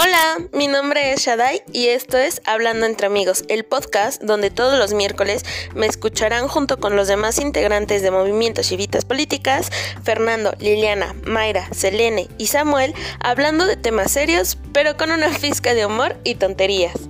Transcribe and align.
Hola, 0.00 0.48
mi 0.52 0.68
nombre 0.68 1.12
es 1.12 1.22
Shadai 1.22 1.60
y 1.72 1.88
esto 1.88 2.18
es 2.18 2.40
Hablando 2.44 2.86
entre 2.86 3.08
amigos, 3.08 3.42
el 3.48 3.64
podcast 3.64 4.22
donde 4.22 4.48
todos 4.48 4.78
los 4.78 4.94
miércoles 4.94 5.44
me 5.74 5.86
escucharán 5.86 6.46
junto 6.46 6.78
con 6.78 6.94
los 6.94 7.08
demás 7.08 7.40
integrantes 7.40 8.00
de 8.02 8.12
Movimiento 8.12 8.62
Chivitas 8.62 9.04
Políticas, 9.04 9.72
Fernando, 10.04 10.52
Liliana, 10.60 11.16
Mayra, 11.24 11.68
Selene 11.74 12.28
y 12.38 12.46
Samuel, 12.46 12.94
hablando 13.18 13.66
de 13.66 13.76
temas 13.76 14.12
serios, 14.12 14.56
pero 14.72 14.96
con 14.96 15.10
una 15.10 15.30
fisca 15.36 15.74
de 15.74 15.84
humor 15.84 16.16
y 16.22 16.36
tonterías. 16.36 17.08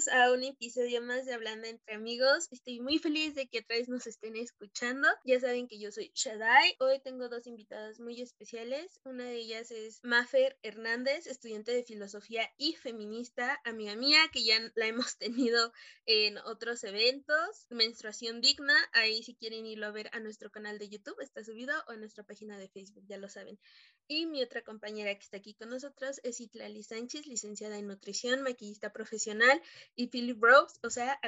Bienvenidos 0.00 0.08
a 0.08 0.32
un 0.32 0.44
episodio 0.44 1.02
más 1.02 1.26
de 1.26 1.34
Hablando 1.34 1.66
entre 1.66 1.94
Amigos. 1.94 2.48
Estoy 2.50 2.80
muy 2.80 2.98
feliz 2.98 3.34
de 3.34 3.48
que 3.48 3.58
otra 3.58 3.76
vez 3.76 3.88
nos 3.88 4.06
estén 4.06 4.36
escuchando. 4.36 5.06
Ya 5.24 5.40
saben 5.40 5.68
que 5.68 5.78
yo 5.78 5.90
soy 5.92 6.10
Shadai. 6.14 6.76
Hoy 6.78 7.00
tengo 7.00 7.28
dos 7.28 7.46
invitadas 7.46 8.00
muy 8.00 8.20
especiales. 8.22 9.00
Una 9.04 9.24
de 9.24 9.34
ellas 9.34 9.70
es 9.70 10.00
Mafer 10.02 10.58
Hernández, 10.62 11.26
estudiante 11.26 11.72
de 11.72 11.82
filosofía 11.82 12.48
y 12.56 12.74
feminista, 12.76 13.60
amiga 13.64 13.94
mía, 13.96 14.20
que 14.32 14.42
ya 14.44 14.58
la 14.74 14.86
hemos 14.86 15.16
tenido 15.18 15.72
en 16.06 16.38
otros 16.38 16.82
eventos. 16.84 17.66
Menstruación 17.68 18.40
digna. 18.40 18.74
Ahí 18.92 19.22
si 19.22 19.34
quieren 19.34 19.66
irlo 19.66 19.86
a 19.86 19.90
ver 19.92 20.08
a 20.12 20.20
nuestro 20.20 20.50
canal 20.50 20.78
de 20.78 20.88
YouTube, 20.88 21.20
está 21.20 21.44
subido, 21.44 21.74
o 21.88 21.92
en 21.92 22.00
nuestra 22.00 22.24
página 22.24 22.56
de 22.58 22.68
Facebook, 22.68 23.04
ya 23.06 23.18
lo 23.18 23.28
saben. 23.28 23.58
Y 24.08 24.26
mi 24.26 24.42
otra 24.42 24.62
compañera 24.62 25.14
que 25.14 25.22
está 25.22 25.36
aquí 25.36 25.54
con 25.54 25.68
nosotros 25.68 26.20
es 26.24 26.40
Itlali 26.40 26.82
Sánchez, 26.82 27.26
licenciada 27.26 27.78
en 27.78 27.86
nutrición, 27.86 28.42
maquillista 28.42 28.92
profesional, 28.92 29.62
y 29.96 30.08
Philip 30.08 30.42
Rose, 30.42 30.78
o 30.82 30.90
sea, 30.90 31.18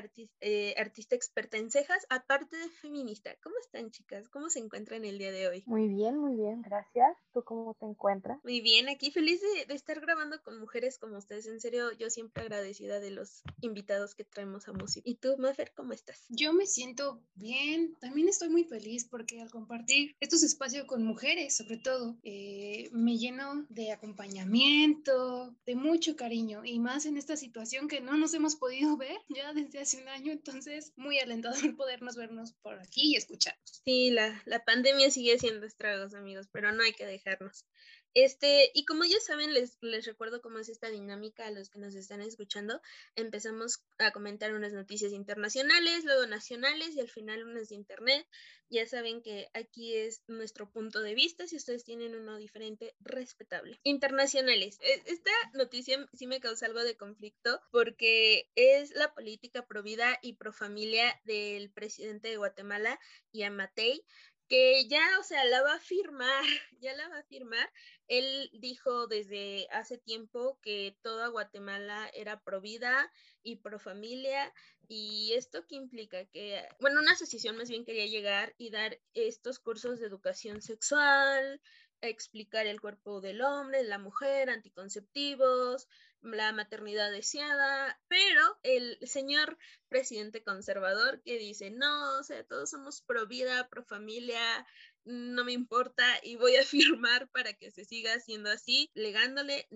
eh, 0.41 0.75
artista, 0.79 1.15
experta 1.15 1.57
en 1.57 1.71
cejas, 1.71 2.07
aparte 2.09 2.57
de 2.57 2.69
feminista. 2.69 3.35
¿Cómo 3.43 3.57
están, 3.61 3.91
chicas? 3.91 4.29
¿Cómo 4.29 4.49
se 4.51 4.61
encuentran 4.61 5.05
el 5.05 5.19
día 5.19 5.31
de 5.31 5.49
hoy? 5.49 5.63
Muy 5.67 5.89
bien, 5.89 6.19
muy 6.19 6.37
bien, 6.37 6.63
gracias. 6.63 7.17
¿Tú 7.33 7.43
cómo 7.45 7.75
te 7.75 7.87
encuentras? 7.87 8.39
Muy 8.45 8.61
bien, 8.61 8.89
aquí 8.89 9.11
feliz 9.11 9.41
de, 9.69 9.75
estar 9.75 10.01
grabando 10.01 10.41
con 10.43 10.59
mujeres 10.61 10.99
como 10.99 11.19
ustedes. 11.19 11.47
En 11.47 11.61
serio, 11.61 11.93
yo 11.93 12.11
siempre 12.11 12.43
agradecida 12.43 13.01
de 13.01 13.11
los 13.11 13.43
invitados 13.61 14.15
que 14.15 14.25
traemos 14.25 14.69
a 14.69 14.73
música. 14.73 15.09
¿Y 15.09 15.17
tú, 15.17 15.37
Mafer, 15.39 15.73
cómo 15.75 15.93
estás? 15.93 16.25
Yo 16.29 16.53
me 16.53 16.67
siento 16.67 17.23
bien. 17.35 17.97
También 18.01 18.29
estoy 18.29 18.49
muy 18.49 18.65
feliz 18.65 19.07
porque 19.09 19.41
al 19.41 19.51
compartir 19.51 20.15
estos 20.21 20.43
espacios 20.43 20.87
con 20.87 21.05
mujeres, 21.05 21.57
sobre 21.57 21.79
todo, 21.79 22.17
eh, 22.23 22.89
me 22.93 23.17
lleno 23.17 23.67
de 23.69 23.93
acompañamiento, 23.93 25.55
de 25.67 25.75
mucho 25.75 26.17
cariño 26.17 26.65
y 26.65 26.79
más 26.79 27.07
en 27.07 27.17
esta 27.17 27.37
situación 27.37 27.89
que 27.89 28.01
no 28.01 28.17
nos 28.17 28.35
hemos 28.35 28.52
podido 28.57 28.97
ver 28.97 29.19
ya 29.29 29.53
desde 29.53 29.81
hace 29.81 30.01
un 30.01 30.09
año, 30.09 30.33
entonces 30.33 30.93
muy 30.97 31.19
alentador 31.19 31.57
podernos 31.77 32.17
vernos 32.17 32.53
por 32.63 32.81
aquí 32.81 33.13
y 33.13 33.17
escucharnos. 33.17 33.83
Sí, 33.85 34.11
la, 34.11 34.43
la 34.47 34.65
pandemia 34.65 35.11
sigue 35.11 35.39
siendo 35.39 35.67
estragos, 35.67 36.15
amigos, 36.15 36.49
pero 36.53 36.73
no 36.73 36.83
hay 36.83 36.93
que 36.93 37.07
dejarnos. 37.07 37.67
Este, 38.15 38.71
y 38.75 38.85
como 38.85 39.05
ya 39.05 39.19
saben, 39.21 39.55
les, 39.55 39.79
les 39.81 40.05
recuerdo 40.05 40.43
cómo 40.43 40.59
es 40.59 40.69
esta 40.69 40.91
dinámica 40.91 41.47
a 41.47 41.51
los 41.51 41.71
que 41.71 41.79
nos 41.79 41.95
están 41.95 42.21
escuchando. 42.21 42.81
Empezamos 43.17 43.85
a 43.99 44.11
comentar 44.13 44.53
unas 44.55 44.73
noticias 44.73 45.13
internacionales, 45.13 46.05
luego 46.05 46.27
nacionales 46.27 46.95
y 46.95 47.01
al 47.01 47.09
final 47.09 47.45
unas 47.45 47.69
de 47.69 47.77
internet. 47.77 48.27
Ya 48.69 48.87
saben 48.87 49.21
que 49.23 49.49
aquí 49.53 49.95
es 49.95 50.23
nuestro 50.29 50.71
punto 50.71 51.03
de 51.03 51.15
vista, 51.15 51.47
si 51.47 51.57
ustedes 51.57 51.85
tienen 51.85 52.15
uno 52.15 52.37
diferente, 52.39 52.95
respetable. 53.01 53.79
Internacionales. 53.83 54.79
E, 54.81 55.03
esta 55.07 55.31
noticia 55.53 56.09
sí 56.15 56.27
me 56.27 56.41
causa 56.41 56.67
algo 56.67 56.83
de 56.83 56.97
conflicto 56.97 57.61
porque 57.71 58.51
es 58.55 58.91
la 58.95 59.13
política 59.15 59.67
pro 59.67 59.83
vida 59.83 60.19
y 60.23 60.35
pro 60.35 60.53
familia 60.53 61.21
del 61.25 61.71
presidente 61.71 62.29
de 62.29 62.39
Guatemala, 62.39 62.99
Yamatei 63.33 64.05
que 64.53 64.87
ya, 64.87 65.03
o 65.19 65.23
sea, 65.23 65.47
la 65.47 65.63
va 65.63 65.77
a 65.77 65.81
firmar, 65.81 66.45
ya 66.79 66.93
la 66.93 67.09
va 67.09 67.21
a 67.21 67.23
firmar. 67.23 67.73
Él 68.07 68.51
dijo 68.53 69.07
desde 69.07 69.67
hace 69.71 69.97
tiempo 69.97 70.59
que 70.61 70.95
toda 71.01 71.29
Guatemala 71.29 72.11
era 72.13 72.39
pro 72.39 72.61
vida 72.61 73.11
y 73.43 73.57
pro 73.57 73.79
familia. 73.79 74.53
¿Y 74.89 75.33
esto 75.33 75.67
qué 75.67 75.77
implica? 75.77 76.27
Que, 76.27 76.69
bueno, 76.81 77.01
una 77.01 77.13
asociación 77.13 77.57
más 77.57 77.71
bien 77.71 77.87
quería 77.87 78.05
llegar 78.05 78.55
y 78.59 78.69
dar 78.69 79.01
estos 79.15 79.59
cursos 79.59 80.01
de 80.01 80.07
educación 80.07 80.61
sexual, 80.61 81.63
explicar 82.03 82.67
el 82.67 82.79
cuerpo 82.79 83.23
del 83.23 83.41
hombre, 83.41 83.79
de 83.79 83.89
la 83.89 83.99
mujer, 83.99 84.51
anticonceptivos, 84.51 85.89
la 86.23 86.53
maternidad 86.53 87.11
deseada, 87.11 88.01
pero 88.09 88.59
el 88.63 88.99
señor 89.03 89.59
presidente 89.89 90.43
conservador 90.43 91.21
que 91.23 91.39
dice, 91.39 91.71
no, 91.71 92.19
o 92.19 92.23
sea, 92.23 92.45
todos 92.45 92.71
somos 92.71 93.03
pro 93.03 93.27
vida, 93.27 93.69
pro 93.69 93.85
familia, 93.85 94.67
no 95.05 95.45
me 95.45 95.53
importa 95.53 96.05
y 96.23 96.37
voy 96.37 96.57
a 96.57 96.65
firmar 96.65 97.29
para 97.31 97.53
que 97.53 97.71
se 97.71 97.85
siga 97.85 98.15
haciendo 98.15 98.51
así, 98.51 98.91
legándole 98.95 99.67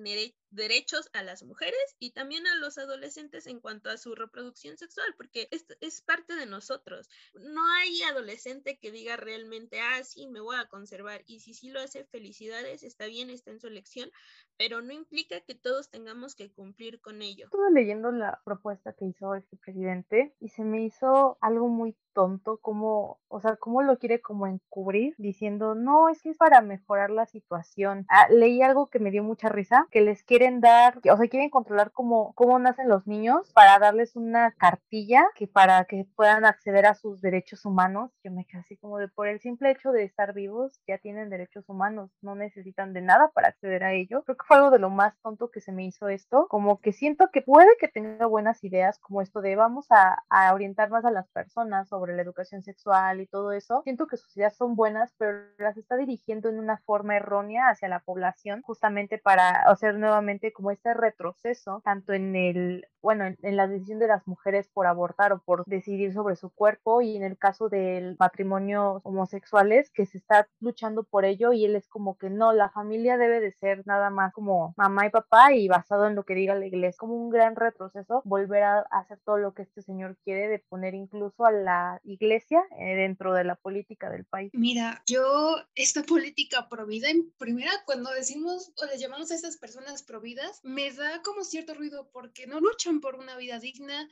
derechos 0.56 1.08
a 1.12 1.22
las 1.22 1.42
mujeres 1.42 1.96
y 1.98 2.12
también 2.12 2.46
a 2.46 2.56
los 2.56 2.78
adolescentes 2.78 3.46
en 3.46 3.60
cuanto 3.60 3.90
a 3.90 3.96
su 3.96 4.14
reproducción 4.14 4.76
sexual, 4.76 5.14
porque 5.16 5.48
es, 5.50 5.66
es 5.80 6.02
parte 6.02 6.34
de 6.34 6.46
nosotros. 6.46 7.08
No 7.34 7.60
hay 7.74 8.02
adolescente 8.02 8.78
que 8.78 8.90
diga 8.90 9.16
realmente, 9.16 9.80
ah, 9.80 10.02
sí, 10.02 10.26
me 10.26 10.40
voy 10.40 10.56
a 10.56 10.68
conservar 10.68 11.22
y 11.26 11.40
si 11.40 11.54
sí 11.54 11.70
lo 11.70 11.80
hace, 11.80 12.04
felicidades, 12.04 12.82
está 12.82 13.06
bien, 13.06 13.30
está 13.30 13.50
en 13.50 13.60
su 13.60 13.68
elección, 13.68 14.10
pero 14.56 14.82
no 14.82 14.92
implica 14.92 15.40
que 15.40 15.54
todos 15.54 15.90
tengamos 15.90 16.34
que 16.34 16.50
cumplir 16.50 17.00
con 17.00 17.22
ello. 17.22 17.46
Estuve 17.46 17.70
leyendo 17.72 18.10
la 18.10 18.40
propuesta 18.44 18.92
que 18.94 19.06
hizo 19.06 19.34
este 19.34 19.56
presidente 19.56 20.34
y 20.40 20.48
se 20.48 20.64
me 20.64 20.84
hizo 20.84 21.38
algo 21.40 21.68
muy 21.68 21.96
tonto 22.16 22.56
como, 22.62 23.20
o 23.28 23.40
sea, 23.40 23.56
cómo 23.56 23.82
lo 23.82 23.98
quiere 23.98 24.22
como 24.22 24.46
encubrir 24.46 25.14
diciendo, 25.18 25.74
no, 25.74 26.08
es 26.08 26.22
que 26.22 26.30
es 26.30 26.38
para 26.38 26.62
mejorar 26.62 27.10
la 27.10 27.26
situación. 27.26 28.06
Ah, 28.08 28.26
leí 28.30 28.62
algo 28.62 28.88
que 28.88 28.98
me 28.98 29.10
dio 29.10 29.22
mucha 29.22 29.50
risa, 29.50 29.86
que 29.90 30.00
les 30.00 30.24
quieren 30.46 30.60
dar, 30.60 30.98
o 30.98 31.16
sea, 31.16 31.28
quieren 31.28 31.50
controlar 31.50 31.90
cómo, 31.90 32.32
cómo 32.34 32.58
nacen 32.60 32.88
los 32.88 33.04
niños 33.06 33.52
para 33.52 33.78
darles 33.80 34.14
una 34.14 34.52
cartilla 34.52 35.24
que 35.34 35.48
para 35.48 35.84
que 35.86 36.06
puedan 36.14 36.44
acceder 36.44 36.86
a 36.86 36.94
sus 36.94 37.20
derechos 37.20 37.64
humanos. 37.64 38.12
Yo 38.22 38.30
me 38.30 38.44
quedé 38.44 38.60
así 38.60 38.76
como 38.76 38.98
de 38.98 39.08
por 39.08 39.26
el 39.26 39.40
simple 39.40 39.72
hecho 39.72 39.90
de 39.90 40.04
estar 40.04 40.34
vivos, 40.34 40.80
ya 40.86 40.98
tienen 40.98 41.30
derechos 41.30 41.68
humanos, 41.68 42.10
no 42.22 42.36
necesitan 42.36 42.92
de 42.92 43.00
nada 43.00 43.32
para 43.34 43.48
acceder 43.48 43.82
a 43.82 43.92
ello. 43.92 44.22
Creo 44.22 44.36
que 44.36 44.46
fue 44.46 44.58
algo 44.58 44.70
de 44.70 44.78
lo 44.78 44.90
más 44.90 45.18
tonto 45.20 45.50
que 45.50 45.60
se 45.60 45.72
me 45.72 45.84
hizo 45.84 46.08
esto, 46.08 46.46
como 46.48 46.80
que 46.80 46.92
siento 46.92 47.30
que 47.32 47.42
puede 47.42 47.68
que 47.80 47.88
tenga 47.88 48.26
buenas 48.26 48.62
ideas 48.62 49.00
como 49.00 49.22
esto 49.22 49.40
de 49.40 49.56
vamos 49.56 49.86
a, 49.90 50.22
a 50.28 50.54
orientar 50.54 50.90
más 50.90 51.04
a 51.04 51.10
las 51.10 51.28
personas 51.30 51.88
sobre 51.88 52.14
la 52.14 52.22
educación 52.22 52.62
sexual 52.62 53.20
y 53.20 53.26
todo 53.26 53.50
eso, 53.50 53.82
siento 53.82 54.06
que 54.06 54.16
sus 54.16 54.36
ideas 54.36 54.56
son 54.56 54.76
buenas, 54.76 55.12
pero 55.18 55.38
las 55.58 55.76
está 55.76 55.96
dirigiendo 55.96 56.48
en 56.48 56.60
una 56.60 56.78
forma 56.86 57.16
errónea 57.16 57.68
hacia 57.68 57.88
la 57.88 58.00
población, 58.00 58.62
justamente 58.62 59.18
para 59.18 59.50
hacer 59.50 59.96
nuevamente 59.96 60.25
como 60.54 60.70
este 60.70 60.92
retroceso, 60.92 61.80
tanto 61.84 62.12
en 62.12 62.34
el, 62.34 62.86
bueno, 63.00 63.24
en, 63.26 63.56
la 63.56 63.68
decisión 63.68 63.98
de 63.98 64.08
las 64.08 64.26
mujeres 64.26 64.68
por 64.72 64.86
abortar 64.86 65.32
o 65.32 65.40
por 65.40 65.64
decidir 65.66 66.12
sobre 66.12 66.36
su 66.36 66.50
cuerpo 66.50 67.00
y 67.00 67.16
en 67.16 67.22
el 67.22 67.38
caso 67.38 67.68
del 67.68 68.16
matrimonio 68.18 69.00
homosexuales, 69.04 69.90
que 69.90 70.06
se 70.06 70.18
está 70.18 70.48
luchando 70.60 71.04
por 71.04 71.24
ello 71.24 71.52
y 71.52 71.64
él 71.64 71.76
es 71.76 71.88
como 71.88 72.18
que 72.18 72.28
no, 72.28 72.52
la 72.52 72.70
familia 72.70 73.16
debe 73.16 73.40
de 73.40 73.52
ser 73.52 73.86
nada 73.86 74.10
más 74.10 74.32
como 74.32 74.74
mamá 74.76 75.06
y 75.06 75.10
papá 75.10 75.52
y 75.52 75.68
basado 75.68 76.06
en 76.06 76.16
lo 76.16 76.24
que 76.24 76.34
diga 76.34 76.54
la 76.54 76.66
iglesia, 76.66 76.98
como 76.98 77.14
un 77.14 77.30
gran 77.30 77.54
retroceso 77.54 78.22
volver 78.24 78.64
a 78.64 78.80
hacer 78.90 79.18
todo 79.24 79.38
lo 79.38 79.54
que 79.54 79.62
este 79.62 79.82
señor 79.82 80.16
quiere 80.24 80.48
de 80.48 80.58
poner 80.68 80.94
incluso 80.94 81.44
a 81.44 81.52
la 81.52 82.00
iglesia 82.04 82.62
eh, 82.78 82.96
dentro 82.96 83.32
de 83.32 83.44
la 83.44 83.54
política 83.54 84.10
del 84.10 84.24
país. 84.24 84.50
Mira, 84.54 85.02
yo 85.06 85.56
esta 85.74 86.02
política 86.02 86.68
provida, 86.68 87.08
en 87.08 87.30
primera, 87.38 87.70
cuando 87.84 88.10
decimos 88.10 88.72
o 88.82 88.86
les 88.86 89.00
llamamos 89.00 89.30
a 89.30 89.34
estas 89.34 89.56
personas 89.56 90.02
providas, 90.16 90.64
me 90.64 90.90
da 90.92 91.20
como 91.20 91.44
cierto 91.44 91.74
ruido 91.74 92.08
porque 92.10 92.46
no 92.46 92.58
luchan 92.58 93.02
por 93.02 93.16
una 93.16 93.36
vida 93.36 93.58
digna, 93.58 94.08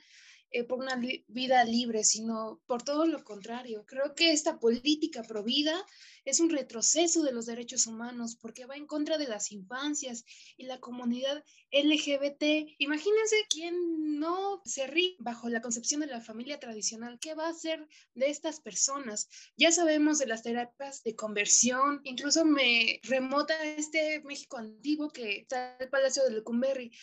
eh, 0.55 0.63
por 0.63 0.79
una 0.79 0.95
vida 1.27 1.65
libre, 1.65 2.05
sino 2.05 2.61
por 2.65 2.81
todo 2.81 3.05
lo 3.05 3.25
contrario. 3.25 3.85
Creo 3.85 4.15
que 4.15 4.31
esta 4.31 4.57
política 4.57 5.21
provida 5.21 5.85
es 6.23 6.39
un 6.39 6.49
retroceso 6.49 7.23
de 7.23 7.33
los 7.33 7.45
derechos 7.45 7.87
humanos 7.87 8.37
porque 8.41 8.65
va 8.65 8.77
en 8.77 8.87
contra 8.87 9.17
de 9.17 9.27
las 9.27 9.51
infancias 9.51 10.23
y 10.55 10.63
la 10.63 10.79
comunidad 10.79 11.43
LGBT. 11.73 12.71
Imagínense 12.77 13.35
quién 13.49 14.17
no 14.17 14.61
se 14.63 14.87
ríe 14.87 15.17
bajo 15.19 15.49
la 15.49 15.61
concepción 15.61 15.99
de 15.99 16.07
la 16.07 16.21
familia 16.21 16.57
tradicional. 16.57 17.19
¿Qué 17.19 17.33
va 17.33 17.47
a 17.47 17.51
hacer 17.51 17.85
de 18.13 18.29
estas 18.29 18.61
personas? 18.61 19.27
Ya 19.57 19.73
sabemos 19.73 20.19
de 20.19 20.27
las 20.27 20.41
terapias 20.41 21.03
de 21.03 21.17
conversión, 21.17 21.99
incluso 22.05 22.45
me 22.45 23.01
remota 23.03 23.61
este 23.65 24.21
México 24.21 24.55
antiguo 24.55 25.09
que 25.09 25.39
está 25.39 25.75
el 25.81 25.89
Palacio 25.89 26.23
de 26.23 26.31
Lecumberri 26.31 26.93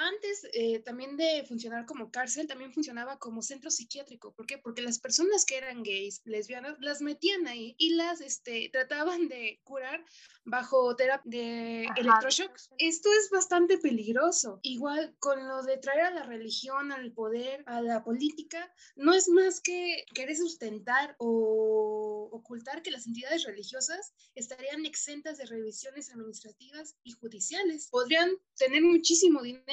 antes 0.00 0.46
eh, 0.52 0.80
también 0.80 1.16
de 1.16 1.44
funcionar 1.46 1.86
como 1.86 2.10
cárcel, 2.10 2.46
también 2.46 2.72
funcionaba 2.72 3.18
como 3.18 3.42
centro 3.42 3.70
psiquiátrico. 3.70 4.32
¿Por 4.34 4.46
qué? 4.46 4.58
Porque 4.58 4.82
las 4.82 4.98
personas 4.98 5.44
que 5.44 5.58
eran 5.58 5.82
gays, 5.82 6.22
lesbianas, 6.24 6.76
las 6.80 7.02
metían 7.02 7.46
ahí 7.46 7.74
y 7.78 7.94
las 7.94 8.20
este, 8.20 8.70
trataban 8.72 9.28
de 9.28 9.60
curar 9.64 10.04
bajo 10.44 10.96
terapia 10.96 11.30
de 11.30 11.88
electroshocks. 11.96 12.70
Esto 12.78 13.08
es 13.12 13.30
bastante 13.30 13.78
peligroso. 13.78 14.58
Igual 14.62 15.14
con 15.18 15.46
lo 15.46 15.62
de 15.62 15.76
traer 15.76 16.00
a 16.00 16.10
la 16.10 16.22
religión, 16.24 16.92
al 16.92 17.12
poder, 17.12 17.62
a 17.66 17.82
la 17.82 18.02
política, 18.02 18.72
no 18.96 19.12
es 19.12 19.28
más 19.28 19.60
que 19.60 20.04
querer 20.14 20.36
sustentar 20.36 21.14
o 21.18 22.28
ocultar 22.32 22.82
que 22.82 22.90
las 22.90 23.06
entidades 23.06 23.44
religiosas 23.44 24.12
estarían 24.34 24.86
exentas 24.86 25.38
de 25.38 25.46
revisiones 25.46 26.10
administrativas 26.10 26.96
y 27.02 27.12
judiciales. 27.12 27.88
Podrían 27.90 28.30
tener 28.56 28.82
muchísimo 28.82 29.42
dinero, 29.42 29.64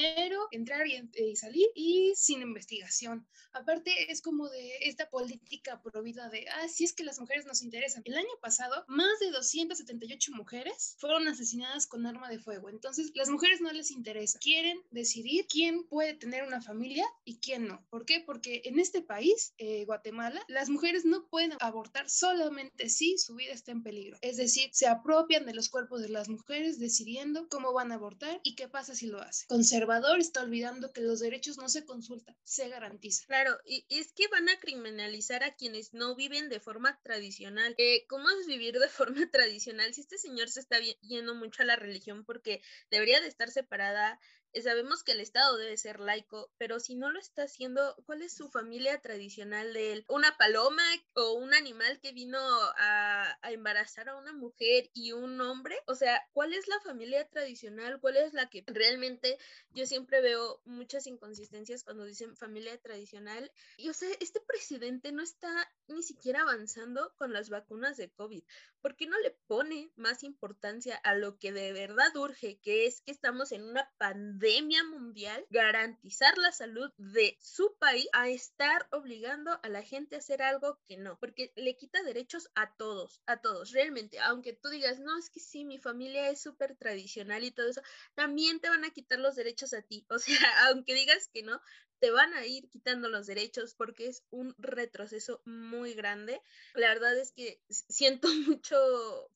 entrar 0.51 0.87
y, 0.87 1.09
y 1.15 1.35
salir 1.35 1.67
y 1.75 2.13
sin 2.15 2.41
investigación. 2.41 3.27
Aparte, 3.53 4.11
es 4.11 4.21
como 4.21 4.49
de 4.49 4.77
esta 4.81 5.09
política 5.09 5.81
prohibida 5.81 6.29
de, 6.29 6.45
ah, 6.49 6.67
si 6.67 6.83
es 6.83 6.93
que 6.93 7.03
las 7.03 7.19
mujeres 7.19 7.45
nos 7.45 7.61
interesan. 7.61 8.01
El 8.05 8.17
año 8.17 8.27
pasado, 8.41 8.85
más 8.87 9.19
de 9.19 9.31
278 9.31 10.31
mujeres 10.33 10.95
fueron 10.99 11.27
asesinadas 11.27 11.87
con 11.87 12.05
arma 12.05 12.29
de 12.29 12.39
fuego. 12.39 12.69
Entonces, 12.69 13.11
las 13.15 13.29
mujeres 13.29 13.61
no 13.61 13.71
les 13.71 13.91
interesa. 13.91 14.39
Quieren 14.39 14.79
decidir 14.91 15.47
quién 15.47 15.83
puede 15.85 16.13
tener 16.13 16.43
una 16.43 16.61
familia 16.61 17.05
y 17.23 17.37
quién 17.37 17.67
no. 17.67 17.85
¿Por 17.89 18.05
qué? 18.05 18.21
Porque 18.25 18.61
en 18.65 18.79
este 18.79 19.01
país, 19.01 19.53
eh, 19.57 19.85
Guatemala, 19.85 20.43
las 20.47 20.69
mujeres 20.69 21.05
no 21.05 21.27
pueden 21.27 21.53
abortar 21.59 22.09
solamente 22.09 22.89
si 22.89 23.17
su 23.17 23.35
vida 23.35 23.53
está 23.53 23.71
en 23.71 23.83
peligro. 23.83 24.17
Es 24.21 24.37
decir, 24.37 24.69
se 24.71 24.87
apropian 24.87 25.45
de 25.45 25.53
los 25.53 25.69
cuerpos 25.69 26.01
de 26.01 26.09
las 26.09 26.29
mujeres 26.29 26.79
decidiendo 26.79 27.47
cómo 27.49 27.73
van 27.73 27.91
a 27.91 27.95
abortar 27.95 28.39
y 28.43 28.55
qué 28.55 28.67
pasa 28.67 28.95
si 28.95 29.07
lo 29.07 29.21
hacen. 29.21 29.47
Conservador 29.47 30.06
está 30.15 30.41
olvidando 30.41 30.93
que 30.93 31.01
los 31.01 31.19
derechos 31.19 31.57
no 31.57 31.69
se 31.69 31.85
consultan, 31.85 32.35
se 32.43 32.69
garantizan. 32.69 33.27
Claro, 33.27 33.57
y 33.65 33.85
es 33.89 34.13
que 34.13 34.27
van 34.29 34.49
a 34.49 34.59
criminalizar 34.59 35.43
a 35.43 35.55
quienes 35.55 35.93
no 35.93 36.15
viven 36.15 36.49
de 36.49 36.59
forma 36.59 36.99
tradicional. 37.03 37.75
Eh, 37.77 38.05
¿Cómo 38.07 38.29
es 38.29 38.47
vivir 38.47 38.79
de 38.79 38.89
forma 38.89 39.29
tradicional 39.29 39.93
si 39.93 40.01
este 40.01 40.17
señor 40.17 40.49
se 40.49 40.61
está 40.61 40.79
yendo 41.01 41.35
mucho 41.35 41.63
a 41.63 41.65
la 41.65 41.75
religión 41.75 42.23
porque 42.25 42.61
debería 42.89 43.21
de 43.21 43.27
estar 43.27 43.51
separada 43.51 44.19
sabemos 44.61 45.03
que 45.03 45.11
el 45.11 45.19
Estado 45.19 45.57
debe 45.57 45.77
ser 45.77 45.99
laico, 45.99 46.51
pero 46.57 46.79
si 46.79 46.95
no 46.95 47.11
lo 47.11 47.19
está 47.19 47.43
haciendo, 47.43 47.95
¿cuál 48.05 48.21
es 48.21 48.33
su 48.33 48.49
familia 48.49 48.99
tradicional 49.01 49.73
de 49.73 49.93
él? 49.93 50.05
¿Una 50.07 50.35
paloma 50.37 50.83
o 51.13 51.33
un 51.33 51.53
animal 51.53 51.99
que 51.99 52.11
vino 52.11 52.39
a, 52.39 53.37
a, 53.41 53.51
embarazar 53.51 54.09
a 54.09 54.17
una 54.17 54.33
mujer 54.33 54.89
y 54.93 55.11
un 55.11 55.39
hombre? 55.41 55.77
O 55.85 55.95
sea, 55.95 56.21
¿cuál 56.33 56.53
es 56.53 56.67
la 56.67 56.79
familia 56.79 57.27
tradicional? 57.27 57.99
¿Cuál 57.99 58.17
es 58.17 58.33
la 58.33 58.49
que 58.49 58.63
realmente 58.67 59.37
yo 59.71 59.85
siempre 59.85 60.21
veo 60.21 60.61
muchas 60.65 61.07
inconsistencias 61.07 61.83
cuando 61.83 62.05
dicen 62.05 62.35
familia 62.35 62.77
tradicional? 62.79 63.51
Y 63.77 63.89
o 63.89 63.93
sea, 63.93 64.09
este 64.19 64.39
presidente 64.41 65.11
no 65.11 65.21
está 65.21 65.71
ni 65.87 66.03
siquiera 66.03 66.41
avanzando 66.41 67.13
con 67.17 67.33
las 67.33 67.49
vacunas 67.49 67.97
de 67.97 68.09
COVID. 68.11 68.43
¿Por 68.81 68.95
qué 68.95 69.07
no 69.07 69.19
le 69.19 69.31
pone 69.47 69.91
más 69.95 70.23
importancia 70.23 70.95
a 70.97 71.15
lo 71.15 71.37
que 71.37 71.51
de 71.51 71.73
verdad 71.73 72.15
urge, 72.15 72.59
que 72.59 72.85
es 72.85 73.01
que 73.01 73.11
estamos 73.11 73.51
en 73.51 73.63
una 73.63 73.91
pandemia? 73.97 74.46
Pandemia 74.47 74.83
mundial, 74.85 75.45
garantizar 75.49 76.37
la 76.37 76.53
salud 76.53 76.89
de 76.97 77.37
su 77.41 77.75
país 77.79 78.07
a 78.13 78.29
estar 78.29 78.87
obligando 78.91 79.59
a 79.61 79.67
la 79.67 79.83
gente 79.83 80.15
a 80.15 80.19
hacer 80.19 80.41
algo 80.41 80.79
que 80.87 80.95
no, 80.95 81.19
porque 81.19 81.51
le 81.57 81.75
quita 81.75 82.01
derechos 82.03 82.49
a 82.55 82.73
todos, 82.77 83.21
a 83.25 83.41
todos, 83.41 83.71
realmente, 83.71 84.19
aunque 84.19 84.53
tú 84.53 84.69
digas, 84.69 84.99
no, 84.99 85.17
es 85.17 85.29
que 85.29 85.41
sí, 85.41 85.65
mi 85.65 85.79
familia 85.79 86.29
es 86.29 86.41
súper 86.41 86.77
tradicional 86.77 87.43
y 87.43 87.51
todo 87.51 87.67
eso, 87.67 87.81
también 88.15 88.61
te 88.61 88.69
van 88.69 88.85
a 88.85 88.91
quitar 88.91 89.19
los 89.19 89.35
derechos 89.35 89.73
a 89.73 89.81
ti, 89.81 90.05
o 90.09 90.17
sea, 90.17 90.67
aunque 90.67 90.93
digas 90.93 91.27
que 91.33 91.43
no, 91.43 91.59
te 91.99 92.11
van 92.11 92.33
a 92.33 92.45
ir 92.45 92.69
quitando 92.69 93.09
los 93.09 93.27
derechos 93.27 93.73
porque 93.73 94.07
es 94.07 94.23
un 94.29 94.53
retroceso 94.59 95.41
muy 95.45 95.95
grande. 95.95 96.41
La 96.75 96.89
verdad 96.89 97.17
es 97.17 97.31
que 97.31 97.59
siento 97.67 98.27
mucho 98.47 98.77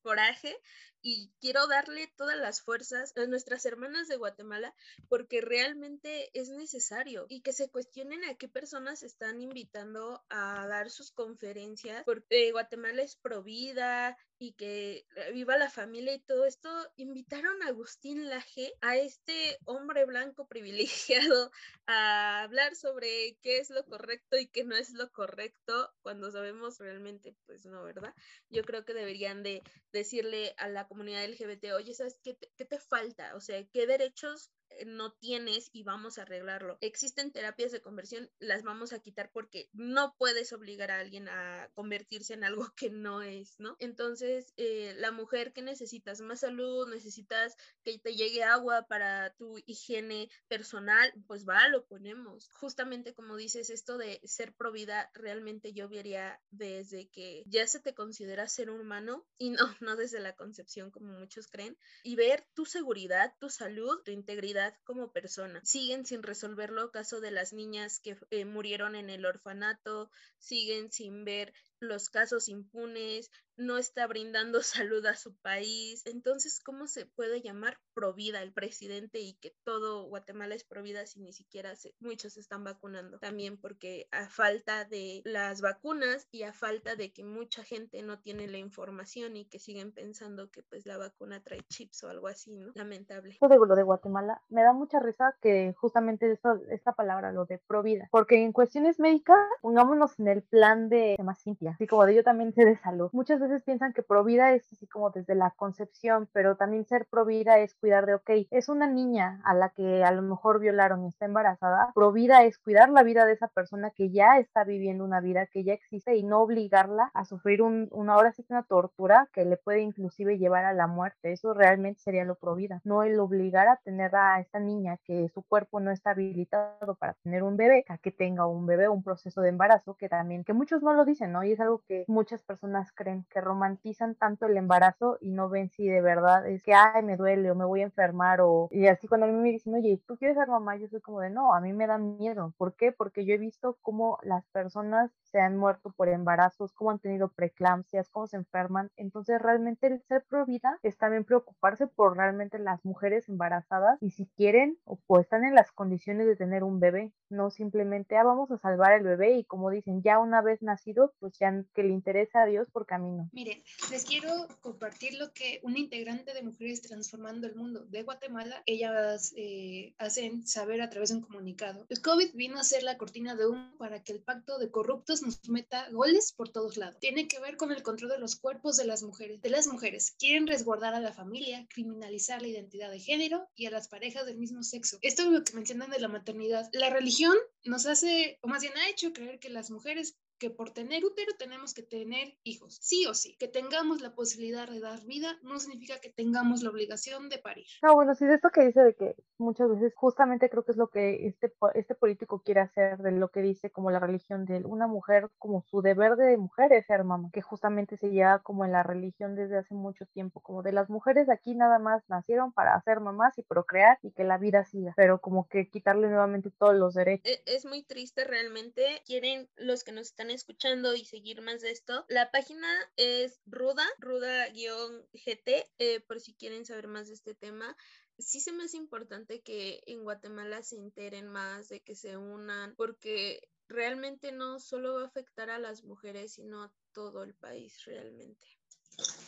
coraje 0.03 0.55
y 1.01 1.31
quiero 1.39 1.67
darle 1.67 2.11
todas 2.15 2.37
las 2.37 2.61
fuerzas 2.61 3.13
a 3.17 3.25
nuestras 3.25 3.65
hermanas 3.65 4.07
de 4.07 4.17
Guatemala 4.17 4.73
porque 5.09 5.41
realmente 5.41 6.29
es 6.39 6.49
necesario 6.49 7.25
y 7.29 7.41
que 7.41 7.53
se 7.53 7.69
cuestionen 7.69 8.23
a 8.25 8.35
qué 8.35 8.47
personas 8.47 9.03
están 9.03 9.41
invitando 9.41 10.23
a 10.29 10.67
dar 10.67 10.89
sus 10.89 11.11
conferencias 11.11 12.03
porque 12.05 12.51
Guatemala 12.51 13.01
es 13.01 13.15
provida 13.15 14.17
y 14.41 14.53
que 14.53 15.05
viva 15.33 15.55
la 15.55 15.69
familia 15.69 16.15
y 16.15 16.19
todo 16.19 16.45
esto, 16.45 16.67
invitaron 16.95 17.61
a 17.61 17.67
Agustín 17.67 18.27
Laje, 18.27 18.73
a 18.81 18.97
este 18.97 19.59
hombre 19.65 20.03
blanco 20.05 20.47
privilegiado, 20.47 21.51
a 21.85 22.41
hablar 22.41 22.75
sobre 22.75 23.37
qué 23.43 23.59
es 23.59 23.69
lo 23.69 23.85
correcto 23.85 24.39
y 24.39 24.47
qué 24.47 24.63
no 24.63 24.75
es 24.75 24.93
lo 24.93 25.11
correcto, 25.11 25.93
cuando 26.01 26.31
sabemos 26.31 26.79
realmente, 26.79 27.35
pues 27.45 27.67
no, 27.67 27.83
¿verdad? 27.83 28.15
Yo 28.49 28.63
creo 28.63 28.83
que 28.83 28.95
deberían 28.95 29.43
de 29.43 29.61
decirle 29.93 30.55
a 30.57 30.69
la 30.69 30.87
comunidad 30.87 31.23
LGBT, 31.23 31.73
oye, 31.73 31.93
¿sabes 31.93 32.17
qué 32.23 32.35
qué 32.57 32.65
te 32.65 32.79
falta? 32.79 33.35
O 33.35 33.41
sea, 33.41 33.63
¿qué 33.67 33.85
derechos 33.85 34.49
eh, 34.49 34.60
no 34.85 35.13
tienes 35.13 35.69
y 35.73 35.83
vamos 35.83 36.17
a 36.17 36.23
arreglarlo. 36.23 36.77
Existen 36.81 37.31
terapias 37.31 37.71
de 37.71 37.81
conversión, 37.81 38.29
las 38.39 38.63
vamos 38.63 38.93
a 38.93 38.99
quitar 38.99 39.31
porque 39.31 39.69
no 39.73 40.15
puedes 40.17 40.53
obligar 40.53 40.91
a 40.91 40.99
alguien 40.99 41.27
a 41.29 41.69
convertirse 41.73 42.33
en 42.33 42.43
algo 42.43 42.65
que 42.75 42.89
no 42.89 43.21
es, 43.21 43.59
¿no? 43.59 43.75
Entonces, 43.79 44.53
eh, 44.57 44.93
la 44.97 45.11
mujer 45.11 45.53
que 45.53 45.61
necesitas 45.61 46.21
más 46.21 46.41
salud, 46.41 46.89
necesitas 46.89 47.55
que 47.83 47.99
te 47.99 48.15
llegue 48.15 48.43
agua 48.43 48.85
para 48.87 49.33
tu 49.33 49.57
higiene 49.65 50.29
personal, 50.47 51.13
pues 51.27 51.47
va, 51.47 51.67
lo 51.67 51.85
ponemos. 51.85 52.49
Justamente 52.53 53.13
como 53.13 53.35
dices, 53.35 53.69
esto 53.69 53.97
de 53.97 54.19
ser 54.23 54.53
provida, 54.53 55.09
realmente 55.13 55.73
yo 55.73 55.89
vería 55.89 56.41
desde 56.49 57.09
que 57.09 57.43
ya 57.47 57.67
se 57.67 57.79
te 57.79 57.93
considera 57.93 58.47
ser 58.47 58.69
humano 58.69 59.25
y 59.37 59.51
no, 59.51 59.57
no 59.81 59.95
desde 59.95 60.19
la 60.19 60.35
concepción 60.35 60.91
como 60.91 61.13
muchos 61.13 61.47
creen, 61.47 61.77
y 62.03 62.15
ver 62.15 62.47
tu 62.53 62.65
seguridad, 62.65 63.33
tu 63.39 63.49
salud, 63.49 64.01
tu 64.03 64.11
integridad 64.11 64.60
como 64.83 65.11
persona. 65.11 65.61
Siguen 65.63 66.05
sin 66.05 66.23
resolverlo 66.23 66.91
caso 66.91 67.21
de 67.21 67.31
las 67.31 67.53
niñas 67.53 67.99
que 67.99 68.17
eh, 68.29 68.45
murieron 68.45 68.95
en 68.95 69.09
el 69.09 69.25
orfanato, 69.25 70.11
siguen 70.37 70.91
sin 70.91 71.25
ver 71.25 71.53
los 71.81 72.09
casos 72.09 72.47
impunes, 72.47 73.29
no 73.57 73.77
está 73.77 74.07
brindando 74.07 74.61
salud 74.63 75.05
a 75.05 75.15
su 75.15 75.35
país. 75.35 76.03
Entonces, 76.05 76.59
¿cómo 76.59 76.87
se 76.87 77.05
puede 77.05 77.41
llamar 77.41 77.77
provida 77.93 78.41
el 78.41 78.53
presidente 78.53 79.19
y 79.19 79.33
que 79.33 79.55
todo 79.63 80.05
Guatemala 80.05 80.55
es 80.55 80.63
provida 80.63 81.05
si 81.05 81.19
ni 81.19 81.33
siquiera 81.33 81.75
se, 81.75 81.93
muchos 81.99 82.37
están 82.37 82.63
vacunando? 82.63 83.19
También 83.19 83.57
porque 83.57 84.07
a 84.11 84.27
falta 84.29 84.85
de 84.85 85.21
las 85.25 85.61
vacunas 85.61 86.27
y 86.31 86.43
a 86.43 86.53
falta 86.53 86.95
de 86.95 87.11
que 87.11 87.23
mucha 87.23 87.63
gente 87.63 88.01
no 88.01 88.19
tiene 88.19 88.47
la 88.47 88.57
información 88.57 89.35
y 89.35 89.45
que 89.45 89.59
siguen 89.59 89.91
pensando 89.91 90.49
que 90.49 90.63
pues 90.63 90.85
la 90.85 90.97
vacuna 90.97 91.43
trae 91.43 91.63
chips 91.69 92.03
o 92.03 92.09
algo 92.09 92.27
así, 92.27 92.55
¿no? 92.55 92.71
Lamentable. 92.75 93.31
Esto 93.31 93.47
de 93.47 93.57
lo 93.57 93.75
de 93.75 93.83
Guatemala 93.83 94.41
me 94.49 94.63
da 94.63 94.73
mucha 94.73 94.99
risa 94.99 95.35
que 95.41 95.73
justamente 95.77 96.31
esto, 96.31 96.59
esta 96.69 96.93
palabra, 96.93 97.31
lo 97.31 97.45
de 97.45 97.59
provida, 97.59 98.07
porque 98.11 98.43
en 98.43 98.51
cuestiones 98.53 98.99
médicas, 98.99 99.37
pongámonos 99.61 100.19
en 100.19 100.27
el 100.27 100.41
plan 100.43 100.89
de 100.89 101.15
más 101.23 101.39
simple, 101.39 101.70
así 101.71 101.87
como 101.87 102.05
de 102.05 102.15
yo 102.15 102.23
también 102.23 102.53
sé 102.53 102.65
de 102.65 102.77
salud. 102.77 103.09
Muchas 103.13 103.39
veces 103.39 103.63
piensan 103.63 103.93
que 103.93 104.03
provida 104.03 104.53
es 104.53 104.71
así 104.71 104.87
como 104.87 105.09
desde 105.09 105.35
la 105.35 105.51
concepción, 105.51 106.29
pero 106.33 106.55
también 106.55 106.85
ser 106.85 107.07
provida 107.09 107.59
es 107.59 107.73
cuidar 107.75 108.05
de, 108.05 108.15
ok, 108.15 108.29
es 108.51 108.69
una 108.69 108.87
niña 108.87 109.41
a 109.43 109.53
la 109.53 109.69
que 109.69 110.03
a 110.03 110.11
lo 110.11 110.21
mejor 110.21 110.59
violaron 110.59 111.05
y 111.05 111.07
está 111.07 111.25
embarazada, 111.25 111.91
provida 111.93 112.43
es 112.43 112.57
cuidar 112.57 112.89
la 112.89 113.03
vida 113.03 113.25
de 113.25 113.33
esa 113.33 113.47
persona 113.47 113.91
que 113.91 114.11
ya 114.11 114.37
está 114.37 114.63
viviendo 114.63 115.03
una 115.03 115.21
vida 115.21 115.47
que 115.47 115.63
ya 115.63 115.73
existe 115.73 116.15
y 116.15 116.23
no 116.23 116.41
obligarla 116.41 117.11
a 117.13 117.25
sufrir 117.25 117.61
un, 117.61 117.87
una 117.91 118.17
hora 118.17 118.31
sí 118.31 118.45
una 118.49 118.63
tortura 118.63 119.29
que 119.33 119.45
le 119.45 119.57
puede 119.57 119.81
inclusive 119.81 120.37
llevar 120.37 120.65
a 120.65 120.73
la 120.73 120.87
muerte. 120.87 121.31
Eso 121.31 121.53
realmente 121.53 122.01
sería 122.01 122.25
lo 122.25 122.35
provida, 122.35 122.81
no 122.83 123.03
el 123.03 123.19
obligar 123.19 123.67
a 123.67 123.77
tener 123.77 124.15
a 124.15 124.39
esta 124.39 124.59
niña 124.59 124.97
que 125.05 125.29
su 125.29 125.41
cuerpo 125.43 125.79
no 125.79 125.91
está 125.91 126.11
habilitado 126.11 126.95
para 126.95 127.13
tener 127.23 127.43
un 127.43 127.55
bebé, 127.57 127.85
a 127.87 127.97
que 127.97 128.11
tenga 128.11 128.45
un 128.45 128.65
bebé, 128.65 128.89
un 128.89 129.03
proceso 129.03 129.41
de 129.41 129.49
embarazo 129.49 129.95
que 129.95 130.09
también, 130.09 130.43
que 130.43 130.53
muchos 130.53 130.83
no 130.83 130.93
lo 130.93 131.05
dicen, 131.05 131.31
¿no? 131.31 131.43
Y 131.43 131.53
es 131.53 131.59
algo 131.61 131.81
que 131.87 132.03
muchas 132.07 132.43
personas 132.43 132.91
creen 132.91 133.25
que 133.29 133.41
romantizan 133.41 134.15
tanto 134.15 134.45
el 134.45 134.57
embarazo 134.57 135.17
y 135.21 135.31
no 135.31 135.49
ven 135.49 135.69
si 135.69 135.87
de 135.87 136.01
verdad 136.01 136.47
es 136.47 136.63
que, 136.63 136.73
ay, 136.73 137.03
me 137.03 137.17
duele 137.17 137.51
o 137.51 137.55
me 137.55 137.65
voy 137.65 137.81
a 137.81 137.85
enfermar 137.85 138.41
o... 138.41 138.67
Y 138.71 138.87
así 138.87 139.07
cuando 139.07 139.27
a 139.27 139.29
mí 139.29 139.35
me 139.35 139.51
dicen, 139.51 139.73
oye, 139.73 140.01
¿tú 140.07 140.17
quieres 140.17 140.37
ser 140.37 140.47
mamá? 140.47 140.75
Yo 140.75 140.87
soy 140.87 141.01
como 141.01 141.21
de, 141.21 141.29
no, 141.29 141.53
a 141.53 141.61
mí 141.61 141.73
me 141.73 141.87
da 141.87 141.97
miedo. 141.97 142.53
¿Por 142.57 142.75
qué? 142.75 142.91
Porque 142.91 143.25
yo 143.25 143.33
he 143.33 143.37
visto 143.37 143.77
cómo 143.81 144.19
las 144.23 144.45
personas 144.47 145.11
se 145.23 145.39
han 145.39 145.57
muerto 145.57 145.93
por 145.95 146.09
embarazos, 146.09 146.73
cómo 146.73 146.91
han 146.91 146.99
tenido 146.99 147.29
preeclampsias, 147.29 148.09
cómo 148.09 148.27
se 148.27 148.37
enferman. 148.37 148.91
Entonces, 148.97 149.41
realmente 149.41 149.87
el 149.87 150.01
ser 150.03 150.25
pro 150.27 150.45
vida 150.45 150.79
es 150.83 150.97
también 150.97 151.23
preocuparse 151.23 151.87
por 151.87 152.17
realmente 152.17 152.59
las 152.59 152.83
mujeres 152.83 153.29
embarazadas 153.29 153.97
y 154.01 154.11
si 154.11 154.27
quieren 154.35 154.77
o 154.85 154.97
pues 155.07 155.21
están 155.23 155.43
en 155.45 155.55
las 155.55 155.71
condiciones 155.71 156.27
de 156.27 156.35
tener 156.35 156.63
un 156.63 156.79
bebé, 156.79 157.13
no 157.29 157.49
simplemente, 157.49 158.17
ah, 158.17 158.23
vamos 158.23 158.51
a 158.51 158.57
salvar 158.57 158.93
el 158.93 159.03
bebé 159.03 159.31
y 159.33 159.45
como 159.45 159.69
dicen, 159.69 160.01
ya 160.01 160.19
una 160.19 160.41
vez 160.41 160.61
nacido, 160.61 161.13
pues 161.19 161.37
ya 161.39 161.50
que, 161.51 161.65
que 161.73 161.83
le 161.83 161.93
interesa 161.93 162.43
a 162.43 162.45
Dios 162.45 162.67
porque 162.71 162.95
a 162.95 162.99
mí 162.99 163.11
no. 163.11 163.29
Miren, 163.31 163.63
les 163.91 164.05
quiero 164.05 164.47
compartir 164.61 165.13
lo 165.15 165.33
que 165.33 165.59
una 165.63 165.79
integrante 165.79 166.33
de 166.33 166.43
Mujeres 166.43 166.81
Transformando 166.81 167.47
el 167.47 167.55
Mundo 167.55 167.85
de 167.85 168.03
Guatemala, 168.03 168.63
ellas 168.65 169.33
eh, 169.35 169.93
hacen 169.97 170.45
saber 170.47 170.81
a 170.81 170.89
través 170.89 171.09
de 171.09 171.15
un 171.15 171.21
comunicado. 171.21 171.85
El 171.89 172.01
COVID 172.01 172.33
vino 172.33 172.59
a 172.59 172.63
ser 172.63 172.83
la 172.83 172.97
cortina 172.97 173.35
de 173.35 173.47
humo 173.47 173.75
para 173.77 174.03
que 174.03 174.13
el 174.13 174.21
pacto 174.21 174.57
de 174.57 174.71
corruptos 174.71 175.21
nos 175.21 175.47
meta 175.49 175.89
goles 175.91 176.33
por 176.33 176.49
todos 176.49 176.77
lados. 176.77 176.99
Tiene 176.99 177.27
que 177.27 177.39
ver 177.39 177.57
con 177.57 177.71
el 177.71 177.83
control 177.83 178.11
de 178.11 178.19
los 178.19 178.35
cuerpos 178.35 178.77
de 178.77 178.85
las 178.85 179.03
mujeres. 179.03 179.41
De 179.41 179.49
las 179.49 179.67
mujeres 179.67 180.15
quieren 180.17 180.47
resguardar 180.47 180.93
a 180.93 180.99
la 180.99 181.13
familia, 181.13 181.65
criminalizar 181.69 182.41
la 182.41 182.47
identidad 182.47 182.91
de 182.91 182.99
género 182.99 183.47
y 183.55 183.65
a 183.65 183.71
las 183.71 183.87
parejas 183.87 184.25
del 184.25 184.37
mismo 184.37 184.63
sexo. 184.63 184.97
Esto 185.01 185.23
es 185.23 185.29
lo 185.29 185.43
que 185.43 185.53
mencionan 185.53 185.91
de 185.91 185.99
la 185.99 186.07
maternidad. 186.07 186.69
La 186.73 186.89
religión 186.89 187.35
nos 187.63 187.85
hace, 187.85 188.39
o 188.41 188.47
más 188.47 188.61
bien 188.61 188.77
ha 188.77 188.89
hecho 188.89 189.13
creer 189.13 189.39
que 189.39 189.49
las 189.49 189.71
mujeres 189.71 190.17
que 190.41 190.49
por 190.49 190.71
tener 190.71 191.05
útero 191.05 191.33
tenemos 191.37 191.75
que 191.75 191.83
tener 191.83 192.33
hijos, 192.43 192.79
sí 192.81 193.05
o 193.05 193.13
sí. 193.13 193.37
Que 193.37 193.47
tengamos 193.47 194.01
la 194.01 194.15
posibilidad 194.15 194.67
de 194.67 194.79
dar 194.79 194.99
vida 195.05 195.37
no 195.43 195.59
significa 195.59 196.01
que 196.01 196.09
tengamos 196.09 196.63
la 196.63 196.71
obligación 196.71 197.29
de 197.29 197.37
parir. 197.37 197.67
No, 197.83 197.93
bueno, 197.93 198.15
sí, 198.15 198.25
de 198.25 198.33
esto 198.33 198.49
que 198.49 198.65
dice 198.65 198.81
de 198.81 198.95
que 198.95 199.15
muchas 199.37 199.69
veces 199.69 199.93
justamente 199.95 200.49
creo 200.49 200.65
que 200.65 200.71
es 200.71 200.77
lo 200.77 200.89
que 200.89 201.27
este, 201.27 201.53
este 201.75 201.93
político 201.93 202.41
quiere 202.43 202.61
hacer, 202.61 202.97
de 202.97 203.11
lo 203.11 203.29
que 203.29 203.41
dice 203.41 203.69
como 203.69 203.91
la 203.91 203.99
religión 203.99 204.45
de 204.45 204.65
una 204.65 204.87
mujer, 204.87 205.29
como 205.37 205.63
su 205.69 205.83
deber 205.83 206.15
de 206.15 206.35
mujer 206.37 206.73
es 206.73 206.87
ser 206.87 207.03
mamá, 207.03 207.29
que 207.31 207.43
justamente 207.43 207.95
se 207.97 208.09
lleva 208.09 208.39
como 208.39 208.65
en 208.65 208.71
la 208.71 208.81
religión 208.81 209.35
desde 209.35 209.59
hace 209.59 209.75
mucho 209.75 210.07
tiempo, 210.07 210.41
como 210.41 210.63
de 210.63 210.71
las 210.71 210.89
mujeres 210.89 211.29
aquí 211.29 211.53
nada 211.53 211.77
más 211.77 212.01
nacieron 212.09 212.51
para 212.51 212.81
ser 212.81 212.99
mamás 212.99 213.37
y 213.37 213.43
procrear 213.43 213.99
y 214.01 214.11
que 214.11 214.23
la 214.23 214.39
vida 214.39 214.65
siga, 214.65 214.93
pero 214.95 215.21
como 215.21 215.47
que 215.47 215.69
quitarle 215.69 216.07
nuevamente 216.07 216.49
todos 216.49 216.75
los 216.75 216.95
derechos. 216.95 217.31
E, 217.31 217.43
es 217.45 217.65
muy 217.65 217.83
triste 217.83 218.23
realmente, 218.23 219.03
quieren 219.05 219.47
los 219.57 219.83
que 219.83 219.91
nos 219.91 220.07
están 220.07 220.30
escuchando 220.33 220.95
y 220.95 221.05
seguir 221.05 221.41
más 221.41 221.61
de 221.61 221.71
esto, 221.71 222.05
la 222.09 222.31
página 222.31 222.67
es 222.95 223.39
ruda, 223.45 223.85
ruda-gt, 223.99 225.47
eh, 225.77 225.99
por 226.07 226.19
si 226.19 226.33
quieren 226.33 226.65
saber 226.65 226.87
más 226.87 227.07
de 227.07 227.13
este 227.13 227.35
tema. 227.35 227.75
Sí 228.17 228.39
se 228.39 228.51
me 228.51 228.63
hace 228.63 228.77
importante 228.77 229.41
que 229.41 229.81
en 229.85 230.03
Guatemala 230.03 230.63
se 230.63 230.77
enteren 230.77 231.27
más, 231.27 231.69
de 231.69 231.81
que 231.81 231.95
se 231.95 232.17
unan, 232.17 232.75
porque 232.75 233.47
realmente 233.67 234.31
no 234.31 234.59
solo 234.59 234.95
va 234.95 235.03
a 235.03 235.07
afectar 235.07 235.49
a 235.49 235.59
las 235.59 235.83
mujeres, 235.83 236.33
sino 236.33 236.63
a 236.63 236.73
todo 236.91 237.23
el 237.23 237.33
país 237.35 237.83
realmente. 237.85 238.45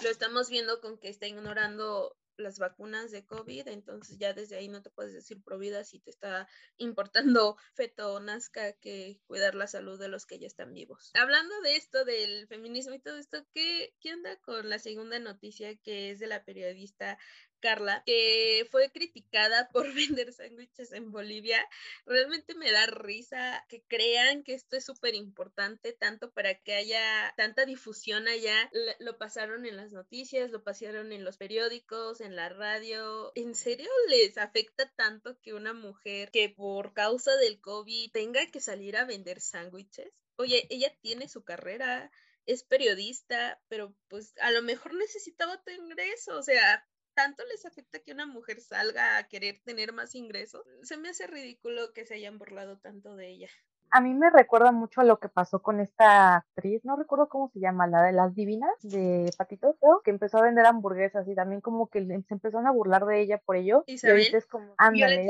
Lo 0.03 0.09
estamos 0.09 0.49
viendo 0.49 0.81
con 0.81 0.97
que 0.97 1.09
está 1.09 1.27
ignorando 1.27 2.15
las 2.37 2.59
vacunas 2.59 3.11
de 3.11 3.25
COVID, 3.25 3.67
entonces 3.67 4.17
ya 4.17 4.33
desde 4.33 4.57
ahí 4.57 4.67
no 4.67 4.81
te 4.81 4.89
puedes 4.89 5.13
decir 5.13 5.41
provida 5.43 5.83
si 5.83 5.99
te 5.99 6.09
está 6.09 6.47
importando 6.77 7.57
feto 7.75 8.13
o 8.13 8.19
nazca 8.19 8.73
que 8.73 9.21
cuidar 9.27 9.55
la 9.55 9.67
salud 9.67 9.99
de 9.99 10.07
los 10.07 10.25
que 10.25 10.39
ya 10.39 10.47
están 10.47 10.73
vivos. 10.73 11.11
Hablando 11.13 11.59
de 11.61 11.75
esto, 11.75 12.05
del 12.05 12.47
feminismo 12.47 12.93
y 12.93 12.99
todo 12.99 13.17
esto, 13.17 13.45
¿qué, 13.53 13.95
qué 13.99 14.13
onda 14.13 14.37
con 14.41 14.69
la 14.69 14.79
segunda 14.79 15.19
noticia 15.19 15.75
que 15.77 16.11
es 16.11 16.19
de 16.19 16.27
la 16.27 16.43
periodista 16.43 17.17
Carla, 17.63 18.03
que 18.05 18.67
fue 18.71 18.91
criticada 18.91 19.69
por 19.71 19.85
vender 19.95 20.33
sándwiches 20.33 20.91
en 20.91 21.13
Bolivia. 21.13 21.65
Realmente 22.05 22.55
me 22.55 22.69
da 22.73 22.87
risa 22.87 23.65
que 23.69 23.81
crean 23.83 24.43
que 24.43 24.53
esto 24.53 24.75
es 24.75 24.83
súper 24.83 25.15
importante, 25.15 25.93
tanto 25.93 26.33
para 26.33 26.55
que 26.55 26.73
haya 26.73 27.33
tanta 27.37 27.65
difusión 27.65 28.27
allá. 28.27 28.69
Lo 28.99 29.17
pasaron 29.17 29.65
en 29.65 29.77
las 29.77 29.93
noticias, 29.93 30.51
lo 30.51 30.61
pasaron 30.61 31.13
en 31.13 31.23
los 31.23 31.37
periódicos, 31.37 32.19
en 32.19 32.35
la 32.35 32.49
radio. 32.49 33.31
¿En 33.33 33.55
serio 33.55 33.89
les 34.09 34.37
afecta 34.37 34.91
tanto 34.97 35.39
que 35.39 35.53
una 35.53 35.71
mujer 35.71 36.31
que 36.31 36.49
por 36.49 36.93
causa 36.93 37.33
del 37.37 37.61
COVID 37.61 38.11
tenga 38.11 38.45
que 38.47 38.59
salir 38.59 38.97
a 38.97 39.05
vender 39.05 39.39
sándwiches? 39.39 40.11
Oye, 40.35 40.67
ella 40.69 40.93
tiene 41.01 41.29
su 41.29 41.45
carrera, 41.45 42.11
es 42.45 42.63
periodista, 42.63 43.61
pero 43.69 43.95
pues 44.09 44.33
a 44.41 44.51
lo 44.51 44.61
mejor 44.63 44.93
necesitaba 44.95 45.63
tu 45.63 45.71
ingreso, 45.71 46.37
o 46.37 46.43
sea, 46.43 46.85
tanto 47.13 47.43
les 47.51 47.65
afecta 47.65 47.99
que 47.99 48.11
una 48.11 48.25
mujer 48.25 48.61
salga 48.61 49.17
a 49.17 49.27
querer 49.27 49.61
tener 49.63 49.93
más 49.93 50.15
ingresos. 50.15 50.63
Se 50.81 50.97
me 50.97 51.09
hace 51.09 51.27
ridículo 51.27 51.93
que 51.93 52.05
se 52.05 52.15
hayan 52.15 52.37
burlado 52.37 52.77
tanto 52.77 53.15
de 53.15 53.29
ella. 53.29 53.49
A 53.95 54.01
mí 54.01 54.15
me 54.15 54.31
recuerda 54.31 54.71
mucho 54.71 55.01
a 55.01 55.03
lo 55.03 55.19
que 55.19 55.29
pasó 55.29 55.61
con 55.61 55.79
esta 55.79 56.37
actriz, 56.37 56.83
no 56.83 56.95
recuerdo 56.95 57.29
cómo 57.29 57.49
se 57.49 57.59
llama, 57.59 57.85
la 57.85 58.01
de 58.01 58.11
las 58.11 58.33
divinas 58.33 58.71
de 58.81 59.29
Patitos, 59.37 59.75
que 60.03 60.09
empezó 60.09 60.39
a 60.39 60.41
vender 60.41 60.65
hamburguesas 60.65 61.27
y 61.27 61.35
también 61.35 61.61
como 61.61 61.87
que 61.89 62.03
se 62.03 62.33
empezaron 62.33 62.65
a 62.65 62.71
burlar 62.71 63.05
de 63.05 63.21
ella 63.21 63.37
por 63.45 63.55
ello. 63.55 63.83
Y 63.85 64.03
ahorita 64.03 64.37
es 64.37 64.47
como, 64.47 64.73
ándale. 64.79 65.27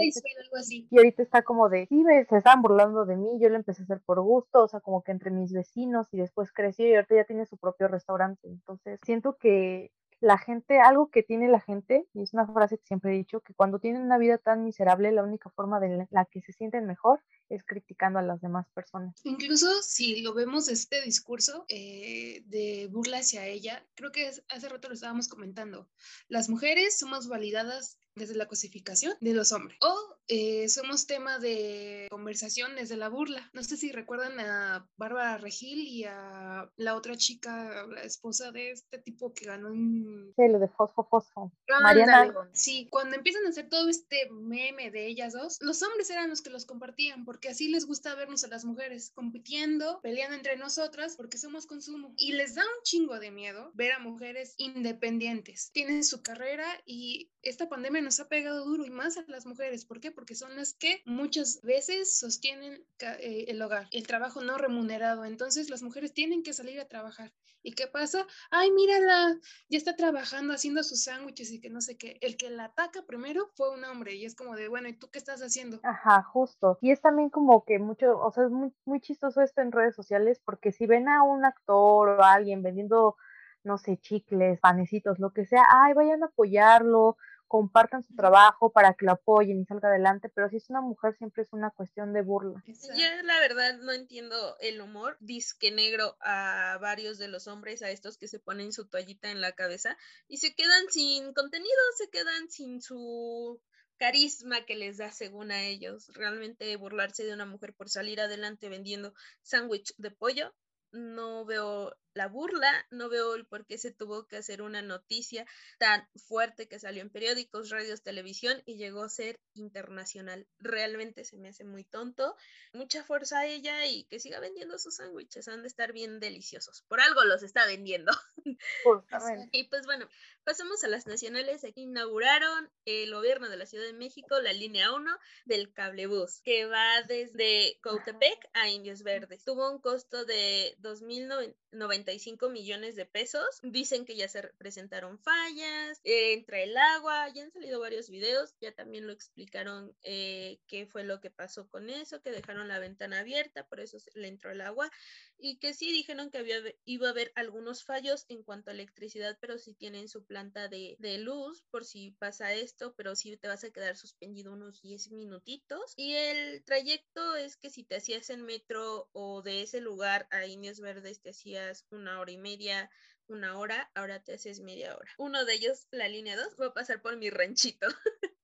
Y 0.70 0.98
ahorita 0.98 1.24
está 1.24 1.42
como 1.42 1.68
de, 1.68 1.88
sí, 1.88 2.06
se 2.30 2.38
estaban 2.38 2.62
burlando 2.62 3.04
de 3.06 3.18
mí, 3.18 3.38
yo 3.42 3.50
lo 3.50 3.58
empecé 3.58 3.82
a 3.82 3.84
hacer 3.84 4.00
por 4.06 4.22
gusto, 4.22 4.63
o 4.63 4.68
sea, 4.70 4.80
como 4.80 5.04
que 5.04 5.12
entre 5.12 5.30
mis 5.30 5.52
vecinos 5.52 6.08
y 6.13 6.20
después 6.20 6.54
creció 6.54 6.88
y 6.88 6.96
ahorita 6.96 7.16
ya 7.16 7.25
tiene 7.25 7.46
su 7.46 7.58
propio 7.58 7.90
restaurante. 7.90 8.48
Entonces, 8.48 8.98
siento 9.04 9.36
que 9.38 9.92
la 10.24 10.38
gente, 10.38 10.80
algo 10.80 11.10
que 11.12 11.22
tiene 11.22 11.50
la 11.50 11.60
gente, 11.60 12.08
y 12.13 12.24
es 12.24 12.34
una 12.34 12.48
frase 12.48 12.77
que 12.77 12.86
siempre 12.86 13.12
he 13.12 13.18
dicho, 13.18 13.42
que 13.42 13.53
cuando 13.53 13.80
tienen 13.80 14.03
una 14.03 14.18
vida 14.18 14.38
tan 14.38 14.63
miserable, 14.63 15.12
la 15.12 15.22
única 15.22 15.50
forma 15.50 15.82
de 15.82 16.08
la 16.10 16.25
que 16.25 16.42
se 16.42 16.53
sienten 16.53 16.86
mejor 16.86 17.20
es 17.50 17.65
criticando 17.65 18.20
a 18.20 18.22
las 18.22 18.39
demás 18.39 18.65
personas. 18.74 19.20
Incluso 19.25 19.68
si 19.82 20.22
lo 20.22 20.34
vemos 20.34 20.70
este 20.70 21.01
discurso 21.01 21.65
eh, 21.68 22.42
de 22.46 22.88
burla 22.89 23.18
hacia 23.18 23.46
ella, 23.48 23.86
creo 23.96 24.13
que 24.13 24.32
hace 24.48 24.70
rato 24.70 24.88
lo 24.88 24.94
estábamos 24.94 25.27
comentando, 25.27 25.89
las 26.30 26.48
mujeres 26.48 26.98
somos 26.98 27.27
validadas 27.27 28.00
desde 28.15 28.36
la 28.36 28.48
cosificación 28.48 29.15
de 29.20 29.34
los 29.34 29.51
hombres. 29.51 29.77
O 29.82 30.17
eh, 30.27 30.70
somos 30.70 31.08
tema 31.08 31.39
de 31.39 32.08
conversación 32.10 32.75
desde 32.75 32.96
la 32.96 33.10
burla. 33.10 33.50
No 33.53 33.63
sé 33.63 33.77
si 33.77 33.91
recuerdan 33.91 34.39
a 34.39 34.88
Bárbara 34.98 35.38
Regil 35.38 35.79
y 35.79 36.05
a 36.05 36.72
la 36.77 36.96
otra 36.96 37.17
chica, 37.17 37.86
la 37.88 38.03
esposa 38.03 38.51
de 38.51 38.72
este 38.72 39.00
tipo 39.00 39.34
que 39.34 39.46
ganó 39.46 39.70
un... 39.70 40.34
Sí, 40.36 40.48
lo 40.48 40.60
de 40.60 40.67
Fosfo 40.70 41.03
Fosfo. 41.10 41.51
Mariana. 41.82 42.34
Sí, 42.53 42.88
cuando 42.89 43.15
empiezan 43.15 43.46
a 43.46 43.50
hacer 43.50 43.70
todo 43.70 43.89
este 43.89 44.29
meme 44.32 44.91
de 44.91 45.08
ellas 45.08 45.34
dos, 45.34 45.58
los 45.62 45.82
hombres 45.84 46.10
eran 46.10 46.29
los 46.29 46.41
que 46.41 46.50
los 46.50 46.65
compartían, 46.65 47.25
porque 47.25 47.50
así 47.50 47.67
les 47.67 47.86
gusta 47.86 48.15
vernos 48.15 48.43
a 48.43 48.48
las 48.48 48.63
mujeres 48.63 49.12
compitiendo, 49.13 50.00
peleando 50.01 50.36
entre 50.36 50.58
nosotras, 50.58 51.15
porque 51.17 51.38
somos 51.38 51.65
consumo. 51.65 52.13
Y 52.17 52.34
les 52.34 52.55
da 52.55 52.62
un 52.62 52.84
chingo 52.84 53.20
de 53.20 53.32
miedo 53.32 53.72
ver 53.74 53.91
a 53.91 54.00
mujeres 54.00 54.53
independientes. 54.58 55.72
Tienen 55.74 56.03
su 56.03 56.22
carrera 56.22 56.65
y 56.86 57.32
esta 57.41 57.67
pandemia 57.67 58.01
nos 58.04 58.20
ha 58.20 58.28
pegado 58.28 58.66
duro 58.66 58.86
y 58.86 58.90
más 58.90 59.18
a 59.18 59.24
las 59.28 59.46
mujeres. 59.46 59.86
¿Por 59.86 60.00
qué? 60.00 60.12
Porque 60.12 60.36
son 60.36 60.56
las 60.56 60.74
que 60.74 61.02
muchas 61.06 61.62
veces 61.62 62.18
sostienen 62.18 62.86
eh, 63.00 63.46
el 63.48 63.62
hogar, 63.62 63.88
el 63.92 64.06
trabajo 64.06 64.42
no 64.42 64.58
remunerado. 64.58 65.26
Entonces 65.26 65.70
las 65.70 65.82
mujeres 65.82 66.14
tienen 66.14 66.44
que 66.44 66.54
salir 66.54 66.80
a 66.80 66.88
trabajar. 66.88 67.34
¿Y 67.66 67.76
qué 67.76 67.88
pasa? 67.88 68.28
Ay, 68.52 68.72
mírala, 68.72 69.40
ya 69.70 69.78
está 69.78 69.96
trabajando 69.96 70.54
haciendo 70.54 70.84
sus 70.84 71.06
sándwiches 71.06 71.50
y 71.52 71.62
que 71.62 71.70
no 71.70 71.80
sé 71.80 71.98
qué. 71.98 72.18
El 72.20 72.36
que 72.36 72.50
la 72.50 72.66
ataca 72.66 73.04
primero 73.08 73.50
fue 73.56 73.74
un 73.74 73.86
hombre 73.86 74.16
y 74.16 74.26
es 74.26 74.36
como 74.36 74.56
de, 74.56 74.68
bueno, 74.68 74.90
¿y 74.90 74.94
tú 74.94 75.10
qué 75.10 75.18
estás 75.18 75.42
haciendo? 75.42 75.80
Ajá, 75.84 76.22
justo. 76.24 76.78
Y 76.82 76.92
es 76.92 77.02
también 77.02 77.30
como 77.30 77.64
que 77.64 77.80
mucho, 77.80 78.20
o 78.20 78.32
sea, 78.32 78.44
es 78.44 78.52
muy, 78.52 78.74
muy 78.84 79.00
chistoso 79.00 79.42
esto 79.42 79.62
en 79.62 79.72
redes 79.72 79.96
sociales 79.96 80.42
porque 80.44 80.74
si 80.74 80.86
ven 80.86 81.08
a 81.08 81.24
un 81.24 81.46
actor 81.46 82.10
o 82.10 82.24
a 82.24 82.34
alguien 82.34 82.62
vendiendo 82.62 83.16
no 83.64 83.78
sé, 83.78 83.98
chicles, 83.98 84.60
panecitos, 84.60 85.20
lo 85.20 85.32
que 85.32 85.46
sea, 85.46 85.64
ay, 85.70 85.94
vayan 85.94 86.24
a 86.24 86.28
apoyarlo, 86.28 87.18
compartan 87.54 88.04
su 88.04 88.16
trabajo 88.16 88.72
para 88.72 88.96
que 88.96 89.06
lo 89.06 89.12
apoyen 89.12 89.62
y 89.62 89.66
salga 89.66 89.88
adelante, 89.88 90.28
pero 90.28 90.50
si 90.50 90.58
es 90.58 90.72
una 90.72 90.82
mujer 90.82 91.16
siempre 91.20 91.44
es 91.44 91.50
una 91.54 91.70
cuestión 91.70 92.12
de 92.12 92.24
burla. 92.24 92.64
Yo 92.66 93.06
la 93.26 93.40
verdad 93.42 93.78
no 93.78 93.92
entiendo 93.92 94.58
el 94.60 94.82
humor 94.82 95.18
disque 95.20 95.70
negro 95.70 96.18
a 96.22 96.80
varios 96.82 97.20
de 97.20 97.28
los 97.28 97.46
hombres, 97.48 97.84
a 97.84 97.92
estos 97.92 98.18
que 98.18 98.28
se 98.28 98.40
ponen 98.40 98.74
su 98.74 98.88
toallita 98.88 99.30
en 99.30 99.40
la 99.40 99.52
cabeza 99.52 99.96
y 100.28 100.38
se 100.38 100.56
quedan 100.56 100.88
sin 100.90 101.32
contenido, 101.36 101.70
se 101.96 102.10
quedan 102.10 102.50
sin 102.50 102.82
su 102.82 103.62
carisma 103.98 104.66
que 104.66 104.76
les 104.76 104.98
da 104.98 105.12
según 105.12 105.52
a 105.52 105.62
ellos. 105.62 106.10
Realmente 106.16 106.76
burlarse 106.78 107.24
de 107.24 107.36
una 107.36 107.46
mujer 107.46 107.76
por 107.76 107.88
salir 107.88 108.20
adelante 108.20 108.68
vendiendo 108.68 109.14
sándwich 109.44 109.94
de 109.98 110.10
pollo, 110.10 110.56
no 110.92 111.46
veo 111.46 111.96
la 112.13 112.27
burla, 112.27 112.86
no 112.91 113.10
veo 113.10 113.36
el 113.36 113.46
por 113.46 113.65
qué 113.65 113.77
se 113.77 113.91
tuvo 113.91 114.27
que 114.27 114.38
hacer 114.38 114.62
una 114.62 114.82
noticia 114.82 115.46
tan 115.79 116.08
fuerte 116.15 116.67
que 116.67 116.79
salió 116.79 117.01
en 117.01 117.10
periódicos, 117.10 117.70
radios, 117.70 118.03
televisión 118.03 118.62
y 118.65 118.77
llegó 118.77 119.03
a 119.03 119.10
ser 119.10 119.39
internacional. 119.55 120.48
Realmente 120.60 121.25
se 121.25 121.38
me 121.38 121.50
hace 121.50 121.63
muy 121.63 121.84
tonto. 121.84 122.36
Mucha 122.74 123.03
fuerza 123.03 123.39
a 123.39 123.46
ella 123.48 123.86
y 123.86 124.05
que 124.05 124.20
siga 124.20 124.39
vendiendo 124.39 124.77
sus 124.79 124.98
sándwiches, 124.98 125.48
han 125.48 125.62
de 125.62 125.67
estar 125.67 125.93
bien 125.93 126.20
deliciosos. 126.20 126.84
Por 126.88 127.01
algo 127.01 127.24
los 127.24 127.43
está 127.43 127.65
vendiendo. 127.65 128.12
y 129.51 129.63
pues 129.65 129.86
bueno, 129.86 130.08
pasamos 130.43 130.84
a 130.84 130.88
las 130.88 131.08
nacionales. 131.08 131.63
Aquí 131.63 131.82
inauguraron 131.82 132.72
el 132.86 133.13
gobierno 133.13 133.50
de 133.50 133.58
la 133.58 133.65
Ciudad 133.65 133.86
de 133.86 133.93
México 133.93 134.39
la 134.41 134.53
línea 134.53 134.93
1 134.93 135.17
del 135.46 135.74
cablebús, 135.74 136.41
que 136.43 136.65
va 136.65 137.01
desde 137.08 137.79
Cautepec 137.82 138.50
a 138.53 138.70
Indios 138.70 139.03
Verdes. 139.03 139.43
Tuvo 139.43 139.72
un 139.72 139.79
costo 139.79 140.25
de 140.25 140.75
2.090 140.82 142.03
45 142.04 142.50
millones 142.50 142.96
de 142.96 143.06
pesos. 143.06 143.60
Dicen 143.64 144.06
que 144.06 144.16
ya 144.16 144.28
se 144.28 144.44
presentaron 144.58 145.18
fallas, 145.20 146.00
eh, 146.04 146.34
entra 146.34 146.60
el 146.62 146.76
agua, 146.78 147.30
ya 147.34 147.44
han 147.44 147.52
salido 147.52 147.80
varios 147.80 148.10
videos, 148.10 148.56
ya 148.60 148.74
también 148.74 149.08
lo 149.08 149.14
explicaron 149.14 149.96
eh, 150.04 150.60
qué 150.68 150.86
fue 150.86 151.04
lo 151.04 151.20
que 151.20 151.32
pasó 151.32 151.68
con 151.70 151.90
eso, 151.90 152.22
que 152.22 152.32
dejaron 152.32 152.68
la 152.68 152.80
ventana 152.80 153.20
abierta, 153.20 153.66
por 153.68 153.80
eso 153.80 153.98
le 154.16 154.28
entró 154.28 154.52
el 154.52 154.62
agua, 154.62 154.92
y 155.38 155.58
que 155.58 155.74
sí 155.74 155.92
dijeron 155.92 156.30
que 156.30 156.38
había, 156.40 156.58
iba 156.86 157.08
a 157.08 157.12
haber 157.12 157.32
algunos 157.36 157.84
fallos 157.84 158.26
en 158.30 158.44
cuanto 158.44 158.70
a 158.70 158.74
electricidad, 158.74 159.38
pero 159.40 159.58
si 159.58 159.74
tienen 159.74 160.10
su 160.10 160.26
planta 160.26 160.68
de, 160.68 160.96
de 161.00 161.18
luz 161.18 161.64
por 161.72 161.86
si 161.86 162.12
pasa 162.12 162.54
esto, 162.54 162.94
pero 162.96 163.16
sí 163.16 163.36
te 163.38 163.48
vas 163.48 163.64
a 163.64 163.72
quedar 163.72 163.96
suspendido 163.96 164.54
unos 164.54 164.82
10 164.82 165.12
minutitos. 165.12 165.94
Y 165.96 166.14
el 166.14 166.64
trayecto 166.64 167.36
es 167.36 167.58
que 167.58 167.70
si 167.70 167.84
te 167.84 167.96
hacías 167.96 168.30
en 168.30 168.44
metro 168.44 169.10
o 169.14 169.42
de 169.42 169.62
ese 169.62 169.82
lugar 169.82 170.28
a 170.32 170.46
Indios 170.46 170.80
Verdes 170.80 171.22
te 171.22 171.32
hacías 171.32 171.84
una 171.94 172.20
hora 172.20 172.32
y 172.32 172.38
media, 172.38 172.90
una 173.28 173.58
hora, 173.58 173.90
ahora 173.96 174.22
te 174.22 174.34
haces 174.34 174.60
media 174.60 174.96
hora. 174.96 175.10
Uno 175.18 175.46
de 175.46 175.54
ellos, 175.54 175.88
la 175.92 176.08
línea 176.08 176.36
2, 176.36 176.58
va 176.60 176.68
a 176.68 176.74
pasar 176.74 177.02
por 177.02 177.18
mi 177.18 177.30
ranchito. 177.30 177.88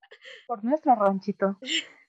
Por 0.48 0.63
nuestro 0.63 0.96
ranchito. 0.96 1.58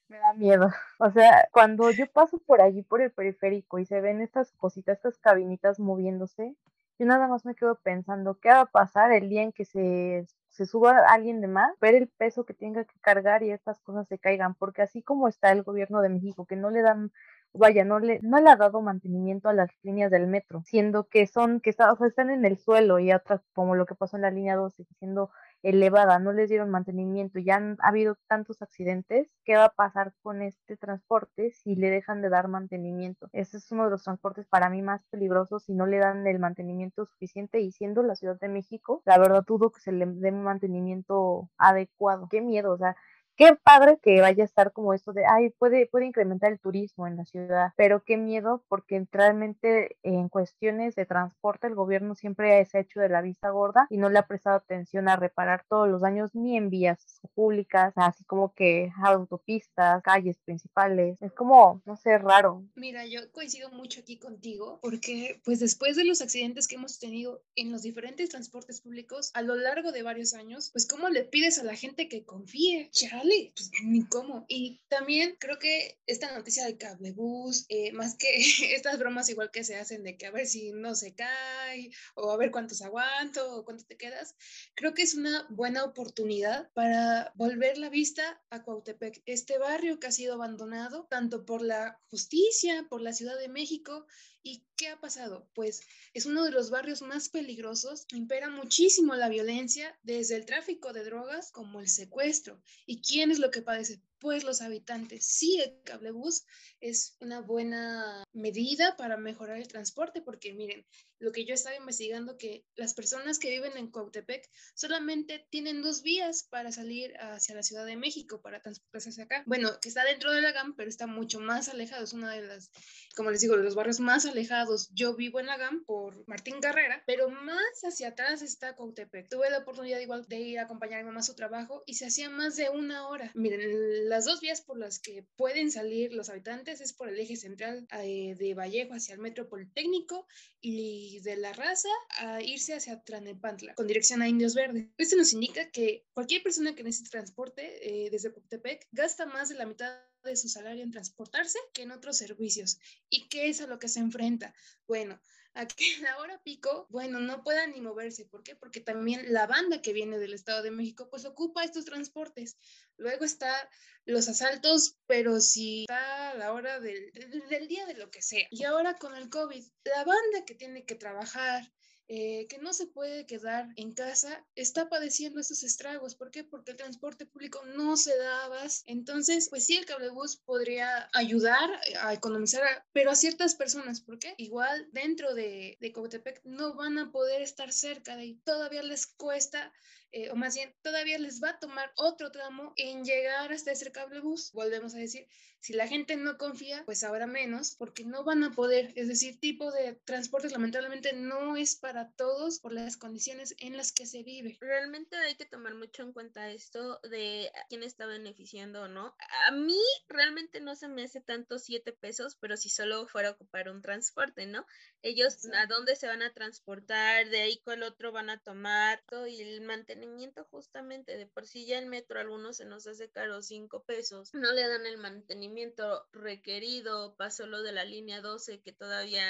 Me 0.08 0.18
da 0.18 0.32
miedo. 0.34 0.68
O 0.98 1.10
sea, 1.12 1.48
cuando 1.52 1.90
yo 1.92 2.10
paso 2.10 2.38
por 2.38 2.60
allí, 2.60 2.82
por 2.82 3.00
el 3.00 3.12
periférico, 3.12 3.78
y 3.78 3.86
se 3.86 4.00
ven 4.00 4.20
estas 4.20 4.52
cositas, 4.52 4.96
estas 4.96 5.18
cabinitas 5.18 5.78
moviéndose, 5.78 6.56
yo 6.98 7.06
nada 7.06 7.28
más 7.28 7.46
me 7.46 7.54
quedo 7.54 7.76
pensando, 7.76 8.38
¿qué 8.40 8.48
va 8.48 8.60
a 8.60 8.66
pasar 8.66 9.12
el 9.12 9.28
día 9.28 9.42
en 9.42 9.52
que 9.52 9.64
se, 9.64 10.26
se 10.48 10.66
suba 10.66 10.98
alguien 11.08 11.40
de 11.40 11.46
más? 11.46 11.78
Ver 11.80 11.94
el 11.94 12.08
peso 12.08 12.44
que 12.44 12.52
tenga 12.52 12.84
que 12.84 12.98
cargar 13.00 13.42
y 13.42 13.52
estas 13.52 13.78
cosas 13.80 14.08
se 14.08 14.18
caigan, 14.18 14.54
porque 14.54 14.82
así 14.82 15.02
como 15.02 15.28
está 15.28 15.52
el 15.52 15.62
gobierno 15.62 16.02
de 16.02 16.08
México, 16.08 16.44
que 16.46 16.56
no 16.56 16.70
le 16.70 16.82
dan 16.82 17.12
vaya, 17.52 17.84
no 17.84 17.98
le, 17.98 18.20
no 18.22 18.40
le 18.40 18.50
ha 18.50 18.56
dado 18.56 18.80
mantenimiento 18.80 19.48
a 19.48 19.54
las 19.54 19.70
líneas 19.82 20.10
del 20.10 20.26
metro, 20.26 20.62
siendo 20.64 21.08
que 21.08 21.26
son, 21.26 21.60
que 21.60 21.70
está, 21.70 21.92
o 21.92 21.96
sea, 21.96 22.06
están 22.06 22.30
en 22.30 22.44
el 22.44 22.58
suelo 22.58 22.98
y 22.98 23.12
otras, 23.12 23.40
como 23.54 23.74
lo 23.74 23.86
que 23.86 23.94
pasó 23.94 24.16
en 24.16 24.22
la 24.22 24.30
línea 24.30 24.56
12, 24.56 24.84
siendo 24.98 25.30
elevada, 25.62 26.18
no 26.18 26.32
les 26.32 26.48
dieron 26.48 26.70
mantenimiento, 26.70 27.38
ya 27.38 27.56
han 27.56 27.76
ha 27.80 27.88
habido 27.88 28.16
tantos 28.28 28.62
accidentes, 28.62 29.28
¿qué 29.44 29.56
va 29.56 29.66
a 29.66 29.74
pasar 29.74 30.14
con 30.22 30.42
este 30.42 30.76
transporte 30.76 31.50
si 31.52 31.76
le 31.76 31.90
dejan 31.90 32.22
de 32.22 32.30
dar 32.30 32.48
mantenimiento? 32.48 33.28
Ese 33.32 33.58
es 33.58 33.70
uno 33.70 33.84
de 33.84 33.90
los 33.90 34.04
transportes 34.04 34.46
para 34.46 34.70
mí 34.70 34.82
más 34.82 35.02
peligrosos 35.10 35.64
si 35.64 35.74
no 35.74 35.86
le 35.86 35.98
dan 35.98 36.26
el 36.26 36.38
mantenimiento 36.38 37.04
suficiente 37.06 37.60
y 37.60 37.72
siendo 37.72 38.02
la 38.02 38.14
Ciudad 38.14 38.38
de 38.40 38.48
México, 38.48 39.02
la 39.04 39.18
verdad 39.18 39.44
dudo 39.46 39.70
que 39.70 39.80
se 39.80 39.92
le 39.92 40.06
dé 40.06 40.32
mantenimiento 40.32 41.50
adecuado. 41.58 42.28
Qué 42.30 42.40
miedo, 42.40 42.72
o 42.72 42.78
sea, 42.78 42.96
qué 43.36 43.56
padre 43.62 43.98
que 44.02 44.20
vaya 44.20 44.44
a 44.44 44.46
estar 44.46 44.72
como 44.72 44.94
esto 44.94 45.12
de, 45.12 45.24
ay, 45.26 45.50
puede, 45.58 45.86
puede 45.86 46.06
incrementar 46.06 46.52
el 46.52 46.60
turismo 46.60 47.06
en 47.06 47.16
la 47.16 47.24
ciudad, 47.24 47.72
pero 47.76 48.02
qué 48.04 48.16
miedo 48.16 48.64
porque 48.68 49.06
realmente 49.10 49.96
en 50.02 50.28
cuestiones 50.28 50.94
de 50.94 51.06
transporte 51.06 51.66
el 51.66 51.74
gobierno 51.74 52.14
siempre 52.14 52.64
se 52.66 52.78
ha 52.78 52.80
hecho 52.80 53.00
de 53.00 53.08
la 53.08 53.22
vista 53.22 53.50
gorda 53.50 53.86
y 53.90 53.96
no 53.96 54.08
le 54.08 54.18
ha 54.18 54.26
prestado 54.26 54.56
atención 54.56 55.08
a 55.08 55.16
reparar 55.16 55.64
todos 55.68 55.88
los 55.88 56.02
daños 56.02 56.34
ni 56.34 56.56
en 56.56 56.70
vías 56.70 57.20
públicas, 57.34 57.92
así 57.96 58.24
como 58.24 58.52
que 58.54 58.92
autopistas, 59.02 60.02
calles 60.02 60.38
principales. 60.44 61.16
Es 61.20 61.32
como, 61.32 61.82
no 61.84 61.96
sé, 61.96 62.18
raro. 62.18 62.64
Mira, 62.74 63.06
yo 63.06 63.20
coincido 63.32 63.70
mucho 63.70 64.00
aquí 64.00 64.18
contigo 64.18 64.78
porque 64.82 65.40
pues 65.44 65.60
después 65.60 65.96
de 65.96 66.04
los 66.04 66.20
accidentes 66.20 66.68
que 66.68 66.76
hemos 66.76 66.98
tenido 66.98 67.42
en 67.56 67.72
los 67.72 67.82
diferentes 67.82 68.28
transportes 68.28 68.80
públicos 68.80 69.30
a 69.34 69.42
lo 69.42 69.54
largo 69.54 69.92
de 69.92 70.02
varios 70.02 70.34
años, 70.34 70.70
pues 70.72 70.86
cómo 70.86 71.08
le 71.08 71.24
pides 71.24 71.58
a 71.58 71.64
la 71.64 71.74
gente 71.74 72.08
que 72.08 72.24
confíe, 72.24 72.90
chale, 73.20 73.52
pues 73.54 73.70
ni 73.84 74.06
cómo. 74.06 74.44
Y 74.48 74.80
también 74.88 75.36
creo 75.38 75.58
que 75.58 75.98
esta 76.06 76.34
noticia 76.34 76.64
de 76.64 76.78
cablebús, 76.78 77.66
eh, 77.68 77.92
más 77.92 78.16
que 78.16 78.28
estas 78.74 78.98
bromas 78.98 79.28
igual 79.28 79.50
que 79.50 79.64
se 79.64 79.76
hacen 79.76 80.02
de 80.02 80.16
que 80.16 80.26
a 80.26 80.30
ver 80.30 80.46
si 80.46 80.72
no 80.72 80.94
se 80.94 81.14
cae 81.14 81.90
o 82.14 82.30
a 82.30 82.36
ver 82.36 82.50
cuántos 82.50 82.82
aguanto 82.82 83.56
o 83.56 83.64
cuánto 83.64 83.84
te 83.84 83.96
quedas, 83.96 84.34
creo 84.74 84.94
que 84.94 85.02
es 85.02 85.14
una 85.14 85.46
buena 85.50 85.84
oportunidad 85.84 86.70
para 86.72 87.32
volver 87.34 87.78
la 87.78 87.88
vista 87.88 88.42
a 88.50 88.62
Cuautepec, 88.62 89.22
este 89.26 89.58
barrio 89.58 89.98
que 89.98 90.08
ha 90.08 90.12
sido 90.12 90.34
abandonado 90.34 91.06
tanto 91.10 91.44
por 91.44 91.62
la 91.62 92.00
justicia, 92.10 92.86
por 92.88 93.00
la 93.00 93.12
Ciudad 93.12 93.38
de 93.38 93.48
México 93.48 94.06
¿Y 94.42 94.64
qué 94.76 94.88
ha 94.88 95.00
pasado? 95.00 95.50
Pues 95.54 95.82
es 96.14 96.24
uno 96.24 96.44
de 96.44 96.50
los 96.50 96.70
barrios 96.70 97.02
más 97.02 97.28
peligrosos, 97.28 98.06
impera 98.12 98.48
muchísimo 98.48 99.14
la 99.14 99.28
violencia, 99.28 99.98
desde 100.02 100.36
el 100.36 100.46
tráfico 100.46 100.94
de 100.94 101.04
drogas 101.04 101.52
como 101.52 101.80
el 101.80 101.88
secuestro. 101.88 102.62
¿Y 102.86 103.02
quién 103.10 103.30
es 103.32 103.40
lo 103.40 103.50
que 103.50 103.62
padece? 103.62 104.00
Pues 104.20 104.44
los 104.44 104.60
habitantes. 104.60 105.26
Sí, 105.26 105.60
el 105.60 105.82
cablebús 105.82 106.44
es 106.80 107.16
una 107.20 107.40
buena 107.40 108.22
medida 108.32 108.96
para 108.96 109.16
mejorar 109.16 109.58
el 109.58 109.66
transporte, 109.66 110.22
porque 110.22 110.52
miren, 110.54 110.86
lo 111.20 111.32
que 111.32 111.44
yo 111.44 111.54
estaba 111.54 111.76
investigando, 111.76 112.36
que 112.38 112.64
las 112.74 112.94
personas 112.94 113.38
que 113.38 113.50
viven 113.50 113.76
en 113.76 113.90
Coatepec 113.90 114.48
solamente 114.74 115.46
tienen 115.50 115.82
dos 115.82 116.02
vías 116.02 116.48
para 116.50 116.72
salir 116.72 117.14
hacia 117.18 117.54
la 117.54 117.62
Ciudad 117.62 117.84
de 117.84 117.96
México, 117.96 118.40
para 118.40 118.60
transportarse 118.60 119.22
acá. 119.22 119.42
Bueno, 119.46 119.78
que 119.80 119.90
está 119.90 120.02
dentro 120.04 120.32
de 120.32 120.40
la 120.40 120.52
GAM, 120.52 120.74
pero 120.76 120.88
está 120.88 121.06
mucho 121.06 121.38
más 121.38 121.68
alejado. 121.68 122.04
Es 122.04 122.14
una 122.14 122.32
de 122.32 122.42
las, 122.42 122.70
como 123.14 123.30
les 123.30 123.40
digo, 123.40 123.56
de 123.56 123.62
los 123.62 123.74
barrios 123.74 124.00
más 124.00 124.24
alejados. 124.24 124.88
Yo 124.94 125.14
vivo 125.14 125.40
en 125.40 125.46
la 125.46 125.58
GAM 125.58 125.84
por 125.84 126.26
Martín 126.26 126.60
Carrera, 126.60 127.02
pero 127.06 127.28
más 127.28 127.84
hacia 127.84 128.08
atrás 128.08 128.40
está 128.40 128.74
Coatepec. 128.74 129.28
Tuve 129.28 129.50
la 129.50 129.58
oportunidad 129.58 130.00
igual 130.00 130.24
de 130.26 130.40
ir 130.40 130.58
a 130.58 130.62
acompañar 130.62 131.00
a 131.00 131.02
mi 131.02 131.08
mamá 131.08 131.20
a 131.20 131.24
su 131.24 131.34
trabajo 131.34 131.82
y 131.84 131.94
se 131.94 132.06
hacía 132.06 132.30
más 132.30 132.56
de 132.56 132.70
una 132.70 133.08
hora. 133.08 133.30
Miren, 133.34 134.08
las 134.08 134.24
dos 134.24 134.40
vías 134.40 134.62
por 134.62 134.78
las 134.78 134.98
que 134.98 135.26
pueden 135.36 135.70
salir 135.70 136.14
los 136.14 136.30
habitantes 136.30 136.80
es 136.80 136.94
por 136.94 137.10
el 137.10 137.18
eje 137.18 137.36
central 137.36 137.86
eh, 138.02 138.34
de 138.38 138.54
Vallejo 138.54 138.94
hacia 138.94 139.14
el 139.14 139.20
Metro 139.20 139.48
Politécnico 139.48 140.26
y 140.60 141.09
de 141.18 141.36
la 141.36 141.52
raza 141.52 141.88
a 142.18 142.40
irse 142.40 142.74
hacia 142.74 143.02
Tlanepantla, 143.02 143.74
con 143.74 143.86
dirección 143.86 144.22
a 144.22 144.28
Indios 144.28 144.54
Verdes. 144.54 144.86
Esto 144.96 145.16
nos 145.16 145.32
indica 145.32 145.70
que 145.70 146.06
cualquier 146.12 146.42
persona 146.42 146.74
que 146.74 146.84
necesite 146.84 147.10
transporte 147.10 148.06
eh, 148.06 148.10
desde 148.10 148.30
Poctepec 148.30 148.86
gasta 148.92 149.26
más 149.26 149.48
de 149.48 149.56
la 149.56 149.66
mitad 149.66 149.92
de 150.22 150.36
su 150.36 150.48
salario 150.48 150.84
en 150.84 150.90
transportarse 150.90 151.58
que 151.72 151.82
en 151.82 151.90
otros 151.90 152.16
servicios. 152.16 152.78
¿Y 153.08 153.28
qué 153.28 153.48
es 153.48 153.60
a 153.60 153.66
lo 153.66 153.78
que 153.78 153.88
se 153.88 154.00
enfrenta? 154.00 154.54
Bueno, 154.86 155.20
a 155.54 155.66
que 155.66 155.84
en 155.98 156.06
pico, 156.44 156.86
bueno, 156.90 157.20
no 157.20 157.42
puedan 157.42 157.72
ni 157.72 157.80
moverse. 157.80 158.24
¿Por 158.26 158.42
qué? 158.42 158.54
Porque 158.54 158.80
también 158.80 159.32
la 159.32 159.46
banda 159.46 159.82
que 159.82 159.92
viene 159.92 160.18
del 160.18 160.34
Estado 160.34 160.62
de 160.62 160.70
México, 160.70 161.08
pues 161.10 161.24
ocupa 161.24 161.64
estos 161.64 161.84
transportes. 161.84 162.58
Luego 163.00 163.24
está 163.24 163.68
los 164.04 164.28
asaltos, 164.28 164.98
pero 165.06 165.40
si 165.40 165.82
está 165.82 166.30
a 166.30 166.34
la 166.34 166.52
hora 166.52 166.80
del, 166.80 167.10
del 167.48 167.68
día 167.68 167.86
de 167.86 167.94
lo 167.94 168.10
que 168.10 168.22
sea. 168.22 168.46
Y 168.50 168.64
ahora 168.64 168.96
con 168.96 169.14
el 169.14 169.28
COVID, 169.28 169.64
la 169.84 170.04
banda 170.04 170.44
que 170.46 170.54
tiene 170.54 170.84
que 170.84 170.94
trabajar, 170.94 171.70
eh, 172.12 172.48
que 172.48 172.58
no 172.58 172.72
se 172.72 172.88
puede 172.88 173.24
quedar 173.24 173.68
en 173.76 173.92
casa, 173.92 174.44
está 174.56 174.88
padeciendo 174.88 175.38
estos 175.38 175.62
estragos. 175.62 176.16
¿Por 176.16 176.32
qué? 176.32 176.42
Porque 176.42 176.72
el 176.72 176.76
transporte 176.76 177.24
público 177.24 177.64
no 177.76 177.96
se 177.96 178.16
daba. 178.18 178.66
Entonces, 178.86 179.48
pues 179.48 179.64
sí, 179.64 179.76
el 179.76 179.86
cablebús 179.86 180.38
podría 180.38 181.08
ayudar 181.12 181.70
a 182.00 182.12
economizar, 182.12 182.84
pero 182.92 183.12
a 183.12 183.14
ciertas 183.14 183.54
personas. 183.54 184.00
¿Por 184.00 184.18
qué? 184.18 184.34
Igual 184.38 184.88
dentro 184.90 185.34
de, 185.34 185.78
de 185.80 185.92
Cotepec 185.92 186.40
no 186.42 186.74
van 186.74 186.98
a 186.98 187.12
poder 187.12 187.42
estar 187.42 187.72
cerca 187.72 188.16
de 188.16 188.22
ahí. 188.22 188.40
Todavía 188.44 188.82
les 188.82 189.06
cuesta 189.06 189.72
eh, 190.12 190.30
o 190.30 190.36
más 190.36 190.54
bien 190.54 190.74
todavía 190.82 191.18
les 191.18 191.42
va 191.42 191.50
a 191.50 191.58
tomar 191.58 191.92
otro 191.96 192.32
tramo 192.32 192.72
en 192.76 193.04
llegar 193.04 193.52
hasta 193.52 193.72
ese 193.72 193.92
cablebús. 193.92 194.50
Volvemos 194.52 194.94
a 194.94 194.98
decir, 194.98 195.26
si 195.60 195.74
la 195.74 195.86
gente 195.86 196.16
no 196.16 196.38
confía, 196.38 196.82
pues 196.86 197.04
ahora 197.04 197.26
menos, 197.26 197.76
porque 197.76 198.04
no 198.04 198.24
van 198.24 198.42
a 198.42 198.50
poder. 198.50 198.92
Es 198.96 199.08
decir, 199.08 199.38
tipo 199.38 199.70
de 199.70 199.94
transportes 200.04 200.52
lamentablemente 200.52 201.12
no 201.12 201.56
es 201.56 201.76
para 201.76 202.10
todos 202.12 202.60
por 202.60 202.72
las 202.72 202.96
condiciones 202.96 203.54
en 203.58 203.76
las 203.76 203.92
que 203.92 204.06
se 204.06 204.22
vive. 204.22 204.56
Realmente 204.60 205.16
hay 205.16 205.36
que 205.36 205.44
tomar 205.44 205.74
mucho 205.74 206.02
en 206.02 206.12
cuenta 206.12 206.50
esto 206.50 206.98
de 207.10 207.52
quién 207.68 207.82
está 207.82 208.06
beneficiando 208.06 208.82
o 208.82 208.88
no. 208.88 209.14
A 209.48 209.50
mí 209.52 209.78
realmente 210.08 210.60
no 210.60 210.74
se 210.74 210.88
me 210.88 211.04
hace 211.04 211.20
tanto 211.20 211.58
siete 211.58 211.92
pesos, 211.92 212.36
pero 212.40 212.56
si 212.56 212.70
solo 212.70 213.06
fuera 213.06 213.28
a 213.28 213.32
ocupar 213.32 213.68
un 213.68 213.82
transporte, 213.82 214.46
¿no? 214.46 214.64
Ellos 215.02 215.46
a 215.54 215.66
dónde 215.66 215.94
se 215.94 216.06
van 216.06 216.22
a 216.22 216.32
transportar, 216.32 217.28
de 217.28 217.42
ahí 217.42 217.58
con 217.58 217.74
el 217.74 217.82
otro 217.82 218.12
van 218.12 218.30
a 218.30 218.42
tomar 218.42 219.02
todo 219.06 219.26
y 219.26 219.40
el 219.40 219.60
mantenimiento 219.60 219.99
mantenimiento 220.00 220.46
justamente, 220.50 221.18
de 221.18 221.26
por 221.26 221.46
sí 221.46 221.66
ya 221.66 221.78
el 221.78 221.84
metro 221.84 222.18
algunos 222.18 222.56
se 222.56 222.64
nos 222.64 222.86
hace 222.86 223.10
caro 223.10 223.42
5 223.42 223.84
pesos, 223.84 224.32
no 224.32 224.50
le 224.52 224.66
dan 224.66 224.86
el 224.86 224.96
mantenimiento 224.96 226.06
requerido, 226.12 227.14
pasó 227.16 227.46
lo 227.46 227.62
de 227.62 227.72
la 227.72 227.84
línea 227.84 228.22
12 228.22 228.62
que 228.62 228.72
todavía 228.72 229.22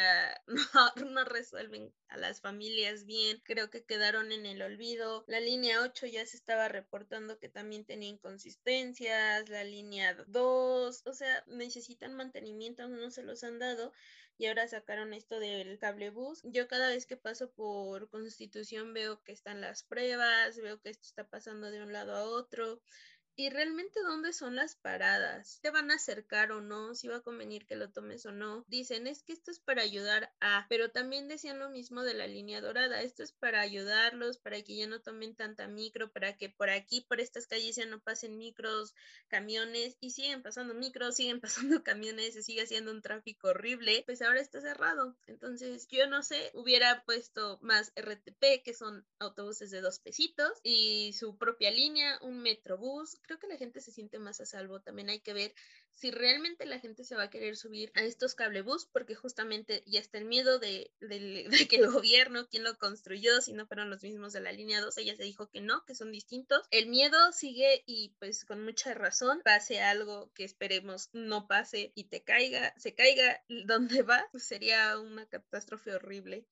no, 0.47 1.11
no 1.11 1.25
resuelven 1.25 1.93
a 2.09 2.19
las 2.19 2.41
familias 2.41 3.05
bien, 3.05 3.41
creo 3.45 3.69
que 3.69 3.85
quedaron 3.85 4.31
en 4.31 4.47
el 4.47 4.63
olvido, 4.63 5.25
la 5.27 5.41
línea 5.41 5.83
8 5.83 6.07
ya 6.07 6.25
se 6.25 6.37
estaba 6.37 6.69
reportando 6.69 7.39
que 7.41 7.49
también 7.49 7.85
tenía 7.85 8.09
inconsistencias, 8.09 9.49
la 9.49 9.65
línea 9.65 10.15
2, 10.29 11.03
o 11.05 11.13
sea, 11.13 11.45
necesitan 11.49 12.15
mantenimiento, 12.15 12.87
no 12.87 13.11
se 13.11 13.25
los 13.25 13.43
han 13.43 13.59
dado 13.59 13.93
y 14.41 14.47
ahora 14.47 14.67
sacaron 14.67 15.13
esto 15.13 15.39
del 15.39 15.79
cable 15.79 16.09
bus. 16.09 16.41
Yo 16.45 16.67
cada 16.67 16.89
vez 16.89 17.05
que 17.05 17.19
paso 17.19 17.51
por 17.53 18.09
Constitución 18.09 18.95
veo 18.95 19.23
que 19.23 19.33
están 19.33 19.61
las 19.61 19.83
pruebas, 19.83 20.57
veo 20.57 20.81
que 20.81 20.89
esto 20.89 21.07
está 21.07 21.29
pasando 21.29 21.71
de 21.71 21.83
un 21.83 21.93
lado 21.93 22.17
a 22.17 22.25
otro 22.25 22.81
¿y 23.41 23.49
realmente 23.49 24.03
dónde 24.03 24.35
son 24.35 24.55
las 24.55 24.75
paradas? 24.77 25.61
¿Te 25.63 25.71
van 25.71 25.91
a 25.91 25.95
acercar 25.95 26.53
o 26.53 26.61
no? 26.61 26.95
¿Si 26.95 27.09
va 27.09 27.17
a 27.17 27.23
convenir 27.23 27.65
que 27.65 27.75
lo 27.75 27.91
tomes 27.91 28.27
o 28.27 28.33
no? 28.33 28.67
Dicen, 28.69 29.07
es 29.07 29.23
que 29.23 29.33
esto 29.33 29.51
es 29.51 29.59
para 29.59 29.81
ayudar 29.81 30.31
a, 30.41 30.67
pero 30.69 30.91
también 30.91 31.27
decían 31.27 31.59
lo 31.59 31.71
mismo 31.71 32.03
de 32.03 32.13
la 32.13 32.27
línea 32.27 32.61
dorada, 32.61 33.01
esto 33.01 33.23
es 33.23 33.33
para 33.33 33.63
ayudarlos, 33.63 34.37
para 34.37 34.61
que 34.61 34.77
ya 34.77 34.87
no 34.87 35.01
tomen 35.01 35.35
tanta 35.35 35.69
micro, 35.69 36.13
para 36.13 36.37
que 36.37 36.51
por 36.51 36.69
aquí, 36.69 37.01
por 37.01 37.19
estas 37.19 37.47
calles 37.47 37.77
ya 37.77 37.87
no 37.87 37.99
pasen 38.01 38.37
micros, 38.37 38.95
camiones, 39.29 39.97
y 40.01 40.11
siguen 40.11 40.43
pasando 40.43 40.75
micros, 40.75 41.17
siguen 41.17 41.41
pasando 41.81 41.83
camiones, 41.83 42.35
se 42.35 42.43
sigue 42.43 42.65
haciendo 42.65 42.91
un 42.91 43.01
tráfico 43.01 43.49
horrible, 43.49 44.03
pues 44.05 44.21
ahora 44.21 44.41
está 44.41 44.61
cerrado. 44.61 45.17
Entonces, 45.27 45.89
yo 45.89 46.07
no 46.07 46.23
sé, 46.23 46.51
hubiera 46.53 47.05
puesto 47.07 47.59
más 47.63 47.91
RTP, 47.97 48.63
que 48.63 48.75
son 48.75 49.07
autobuses 49.19 49.71
de 49.71 49.81
dos 49.81 49.99
pesitos, 49.99 50.61
y 50.63 51.15
su 51.15 51.39
propia 51.39 51.71
línea, 51.71 52.19
un 52.21 52.43
metrobús. 52.43 53.19
Creo 53.31 53.39
que 53.39 53.47
la 53.47 53.59
gente 53.59 53.81
se 53.81 53.93
siente 53.93 54.19
más 54.19 54.41
a 54.41 54.45
salvo. 54.45 54.81
También 54.81 55.09
hay 55.09 55.21
que 55.21 55.33
ver 55.33 55.55
si 55.93 56.11
realmente 56.11 56.67
la 56.67 56.81
gente 56.81 57.05
se 57.05 57.15
va 57.15 57.23
a 57.23 57.31
querer 57.31 57.57
subir 57.57 57.93
a 57.95 58.03
estos 58.03 58.35
cablebús, 58.35 58.87
porque 58.87 59.15
justamente 59.15 59.85
ya 59.87 60.01
está 60.01 60.19
el 60.19 60.25
miedo 60.25 60.59
de, 60.59 60.91
que 61.71 61.77
el 61.77 61.93
gobierno, 61.93 62.49
quien 62.49 62.65
lo 62.65 62.77
construyó, 62.77 63.41
si 63.41 63.53
no 63.53 63.69
fueron 63.69 63.89
los 63.89 64.03
mismos 64.03 64.33
de 64.33 64.41
la 64.41 64.51
línea 64.51 64.81
12, 64.81 65.05
ya 65.05 65.15
se 65.15 65.23
dijo 65.23 65.49
que 65.49 65.61
no, 65.61 65.85
que 65.85 65.95
son 65.95 66.11
distintos. 66.11 66.67
El 66.73 66.89
miedo 66.89 67.31
sigue 67.31 67.85
y 67.87 68.17
pues 68.19 68.45
con 68.45 68.65
mucha 68.65 68.95
razón 68.95 69.43
pase 69.45 69.81
algo 69.81 70.33
que 70.35 70.43
esperemos 70.43 71.09
no 71.13 71.47
pase 71.47 71.93
y 71.95 72.09
te 72.09 72.25
caiga, 72.25 72.75
se 72.79 72.97
caiga 72.97 73.45
donde 73.49 74.03
va, 74.03 74.27
pues 74.33 74.43
sería 74.43 74.99
una 74.99 75.25
catástrofe 75.27 75.95
horrible. 75.95 76.49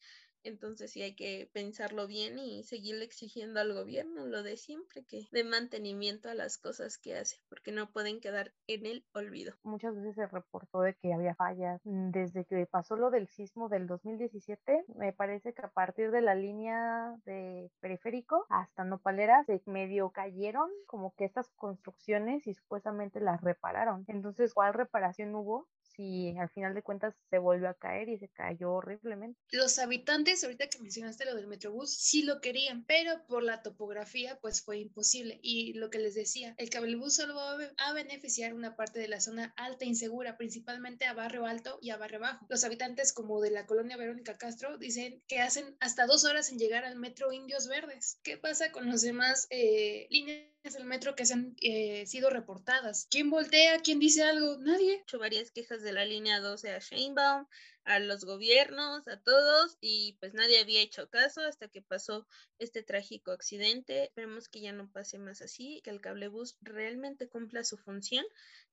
Entonces 0.48 0.90
sí 0.90 1.02
hay 1.02 1.14
que 1.14 1.48
pensarlo 1.52 2.06
bien 2.06 2.38
y 2.38 2.64
seguirle 2.64 3.04
exigiendo 3.04 3.60
al 3.60 3.72
gobierno 3.72 4.26
lo 4.26 4.42
de 4.42 4.56
siempre, 4.56 5.04
que 5.04 5.28
de 5.30 5.44
mantenimiento 5.44 6.28
a 6.28 6.34
las 6.34 6.58
cosas 6.58 6.98
que 6.98 7.16
hace, 7.16 7.36
porque 7.48 7.72
no 7.72 7.90
pueden 7.92 8.20
quedar 8.20 8.52
en 8.66 8.86
el 8.86 9.04
olvido. 9.12 9.54
Muchas 9.62 9.94
veces 9.94 10.14
se 10.14 10.26
reportó 10.26 10.80
de 10.80 10.94
que 10.94 11.12
había 11.12 11.34
fallas. 11.34 11.80
Mm, 11.84 12.10
desde 12.10 12.44
que 12.44 12.66
pasó 12.66 12.96
lo 12.96 13.10
del 13.10 13.28
sismo 13.28 13.68
del 13.68 13.86
2017, 13.86 14.84
me 14.96 15.12
parece 15.12 15.52
que 15.52 15.62
a 15.62 15.70
partir 15.70 16.10
de 16.10 16.22
la 16.22 16.34
línea 16.34 17.16
de 17.24 17.70
periférico 17.80 18.46
hasta 18.48 18.84
Nopalera 18.84 19.44
se 19.44 19.62
medio 19.66 20.10
cayeron 20.10 20.70
como 20.86 21.14
que 21.14 21.24
estas 21.24 21.48
construcciones 21.50 22.46
y 22.46 22.54
supuestamente 22.54 23.20
las 23.20 23.40
repararon. 23.40 24.04
Entonces, 24.08 24.54
¿cuál 24.54 24.74
reparación 24.74 25.34
hubo? 25.34 25.68
Y 25.98 26.36
al 26.38 26.48
final 26.50 26.74
de 26.74 26.82
cuentas 26.82 27.14
se 27.28 27.38
volvió 27.38 27.68
a 27.68 27.74
caer 27.74 28.08
y 28.08 28.18
se 28.18 28.28
cayó 28.28 28.72
horriblemente. 28.72 29.38
Los 29.50 29.78
habitantes, 29.78 30.44
ahorita 30.44 30.68
que 30.68 30.78
mencionaste 30.78 31.24
lo 31.24 31.34
del 31.34 31.48
Metrobús, 31.48 31.92
sí 31.92 32.22
lo 32.22 32.40
querían, 32.40 32.84
pero 32.84 33.26
por 33.26 33.42
la 33.42 33.62
topografía 33.62 34.38
pues 34.40 34.62
fue 34.62 34.78
imposible. 34.78 35.40
Y 35.42 35.72
lo 35.74 35.90
que 35.90 35.98
les 35.98 36.14
decía, 36.14 36.54
el 36.58 36.70
cablebús 36.70 37.16
solo 37.16 37.34
va 37.34 37.58
a 37.78 37.92
beneficiar 37.92 38.54
una 38.54 38.76
parte 38.76 39.00
de 39.00 39.08
la 39.08 39.20
zona 39.20 39.52
alta 39.56 39.84
e 39.84 39.88
insegura, 39.88 40.36
principalmente 40.36 41.06
a 41.06 41.14
Barrio 41.14 41.46
Alto 41.46 41.78
y 41.82 41.90
a 41.90 41.96
Barrio 41.96 42.20
Bajo. 42.20 42.46
Los 42.48 42.64
habitantes 42.64 43.12
como 43.12 43.40
de 43.40 43.50
la 43.50 43.66
colonia 43.66 43.96
Verónica 43.96 44.38
Castro 44.38 44.78
dicen 44.78 45.22
que 45.26 45.40
hacen 45.40 45.76
hasta 45.80 46.06
dos 46.06 46.24
horas 46.24 46.50
en 46.50 46.58
llegar 46.58 46.84
al 46.84 46.96
Metro 46.96 47.32
Indios 47.32 47.66
Verdes. 47.66 48.20
¿Qué 48.22 48.36
pasa 48.36 48.70
con 48.70 48.88
los 48.88 49.02
demás 49.02 49.46
eh, 49.50 50.06
líneas? 50.10 50.57
Del 50.62 50.84
metro 50.84 51.14
que 51.14 51.24
se 51.24 51.34
han 51.34 51.54
eh, 51.60 52.04
sido 52.06 52.30
reportadas. 52.30 53.06
¿Quién 53.10 53.30
voltea? 53.30 53.78
¿Quién 53.78 53.98
dice 53.98 54.22
algo? 54.22 54.58
Nadie. 54.58 54.94
He 54.94 55.02
hecho 55.02 55.18
varias 55.18 55.50
quejas 55.50 55.82
de 55.82 55.92
la 55.92 56.04
línea 56.04 56.40
12 56.40 56.70
a 56.70 56.78
Sheinbaum, 56.78 57.46
a 57.88 57.98
los 58.00 58.24
gobiernos, 58.24 59.08
a 59.08 59.18
todos, 59.18 59.78
y 59.80 60.16
pues 60.20 60.34
nadie 60.34 60.60
había 60.60 60.82
hecho 60.82 61.08
caso 61.08 61.40
hasta 61.40 61.68
que 61.68 61.80
pasó 61.80 62.26
este 62.58 62.82
trágico 62.82 63.32
accidente. 63.32 64.04
Esperemos 64.04 64.48
que 64.48 64.60
ya 64.60 64.72
no 64.72 64.90
pase 64.90 65.18
más 65.18 65.40
así, 65.40 65.80
que 65.82 65.90
el 65.90 66.00
cablebús 66.00 66.58
realmente 66.60 67.28
cumpla 67.28 67.64
su 67.64 67.78
función 67.78 68.24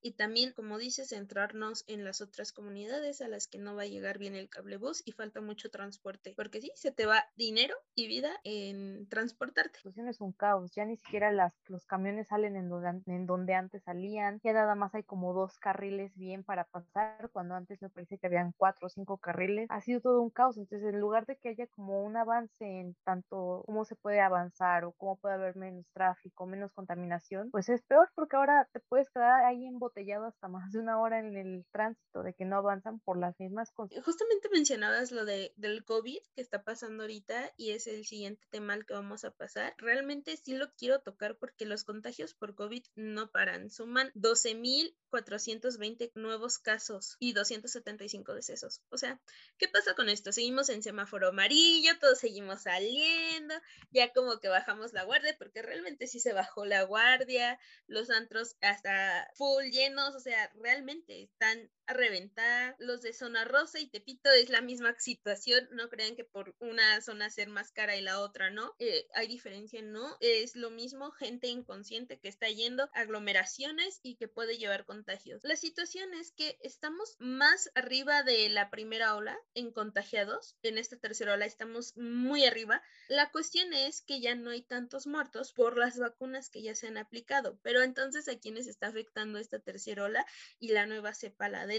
y 0.02 0.12
también, 0.12 0.52
como 0.52 0.78
dices, 0.78 1.10
centrarnos 1.10 1.84
en 1.88 2.04
las 2.04 2.22
otras 2.22 2.52
comunidades 2.52 3.22
a 3.22 3.28
las 3.28 3.48
que 3.48 3.58
no 3.58 3.76
va 3.76 3.84
a 3.84 3.88
llegar 3.88 4.18
bien 4.18 4.36
el 4.36 4.50
cablebús 4.50 5.02
y 5.06 5.14
falta 5.14 5.42
mucho 5.42 5.70
transporte, 5.70 6.34
porque 6.36 6.62
sí, 6.62 6.72
se 6.76 6.92
te 6.92 7.06
va 7.06 7.26
dinero 7.36 7.76
y 7.96 8.08
vida 8.08 8.32
en 8.44 9.08
transportarte. 9.10 9.80
Pues 9.82 9.98
es 9.98 10.22
un 10.22 10.34
caos, 10.34 10.72
ya 10.76 10.86
ni 10.86 10.98
siquiera 10.98 11.32
las, 11.32 11.54
los 11.68 11.86
camiones 11.86 12.28
salen 12.28 12.56
en 12.56 12.70
donde, 12.70 13.02
en 13.08 13.26
donde 13.26 13.54
antes 13.54 13.84
salían, 13.84 14.42
ya 14.44 14.54
nada 14.54 14.76
más 14.76 14.94
hay 14.94 15.04
como 15.04 15.34
dos 15.34 15.58
carriles 15.58 16.16
bien 16.16 16.44
para 16.44 16.66
pasar, 16.66 17.30
cuando 17.32 17.56
antes 17.56 17.82
me 17.82 17.90
parece 17.90 18.18
que 18.18 18.28
habían 18.28 18.52
cuatro 18.58 18.88
o 18.88 18.90
cinco 18.90 19.05
carriles, 19.18 19.68
ha 19.70 19.82
sido 19.82 20.02
todo 20.02 20.22
un 20.22 20.30
caos. 20.30 20.58
Entonces, 20.58 20.94
en 20.94 21.00
lugar 21.00 21.26
de 21.26 21.38
que 21.38 21.50
haya 21.50 21.68
como 21.68 22.04
un 22.04 22.18
avance 22.18 22.66
en 22.66 22.96
tanto 23.04 23.64
cómo 23.66 23.86
se 23.86 23.96
puede 23.96 24.22
avanzar 24.22 24.86
o 24.86 24.92
cómo 24.94 25.18
puede 25.18 25.36
haber 25.36 25.56
menos 25.56 25.86
tráfico, 25.94 26.46
menos 26.46 26.72
contaminación, 26.74 27.50
pues 27.52 27.70
es 27.70 27.82
peor 27.84 28.10
porque 28.16 28.36
ahora 28.36 28.68
te 28.74 28.80
puedes 28.80 29.10
quedar 29.10 29.46
ahí 29.46 29.66
embotellado 29.66 30.26
hasta 30.26 30.48
más 30.48 30.72
de 30.72 30.80
una 30.80 31.00
hora 31.00 31.20
en 31.20 31.38
el 31.38 31.66
tránsito, 31.72 32.24
de 32.24 32.34
que 32.34 32.46
no 32.46 32.58
avanzan 32.58 33.00
por 33.00 33.18
las 33.18 33.40
mismas 33.40 33.72
cosas. 33.72 34.04
Justamente 34.04 34.50
mencionabas 34.52 35.12
lo 35.12 35.26
de, 35.26 35.54
del 35.56 35.84
COVID 35.84 36.20
que 36.36 36.42
está 36.42 36.64
pasando 36.64 37.04
ahorita 37.04 37.52
y 37.58 37.72
es 37.72 37.88
el 37.88 38.06
siguiente 38.06 38.46
tema 38.50 38.74
al 38.74 38.86
que 38.86 38.94
vamos 38.94 39.26
a 39.26 39.32
pasar. 39.32 39.74
Realmente 39.78 40.38
sí 40.38 40.56
lo 40.56 40.72
quiero 40.74 41.00
tocar 41.00 41.38
porque 41.38 41.66
los 41.66 41.84
contagios 41.84 42.34
por 42.34 42.56
COVID 42.56 42.84
no 42.96 43.30
paran. 43.32 43.70
Suman 43.70 44.12
12.420 45.16 46.12
nuevos 46.16 46.60
casos 46.60 47.18
y 47.20 47.34
275 47.34 48.34
decesos. 48.34 48.82
O 48.90 48.98
sea, 48.98 49.20
¿qué 49.58 49.68
pasa 49.68 49.96
con 49.96 50.10
esto? 50.10 50.32
Seguimos 50.32 50.70
en 50.70 50.84
semáforo 50.84 51.30
amarillo, 51.30 51.98
todos 52.00 52.20
seguimos 52.20 52.64
saliendo, 52.64 53.54
ya 53.92 54.12
como 54.14 54.40
que 54.40 54.50
bajamos 54.50 54.94
la 54.94 55.04
guardia, 55.04 55.36
porque 55.38 55.62
realmente 55.62 56.08
sí 56.08 56.20
se 56.20 56.34
bajó 56.34 56.66
la 56.66 56.84
guardia, 56.84 57.60
los 57.88 58.10
antros 58.10 58.56
hasta 58.62 59.30
full 59.36 59.66
llenos, 59.72 60.16
o 60.16 60.20
sea, 60.20 60.52
realmente 60.56 61.24
están 61.24 61.70
a 61.88 61.94
reventar. 61.94 62.76
Los 62.80 63.02
de 63.02 63.14
zona 63.14 63.46
rosa 63.46 63.80
y 63.80 63.88
Tepito 63.88 64.30
es 64.32 64.50
la 64.50 64.62
misma 64.62 64.96
situación. 65.00 65.68
No 65.72 65.90
crean 65.90 66.16
que 66.16 66.24
por 66.24 66.56
una 66.60 67.02
zona 67.02 67.30
ser 67.30 67.50
más 67.50 67.72
cara 67.72 67.96
y 67.96 68.02
la 68.02 68.20
otra 68.20 68.50
no. 68.50 68.76
Eh, 68.80 69.08
hay 69.14 69.28
diferencia, 69.28 69.82
no. 69.82 70.18
Es 70.20 70.56
lo 70.56 70.70
mismo 70.70 71.12
gente 71.12 71.48
inconsciente 71.48 72.20
que 72.20 72.30
está 72.30 72.48
yendo 72.50 72.90
aglomeraciones 72.94 74.00
y 74.04 74.16
que 74.16 74.28
puede 74.28 74.58
llevar 74.58 74.86
La 75.44 75.56
situación 75.56 76.14
es 76.16 76.32
que 76.32 76.58
estamos 76.62 77.16
más 77.20 77.70
arriba 77.76 78.24
de 78.24 78.50
la 78.50 78.70
primera 78.72 79.16
ola 79.16 79.38
en 79.54 79.72
contagiados. 79.72 80.58
En 80.64 80.78
esta 80.78 80.98
tercera 80.98 81.34
ola 81.34 81.46
estamos 81.46 81.96
muy 81.96 82.46
arriba. 82.46 82.82
La 83.08 83.30
cuestión 83.32 83.72
es 83.74 84.02
que 84.02 84.20
ya 84.20 84.36
no 84.36 84.50
hay 84.50 84.64
tantos 84.64 85.06
muertos 85.06 85.54
por 85.54 85.78
las 85.78 86.00
vacunas 86.00 86.50
que 86.50 86.64
ya 86.64 86.74
se 86.74 86.88
han 86.88 86.98
aplicado. 86.98 87.60
Pero 87.62 87.84
entonces 87.84 88.28
a 88.28 88.40
quienes 88.40 88.68
está 88.68 88.88
afectando 88.88 89.38
esta 89.38 89.60
tercera 89.60 90.06
ola 90.06 90.26
y 90.60 90.70
la 90.70 90.88
nueva 90.88 91.14
cepa, 91.14 91.48
la 91.50 91.68
de 91.68 91.76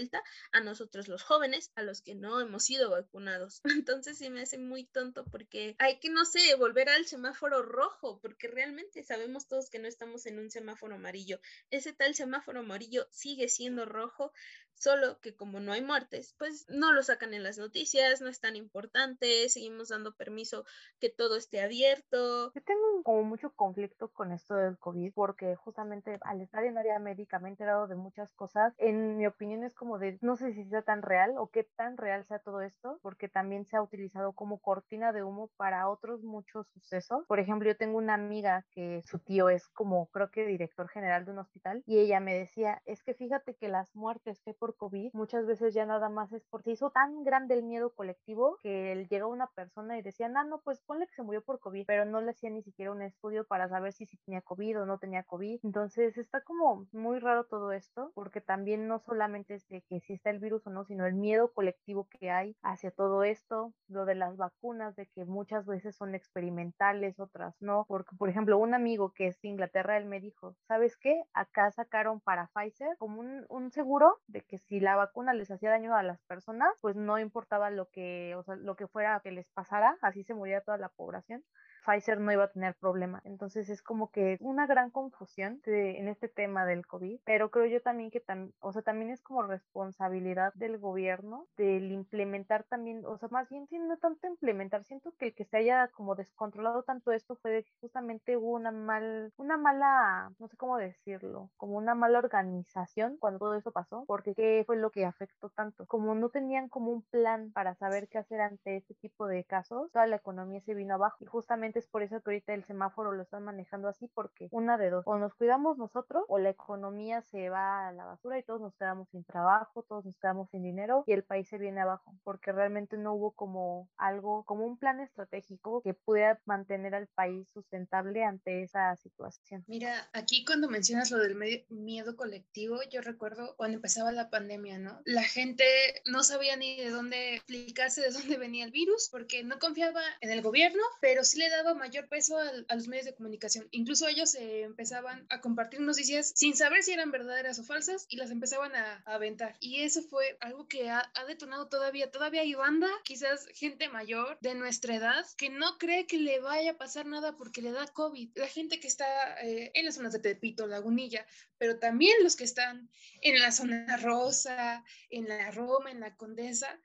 a 0.51 0.61
nosotros 0.61 1.07
los 1.07 1.23
jóvenes, 1.23 1.71
a 1.75 1.81
los 1.81 2.01
que 2.01 2.15
no 2.15 2.39
hemos 2.39 2.65
sido 2.65 2.91
vacunados. 2.91 3.61
Entonces 3.85 4.17
sí 4.17 4.29
me 4.29 4.41
hace 4.41 4.57
muy 4.57 4.85
tonto 4.85 5.25
porque 5.25 5.75
hay 5.79 5.99
que, 5.99 6.09
no 6.09 6.25
sé, 6.25 6.55
volver 6.55 6.89
al 6.89 7.05
semáforo 7.05 7.61
rojo, 7.61 8.19
porque 8.21 8.47
realmente 8.47 9.03
sabemos 9.03 9.47
todos 9.47 9.69
que 9.69 9.79
no 9.79 9.87
estamos 9.87 10.25
en 10.25 10.39
un 10.39 10.51
semáforo 10.51 10.95
amarillo. 10.95 11.39
Ese 11.71 11.93
tal 11.93 12.15
semáforo 12.15 12.59
amarillo 12.59 13.07
sigue 13.17 13.49
siendo 13.49 13.85
rojo, 13.85 14.31
solo 14.77 15.19
que 15.19 15.35
como 15.35 15.59
no 15.59 15.71
hay 15.71 15.81
muertes, 15.81 16.35
pues 16.37 16.65
no 16.69 16.91
lo 16.91 17.03
sacan 17.03 17.33
en 17.33 17.43
las 17.43 17.57
noticias, 17.57 18.21
no 18.21 18.29
es 18.29 18.39
tan 18.39 18.55
importante, 18.55 19.49
seguimos 19.49 19.89
dando 19.89 20.15
permiso 20.15 20.65
que 20.99 21.09
todo 21.09 21.35
esté 21.35 21.61
abierto. 21.61 22.53
Yo 22.53 22.61
tengo 22.63 23.03
como 23.03 23.23
mucho 23.23 23.51
conflicto 23.51 24.09
con 24.11 24.31
esto 24.31 24.55
del 24.55 24.77
COVID 24.77 25.13
porque 25.13 25.55
justamente 25.55 26.17
al 26.21 26.41
estar 26.41 26.63
en 26.63 26.77
área 26.77 26.99
médica 26.99 27.39
me 27.39 27.49
he 27.49 27.51
enterado 27.51 27.87
de 27.87 27.95
muchas 27.95 28.33
cosas. 28.33 28.73
En 28.77 29.17
mi 29.17 29.27
opinión 29.27 29.63
es 29.63 29.73
como 29.73 29.99
de, 29.99 30.17
no 30.21 30.35
sé 30.35 30.53
si 30.53 30.65
sea 30.65 30.81
tan 30.81 31.01
real 31.01 31.33
o 31.37 31.49
qué 31.49 31.63
tan 31.75 31.97
real 31.97 32.25
sea 32.27 32.39
todo 32.39 32.61
esto, 32.61 32.99
porque 33.01 33.27
también 33.27 33.65
se 33.65 33.77
ha 33.77 33.81
utilizado 33.81 34.33
como 34.33 34.59
cortina 34.59 35.11
de 35.11 35.23
humo 35.23 35.49
para 35.57 35.89
otros 35.89 36.23
muchos 36.23 36.67
sucesos. 36.69 37.25
Por 37.27 37.39
ejemplo, 37.39 37.69
yo 37.69 37.77
tengo 37.77 37.97
una 37.97 38.13
amiga 38.13 38.65
que 38.71 39.01
su 39.05 39.19
tío 39.19 39.49
es 39.49 39.67
como 39.69 40.07
creo 40.07 40.29
que 40.31 40.45
director 40.45 40.89
general 40.89 41.25
de 41.25 41.31
un 41.31 41.39
hospital 41.39 41.83
y 41.85 41.99
ella 41.99 42.19
me 42.19 42.35
decía, 42.35 42.81
es 42.85 43.03
que 43.03 43.13
fíjate 43.13 43.55
que 43.55 43.69
las 43.69 43.95
muertes 43.95 44.41
que 44.41 44.53
por 44.53 44.66
COVID, 44.75 45.13
muchas 45.13 45.45
veces 45.45 45.73
ya 45.73 45.85
nada 45.85 46.09
más 46.09 46.31
es 46.33 46.43
porque 46.49 46.71
hizo 46.71 46.91
tan 46.91 47.23
grande 47.23 47.55
el 47.55 47.63
miedo 47.63 47.93
colectivo 47.93 48.57
que 48.61 49.07
llegó 49.09 49.27
una 49.27 49.47
persona 49.47 49.97
y 49.97 50.01
decía, 50.01 50.31
ah, 50.33 50.43
no, 50.43 50.59
pues 50.61 50.81
ponle 50.81 51.07
que 51.07 51.13
se 51.13 51.23
murió 51.23 51.41
por 51.41 51.59
COVID, 51.59 51.85
pero 51.85 52.05
no 52.05 52.21
le 52.21 52.31
hacía 52.31 52.49
ni 52.49 52.61
siquiera 52.63 52.91
un 52.91 53.01
estudio 53.01 53.45
para 53.45 53.69
saber 53.69 53.93
si, 53.93 54.05
si 54.05 54.17
tenía 54.17 54.41
COVID 54.41 54.81
o 54.81 54.85
no 54.85 54.99
tenía 54.99 55.23
COVID. 55.23 55.59
Entonces 55.63 56.17
está 56.17 56.41
como 56.41 56.87
muy 56.91 57.19
raro 57.19 57.45
todo 57.45 57.71
esto, 57.71 58.11
porque 58.13 58.41
también 58.41 58.87
no 58.87 58.99
solamente 58.99 59.55
es 59.55 59.67
de 59.69 59.81
que 59.83 59.99
si 60.01 60.13
está 60.13 60.29
el 60.29 60.39
virus 60.39 60.65
o 60.67 60.69
no, 60.69 60.85
sino 60.85 61.05
el 61.05 61.15
miedo 61.15 61.51
colectivo 61.53 62.07
que 62.09 62.29
hay 62.29 62.55
hacia 62.61 62.91
todo 62.91 63.23
esto, 63.23 63.73
lo 63.87 64.05
de 64.05 64.15
las 64.15 64.37
vacunas, 64.37 64.95
de 64.95 65.07
que 65.07 65.25
muchas 65.25 65.65
veces 65.65 65.95
son 65.95 66.15
experimentales, 66.15 67.19
otras 67.19 67.55
no, 67.59 67.85
porque 67.87 68.15
por 68.15 68.29
ejemplo 68.29 68.57
un 68.57 68.73
amigo 68.73 69.13
que 69.13 69.27
es 69.27 69.39
de 69.41 69.49
Inglaterra, 69.49 69.97
él 69.97 70.05
me 70.05 70.19
dijo, 70.19 70.55
¿sabes 70.67 70.97
qué? 70.97 71.21
Acá 71.33 71.71
sacaron 71.71 72.19
para 72.19 72.49
Pfizer 72.53 72.95
como 72.97 73.19
un, 73.21 73.45
un 73.49 73.71
seguro 73.71 74.19
de 74.27 74.41
que 74.41 74.56
si 74.59 74.79
la 74.79 74.95
vacuna 74.95 75.33
les 75.33 75.51
hacía 75.51 75.69
daño 75.69 75.95
a 75.95 76.03
las 76.03 76.21
personas, 76.23 76.69
pues 76.81 76.95
no 76.95 77.19
importaba 77.19 77.69
lo 77.69 77.89
que, 77.89 78.35
o 78.35 78.43
sea, 78.43 78.55
lo 78.55 78.75
que 78.75 78.87
fuera 78.87 79.19
que 79.23 79.31
les 79.31 79.47
pasara, 79.49 79.97
así 80.01 80.23
se 80.23 80.33
moría 80.33 80.61
toda 80.61 80.77
la 80.77 80.89
población 80.89 81.43
Pfizer 81.85 82.19
no 82.19 82.31
iba 82.31 82.45
a 82.45 82.51
tener 82.51 82.75
problema. 82.75 83.21
Entonces 83.23 83.69
es 83.69 83.81
como 83.81 84.11
que 84.11 84.37
una 84.41 84.67
gran 84.67 84.91
confusión 84.91 85.61
en 85.65 86.07
este 86.07 86.27
tema 86.27 86.65
del 86.65 86.85
COVID, 86.85 87.19
pero 87.25 87.51
creo 87.51 87.65
yo 87.65 87.81
también 87.81 88.11
que 88.11 88.23
o 88.59 88.73
sea, 88.73 88.81
también 88.81 89.11
es 89.11 89.21
como 89.21 89.43
responsabilidad 89.43 90.53
del 90.55 90.77
gobierno 90.77 91.47
del 91.57 91.91
implementar 91.91 92.63
también, 92.65 93.05
o 93.05 93.17
sea, 93.17 93.29
más 93.29 93.49
bien 93.49 93.67
no 93.87 93.97
tanto 93.97 94.27
implementar, 94.27 94.83
siento 94.83 95.13
que 95.17 95.27
el 95.27 95.35
que 95.35 95.45
se 95.45 95.57
haya 95.57 95.87
como 95.89 96.15
descontrolado 96.15 96.83
tanto 96.83 97.11
esto 97.11 97.35
fue 97.41 97.65
justamente 97.81 98.37
una 98.37 98.71
mal, 98.71 99.31
una 99.37 99.57
mala, 99.57 100.31
no 100.39 100.47
sé 100.47 100.57
cómo 100.57 100.77
decirlo, 100.77 101.51
como 101.57 101.77
una 101.77 101.95
mala 101.95 102.19
organización 102.19 103.17
cuando 103.17 103.39
todo 103.39 103.55
eso 103.55 103.71
pasó, 103.71 104.03
porque 104.07 104.33
qué 104.35 104.63
fue 104.65 104.77
lo 104.77 104.91
que 104.91 105.05
afectó 105.05 105.49
tanto, 105.49 105.85
como 105.85 106.15
no 106.15 106.29
tenían 106.29 106.69
como 106.69 106.91
un 106.91 107.03
plan 107.03 107.51
para 107.51 107.75
saber 107.75 108.07
qué 108.09 108.17
hacer 108.17 108.41
ante 108.41 108.77
este 108.77 108.95
tipo 108.95 109.27
de 109.27 109.43
casos, 109.43 109.91
toda 109.91 110.07
la 110.07 110.17
economía 110.17 110.61
se 110.61 110.73
vino 110.73 110.95
abajo 110.95 111.17
y 111.21 111.25
justamente 111.25 111.66
es 111.75 111.87
por 111.87 112.03
eso 112.03 112.21
que 112.21 112.31
ahorita 112.31 112.53
el 112.53 112.63
semáforo 112.63 113.11
lo 113.11 113.23
están 113.23 113.43
manejando 113.43 113.87
así, 113.87 114.07
porque 114.13 114.47
una 114.51 114.77
de 114.77 114.89
dos, 114.89 115.03
o 115.05 115.17
nos 115.17 115.33
cuidamos 115.35 115.77
nosotros 115.77 116.23
o 116.27 116.39
la 116.39 116.49
economía 116.49 117.21
se 117.21 117.49
va 117.49 117.87
a 117.87 117.91
la 117.91 118.05
basura 118.05 118.39
y 118.39 118.43
todos 118.43 118.61
nos 118.61 118.75
quedamos 118.75 119.09
sin 119.09 119.23
trabajo, 119.23 119.83
todos 119.83 120.05
nos 120.05 120.17
quedamos 120.17 120.49
sin 120.49 120.63
dinero 120.63 121.03
y 121.07 121.13
el 121.13 121.23
país 121.23 121.47
se 121.47 121.57
viene 121.57 121.81
abajo, 121.81 122.13
porque 122.23 122.51
realmente 122.51 122.97
no 122.97 123.13
hubo 123.13 123.31
como 123.31 123.89
algo, 123.97 124.43
como 124.45 124.65
un 124.65 124.77
plan 124.77 124.99
estratégico 124.99 125.81
que 125.81 125.93
pudiera 125.93 126.39
mantener 126.45 126.95
al 126.95 127.07
país 127.07 127.47
sustentable 127.53 128.23
ante 128.23 128.63
esa 128.63 128.95
situación. 128.95 129.63
Mira, 129.67 130.09
aquí 130.13 130.45
cuando 130.45 130.69
mencionas 130.69 131.11
lo 131.11 131.19
del 131.19 131.65
miedo 131.69 132.15
colectivo, 132.15 132.79
yo 132.89 133.01
recuerdo 133.01 133.55
cuando 133.57 133.75
empezaba 133.75 134.11
la 134.11 134.29
pandemia, 134.29 134.77
¿no? 134.77 135.01
La 135.05 135.23
gente 135.23 135.65
no 136.05 136.23
sabía 136.23 136.55
ni 136.55 136.77
de 136.77 136.89
dónde 136.89 137.35
explicarse 137.35 138.01
de 138.01 138.11
dónde 138.11 138.37
venía 138.37 138.65
el 138.65 138.71
virus, 138.71 139.09
porque 139.11 139.43
no 139.43 139.59
confiaba 139.59 140.01
en 140.21 140.31
el 140.31 140.41
gobierno, 140.41 140.81
pero 141.01 141.23
sí 141.23 141.39
le 141.39 141.49
daba 141.49 141.56
mayor 141.75 142.07
peso 142.07 142.37
a, 142.37 142.75
los 142.75 142.87
medios 142.87 143.05
de 143.05 143.15
comunicación. 143.15 143.67
Incluso 143.71 144.07
ellos 144.07 144.35
eh, 144.35 144.63
empezaban 144.63 145.25
a 145.29 145.41
compartir 145.41 145.79
noticias 145.81 146.31
sin 146.35 146.55
saber 146.55 146.83
si 146.83 146.91
eran 146.91 147.11
verdaderas 147.11 147.59
o 147.59 147.63
falsas 147.63 148.05
y 148.09 148.17
las 148.17 148.31
empezaban 148.31 148.75
a, 148.75 149.03
aventar. 149.05 149.55
Y 149.59 149.83
eso 149.83 150.01
fue 150.01 150.37
algo 150.39 150.67
que 150.67 150.89
ha, 150.89 151.11
detonado 151.27 151.67
todavía. 151.67 152.11
Todavía 152.11 152.41
hay 152.41 152.53
banda, 152.53 152.89
quizás 153.03 153.47
gente 153.53 153.89
mayor 153.89 154.37
de 154.41 154.55
nuestra 154.55 154.95
edad, 154.95 155.25
que 155.37 155.49
no 155.49 155.77
cree 155.77 156.07
que 156.07 156.17
le 156.17 156.39
vaya 156.39 156.71
a 156.71 156.77
pasar 156.77 157.05
nada 157.05 157.35
porque 157.35 157.61
le 157.61 157.71
da 157.71 157.87
COVID. 157.87 158.31
La 158.35 158.47
gente 158.47 158.79
que 158.79 158.87
está 158.87 159.05
eh, 159.43 159.71
en 159.73 159.85
las 159.85 159.95
zonas 159.95 160.13
de 160.13 160.19
Tepito, 160.19 160.67
Lagunilla, 160.67 161.25
pero 161.57 161.79
también 161.79 162.15
los 162.23 162.35
que 162.35 162.43
están 162.43 162.89
en 163.21 163.39
la 163.41 163.51
zona 163.51 163.97
rosa, 163.97 164.83
en 165.09 165.27
la 165.27 165.51
Roma, 165.51 165.91
en 165.91 165.99
la 165.99 166.15
Condesa, 166.15 166.79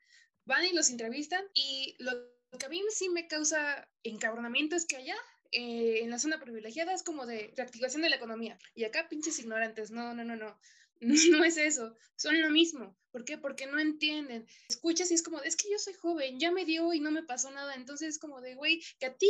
van 0.45 0.65
y 0.65 0.73
los 0.73 0.89
entrevistan 0.89 1.43
y 1.53 1.95
lo 1.99 2.11
que 2.57 2.65
a 2.65 2.69
mí 2.69 2.81
sí 2.89 3.09
me 3.09 3.27
causa 3.27 3.87
encabronamiento 4.03 4.75
es 4.75 4.85
que 4.85 4.97
allá 4.97 5.15
eh, 5.51 5.99
en 6.01 6.09
la 6.09 6.19
zona 6.19 6.39
privilegiada 6.39 6.93
es 6.93 7.03
como 7.03 7.25
de 7.25 7.53
reactivación 7.55 8.01
de 8.01 8.09
la 8.09 8.15
economía. 8.15 8.57
Y 8.75 8.83
acá 8.85 9.07
pinches 9.09 9.39
ignorantes, 9.39 9.91
no, 9.91 10.13
no, 10.13 10.23
no, 10.23 10.35
no. 10.35 10.57
No 11.39 11.43
es 11.43 11.57
eso, 11.57 11.95
son 12.15 12.41
lo 12.41 12.49
mismo. 12.49 12.95
¿Por 13.11 13.25
qué? 13.25 13.37
Porque 13.37 13.67
no 13.67 13.79
entienden. 13.79 14.47
Escuchas 14.69 15.11
y 15.11 15.15
es 15.15 15.21
como, 15.21 15.41
es 15.41 15.55
que 15.55 15.69
yo 15.69 15.77
soy 15.77 15.93
joven, 15.93 16.39
ya 16.39 16.51
me 16.51 16.65
dio 16.65 16.93
y 16.93 16.99
no 16.99 17.11
me 17.11 17.23
pasó 17.23 17.51
nada. 17.51 17.75
Entonces 17.75 18.09
es 18.09 18.19
como 18.19 18.41
de, 18.41 18.55
güey, 18.55 18.81
que 18.99 19.07
a 19.07 19.13
ti, 19.13 19.29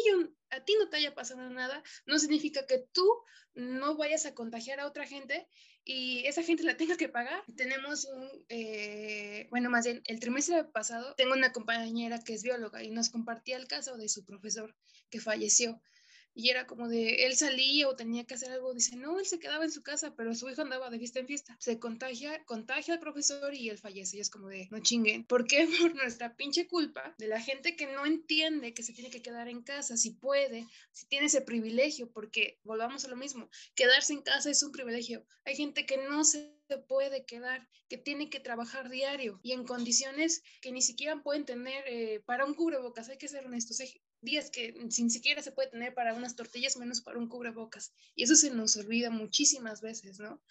a 0.52 0.64
ti 0.64 0.76
no 0.80 0.90
te 0.90 0.98
haya 0.98 1.16
pasado 1.16 1.50
nada, 1.50 1.84
no 2.06 2.20
significa 2.20 2.66
que 2.68 2.86
tú 2.94 3.06
no 3.56 3.96
vayas 3.96 4.26
a 4.26 4.34
contagiar 4.34 4.80
a 4.80 4.88
otra 4.88 5.06
gente 5.06 5.48
y 5.86 6.26
esa 6.26 6.44
gente 6.44 6.64
la 6.64 6.78
tenga 6.78 6.98
que 6.98 7.10
pagar. 7.10 7.44
Tenemos 7.56 8.06
un, 8.06 8.30
eh, 8.50 9.48
bueno, 9.50 9.70
más 9.70 9.86
bien, 9.86 10.02
el 10.06 10.20
trimestre 10.20 10.64
pasado 10.64 11.14
tengo 11.16 11.34
una 11.34 11.52
compañera 11.52 12.24
que 12.24 12.34
es 12.34 12.44
bióloga 12.44 12.84
y 12.84 12.90
nos 12.90 13.10
compartía 13.10 13.58
el 13.58 13.68
caso 13.68 13.98
de 13.98 14.10
su 14.10 14.26
profesor 14.26 14.76
que 15.10 15.20
falleció 15.20 15.82
y 16.36 16.50
era 16.50 16.66
como 16.66 16.88
de 16.88 17.26
él 17.26 17.36
salía 17.36 17.88
o 17.88 17.96
tenía 17.96 18.26
que 18.26 18.34
hacer 18.34 18.52
algo, 18.52 18.74
dice, 18.74 18.96
no, 18.96 19.20
él 19.20 19.26
se 19.26 19.40
quedaba 19.40 19.64
en 19.64 19.72
su 19.72 19.84
casa, 19.84 20.16
pero 20.16 20.34
su 20.34 20.50
hijo 20.50 20.62
andaba 20.62 20.90
de 20.90 20.98
fiesta 20.98 21.20
en 21.20 21.28
fiesta. 21.28 21.56
Se 21.60 21.80
contagia, 21.80 22.44
contagia 22.46 22.96
al 22.96 23.00
profesor 23.00 23.54
y 23.54 23.70
él 23.70 23.78
fallece. 23.78 24.18
Y 24.18 24.20
es 24.20 24.30
como 24.30 24.48
de, 24.48 24.68
no 24.72 24.80
chinguen. 24.80 25.26
¿Por 25.26 25.46
qué? 25.46 25.68
Por 25.82 25.96
nuestra 25.96 26.36
pinche 26.36 26.68
culpa 26.68 27.16
de 27.18 27.28
la 27.28 27.40
gente 27.40 27.76
que 27.76 27.88
no 27.88 28.06
entiende 28.06 28.74
que 28.74 28.84
se 28.84 28.94
tiene 28.94 29.10
que 29.10 29.22
quedar 29.22 29.48
en 29.48 29.62
casa, 29.62 29.98
si 29.98 30.12
puede, 30.12 30.68
si 30.92 31.08
tiene 31.08 31.28
ese 31.28 31.42
privilegio, 31.42 32.12
porque 32.12 32.60
volvamos 32.64 33.06
a 33.06 33.10
lo 33.10 33.16
mismo, 33.16 33.50
quedarse 33.76 34.14
en 34.14 34.22
casa 34.22 34.50
es 34.50 34.64
un 34.64 34.72
privilegio. 34.72 35.26
Hay 35.46 35.56
gente 35.56 35.86
que 35.86 35.98
no 35.98 36.24
se 36.24 36.54
puede 36.88 37.26
quedar, 37.26 37.68
que 37.90 37.98
tiene 37.98 38.30
que 38.30 38.40
trabajar 38.40 38.90
diario 38.90 39.40
y 39.44 39.52
en 39.52 39.66
condiciones 39.66 40.42
que 40.62 40.72
ni 40.72 40.82
siquiera 40.82 41.22
pueden 41.22 41.46
tener 41.46 41.84
eh, 41.88 42.22
para 42.26 42.46
un 42.46 42.54
cubrebocas, 42.54 43.10
hay 43.10 43.18
que 43.18 43.28
ser 43.28 43.46
honestos, 43.46 43.80
días 44.24 44.50
que 44.50 44.74
sin 44.90 45.10
siquiera 45.10 45.42
se 45.42 45.52
puede 45.52 45.70
tener 45.70 45.94
para 45.94 46.14
unas 46.14 46.36
tortillas, 46.36 46.78
menos 46.78 47.02
para 47.02 47.20
un 47.20 47.28
cubrebocas. 47.28 47.94
Y 48.16 48.24
eso 48.24 48.36
se 48.36 48.52
nos 48.52 48.76
olvida 48.78 49.10
muchísimas 49.10 49.82
veces, 49.82 50.20
¿no? 50.20 50.42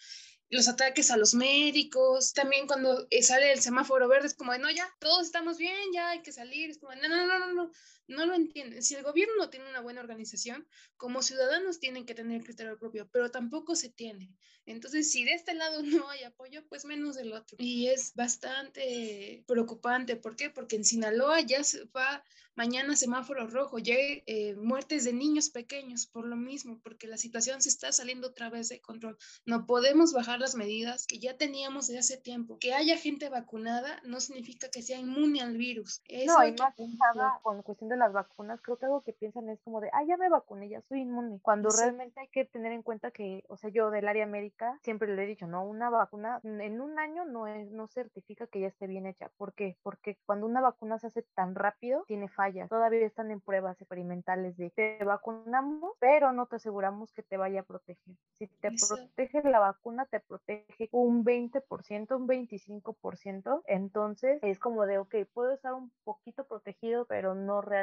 Los 0.50 0.68
ataques 0.68 1.10
a 1.10 1.16
los 1.16 1.34
médicos, 1.34 2.34
también 2.34 2.66
cuando 2.66 3.06
eh, 3.10 3.22
sale 3.22 3.52
el 3.52 3.60
semáforo 3.60 4.06
verde 4.06 4.26
es 4.26 4.34
como 4.34 4.52
de, 4.52 4.58
no, 4.58 4.70
ya, 4.70 4.86
todos 5.00 5.26
estamos 5.26 5.56
bien, 5.56 5.92
ya 5.94 6.10
hay 6.10 6.22
que 6.22 6.32
salir, 6.32 6.70
es 6.70 6.78
como, 6.78 6.94
no, 6.94 7.08
no, 7.08 7.26
no, 7.26 7.38
no, 7.38 7.52
no, 7.54 7.70
no 8.12 8.26
lo 8.26 8.34
entienden. 8.34 8.82
Si 8.82 8.94
el 8.94 9.02
gobierno 9.02 9.34
no 9.36 9.50
tiene 9.50 9.68
una 9.68 9.80
buena 9.80 10.00
organización, 10.00 10.66
como 10.96 11.22
ciudadanos 11.22 11.80
tienen 11.80 12.06
que 12.06 12.14
tener 12.14 12.42
criterio 12.42 12.78
propio, 12.78 13.08
pero 13.10 13.30
tampoco 13.30 13.74
se 13.74 13.90
tiene. 13.90 14.30
Entonces, 14.66 15.10
si 15.10 15.24
de 15.24 15.32
este 15.34 15.54
lado 15.54 15.82
no 16.06 16.08
hay 16.10 16.22
apoyo, 16.22 16.66
pues 16.68 16.84
menos 16.84 17.16
del 17.16 17.32
otro. 17.32 17.56
Y 17.58 17.88
es 17.88 18.14
bastante 18.14 19.44
preocupante. 19.46 20.16
¿Por 20.16 20.36
qué? 20.36 20.50
Porque 20.50 20.76
en 20.76 20.84
Sinaloa 20.84 21.40
ya 21.40 21.64
se 21.64 21.84
va 21.86 22.22
mañana 22.54 22.96
semáforo 22.96 23.46
rojo, 23.46 23.78
ya 23.78 23.94
hay 23.94 24.22
eh, 24.26 24.54
muertes 24.56 25.04
de 25.04 25.12
niños 25.12 25.48
pequeños 25.50 26.06
por 26.06 26.26
lo 26.26 26.36
mismo, 26.36 26.80
porque 26.82 27.06
la 27.06 27.16
situación 27.16 27.62
se 27.62 27.70
está 27.70 27.92
saliendo 27.92 28.28
otra 28.28 28.50
vez 28.50 28.68
de 28.68 28.80
control. 28.80 29.16
No 29.46 29.66
podemos 29.66 30.12
bajar 30.12 30.38
las 30.40 30.54
medidas 30.54 31.06
que 31.06 31.18
ya 31.18 31.36
teníamos 31.36 31.88
de 31.88 31.98
hace 31.98 32.16
tiempo. 32.16 32.58
Que 32.58 32.74
haya 32.74 32.96
gente 32.98 33.28
vacunada 33.28 34.00
no 34.04 34.20
significa 34.20 34.70
que 34.70 34.82
sea 34.82 34.98
inmune 34.98 35.40
al 35.40 35.56
virus. 35.56 36.02
no, 36.26 36.46
y 36.46 36.52
más 36.52 36.74
nada 37.14 37.40
con 37.42 37.62
cuestión 37.62 37.88
de 37.88 37.96
las 38.02 38.12
vacunas, 38.12 38.60
creo 38.60 38.76
que 38.76 38.86
algo 38.86 39.02
que 39.02 39.12
piensan 39.12 39.48
es 39.48 39.60
como 39.62 39.80
de, 39.80 39.90
ah, 39.92 40.04
ya 40.04 40.16
me 40.16 40.28
vacuné, 40.28 40.68
ya 40.68 40.80
soy 40.82 41.00
inmune. 41.00 41.38
Cuando 41.42 41.70
realmente 41.70 42.20
hay 42.20 42.28
que 42.28 42.44
tener 42.44 42.72
en 42.72 42.82
cuenta 42.82 43.10
que, 43.10 43.44
o 43.48 43.56
sea, 43.56 43.70
yo 43.70 43.90
del 43.90 44.08
área 44.08 44.26
médica 44.26 44.78
siempre 44.82 45.14
le 45.14 45.22
he 45.22 45.26
dicho, 45.26 45.46
no, 45.46 45.64
una 45.64 45.90
vacuna 45.90 46.40
en 46.42 46.80
un 46.80 46.98
año 46.98 47.24
no 47.24 47.46
es, 47.46 47.70
no 47.70 47.86
certifica 47.86 48.46
que 48.46 48.60
ya 48.60 48.66
esté 48.68 48.86
bien 48.86 49.06
hecha. 49.06 49.30
¿Por 49.36 49.54
qué? 49.54 49.76
Porque 49.82 50.18
cuando 50.26 50.46
una 50.46 50.60
vacuna 50.60 50.98
se 50.98 51.06
hace 51.06 51.22
tan 51.34 51.54
rápido, 51.54 52.04
tiene 52.06 52.28
Todavía 52.68 53.06
están 53.06 53.30
en 53.30 53.40
pruebas 53.40 53.80
experimentales 53.80 54.56
de 54.56 54.70
te 54.70 55.04
vacunamos, 55.04 55.94
pero 56.00 56.32
no 56.32 56.46
te 56.46 56.56
aseguramos 56.56 57.12
que 57.12 57.22
te 57.22 57.36
vaya 57.36 57.60
a 57.60 57.62
proteger. 57.62 58.16
Si 58.34 58.46
te 58.46 58.70
protege 58.70 59.42
la 59.48 59.60
vacuna, 59.60 60.06
te 60.06 60.20
protege 60.20 60.88
un 60.92 61.24
20%, 61.24 62.16
un 62.16 62.26
25%. 62.26 63.62
Entonces 63.66 64.40
es 64.42 64.58
como 64.58 64.86
de, 64.86 64.98
ok, 64.98 65.14
puedo 65.32 65.52
estar 65.52 65.74
un 65.74 65.92
poquito 66.04 66.44
protegido, 66.44 67.04
pero 67.06 67.34
no 67.34 67.60
realmente 67.60 67.81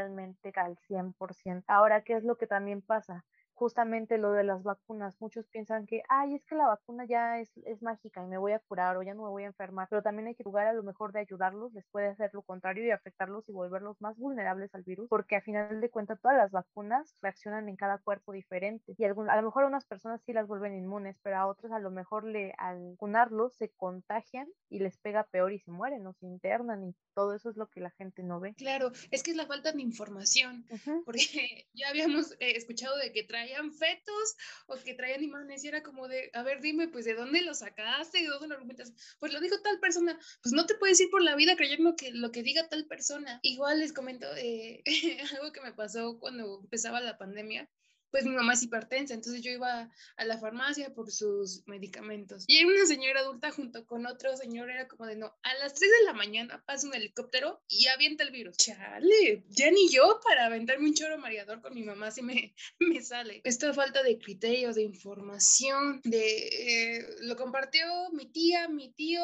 al 0.65 0.77
100%. 0.87 1.63
Ahora, 1.67 2.01
¿qué 2.03 2.13
es 2.15 2.23
lo 2.23 2.37
que 2.37 2.47
también 2.47 2.81
pasa? 2.81 3.25
Justamente 3.59 4.17
lo 4.17 4.31
de 4.31 4.45
las 4.45 4.63
vacunas. 4.63 5.19
Muchos 5.19 5.45
piensan 5.47 5.85
que, 5.85 6.01
ay, 6.07 6.35
es 6.35 6.45
que 6.45 6.55
la 6.55 6.67
vacuna 6.67 7.05
ya 7.05 7.39
es, 7.39 7.49
es, 7.65 7.81
mágica 7.81 8.23
y 8.23 8.27
me 8.27 8.37
voy 8.37 8.53
a 8.53 8.59
curar 8.59 8.97
o 8.97 9.03
ya 9.03 9.13
no 9.13 9.23
me 9.23 9.29
voy 9.29 9.43
a 9.43 9.47
enfermar, 9.47 9.87
pero 9.89 10.01
también 10.01 10.27
hay 10.27 10.35
que 10.35 10.43
jugar 10.43 10.67
a 10.67 10.73
lo 10.73 10.83
mejor 10.83 11.11
de 11.11 11.19
ayudarlos, 11.19 11.73
les 11.73 11.85
puede 11.91 12.07
hacer 12.07 12.31
lo 12.33 12.41
contrario 12.41 12.85
y 12.85 12.91
afectarlos 12.91 13.47
y 13.49 13.51
volverlos 13.51 13.99
más 13.99 14.17
vulnerables 14.17 14.73
al 14.73 14.83
virus, 14.83 15.09
porque 15.09 15.35
a 15.35 15.41
final 15.41 15.81
de 15.81 15.89
cuentas 15.89 16.21
todas 16.21 16.37
las 16.37 16.51
vacunas 16.51 17.15
reaccionan 17.21 17.67
en 17.67 17.75
cada 17.75 17.97
cuerpo 17.97 18.31
diferente 18.31 18.95
y 18.97 19.03
a 19.03 19.09
lo 19.09 19.43
mejor 19.43 19.63
a 19.63 19.67
unas 19.67 19.85
personas 19.85 20.21
sí 20.25 20.33
las 20.33 20.47
vuelven 20.47 20.75
inmunes, 20.75 21.17
pero 21.21 21.37
a 21.37 21.47
otras 21.47 21.71
a 21.73 21.79
lo 21.79 21.91
mejor 21.91 22.23
le, 22.23 22.53
al 22.57 22.91
vacunarlos 22.91 23.55
se 23.55 23.69
contagian 23.69 24.47
y 24.69 24.79
les 24.79 24.97
pega 24.97 25.25
peor 25.25 25.51
y 25.51 25.59
se 25.59 25.71
mueren 25.71 26.05
o 26.07 26.13
se 26.13 26.25
internan 26.25 26.83
y 26.83 26.95
todo 27.13 27.33
eso 27.33 27.49
es 27.49 27.57
lo 27.57 27.67
que 27.67 27.81
la 27.81 27.91
gente 27.91 28.23
no 28.23 28.39
ve. 28.39 28.53
Claro, 28.55 28.91
es 29.11 29.23
que 29.23 29.31
es 29.31 29.37
la 29.37 29.45
falta 29.45 29.71
de 29.71 29.81
información, 29.81 30.65
porque 31.05 31.67
ya 31.73 31.89
habíamos 31.89 32.31
eh, 32.33 32.55
escuchado 32.55 32.97
de 32.97 33.11
que 33.11 33.23
trae 33.23 33.48
traían 33.49 33.73
fetos 33.73 34.35
o 34.67 34.75
que 34.77 34.93
traían 34.93 35.23
imágenes 35.23 35.63
y 35.63 35.67
era 35.67 35.83
como 35.83 36.07
de, 36.07 36.29
a 36.33 36.43
ver, 36.43 36.61
dime, 36.61 36.87
pues, 36.87 37.05
¿de 37.05 37.15
dónde 37.15 37.41
lo 37.41 37.53
sacaste? 37.53 38.21
¿De 38.21 38.27
dónde 38.27 38.47
lo 38.47 38.55
argumentas? 38.55 38.93
Pues 39.19 39.33
lo 39.33 39.39
dijo 39.39 39.59
tal 39.61 39.79
persona, 39.79 40.19
pues 40.41 40.53
no 40.53 40.65
te 40.65 40.75
puedes 40.75 40.99
ir 40.99 41.09
por 41.09 41.23
la 41.23 41.35
vida 41.35 41.55
creyendo 41.55 41.95
que 41.95 42.11
lo 42.11 42.31
que 42.31 42.43
diga 42.43 42.69
tal 42.69 42.85
persona. 42.85 43.39
Igual 43.41 43.79
les 43.79 43.93
comento 43.93 44.27
eh, 44.37 44.83
algo 45.37 45.51
que 45.51 45.61
me 45.61 45.73
pasó 45.73 46.19
cuando 46.19 46.61
empezaba 46.61 47.01
la 47.01 47.17
pandemia 47.17 47.69
pues 48.11 48.25
mi 48.25 48.31
mamá 48.31 48.53
es 48.53 48.63
hipertensa, 48.63 49.13
entonces 49.13 49.41
yo 49.41 49.51
iba 49.51 49.91
a 50.17 50.25
la 50.25 50.37
farmacia 50.37 50.93
por 50.93 51.11
sus 51.11 51.67
medicamentos. 51.67 52.43
Y 52.47 52.63
una 52.65 52.85
señora 52.85 53.21
adulta 53.21 53.51
junto 53.51 53.85
con 53.85 54.05
otro 54.05 54.35
señor, 54.35 54.69
era 54.69 54.87
como 54.87 55.05
de 55.05 55.15
no, 55.15 55.27
a 55.43 55.53
las 55.55 55.73
3 55.73 55.89
de 55.89 56.05
la 56.05 56.13
mañana 56.13 56.63
pasa 56.65 56.87
un 56.87 56.93
helicóptero 56.93 57.61
y 57.67 57.87
avienta 57.87 58.23
el 58.23 58.31
virus. 58.31 58.57
Chale, 58.57 59.43
ya 59.49 59.71
ni 59.71 59.89
yo 59.89 60.19
para 60.23 60.45
aventarme 60.45 60.87
un 60.87 60.93
choro 60.93 61.17
mareador 61.17 61.61
con 61.61 61.73
mi 61.73 61.83
mamá 61.83 62.11
si 62.11 62.21
me, 62.21 62.55
me 62.79 63.01
sale. 63.01 63.41
Esta 63.43 63.73
falta 63.73 64.03
de 64.03 64.17
criterio, 64.17 64.73
de 64.73 64.83
información, 64.83 66.01
de 66.03 66.97
eh, 66.97 67.05
lo 67.21 67.35
compartió 67.35 67.85
mi 68.11 68.25
tía, 68.25 68.67
mi 68.67 68.89
tío, 68.91 69.21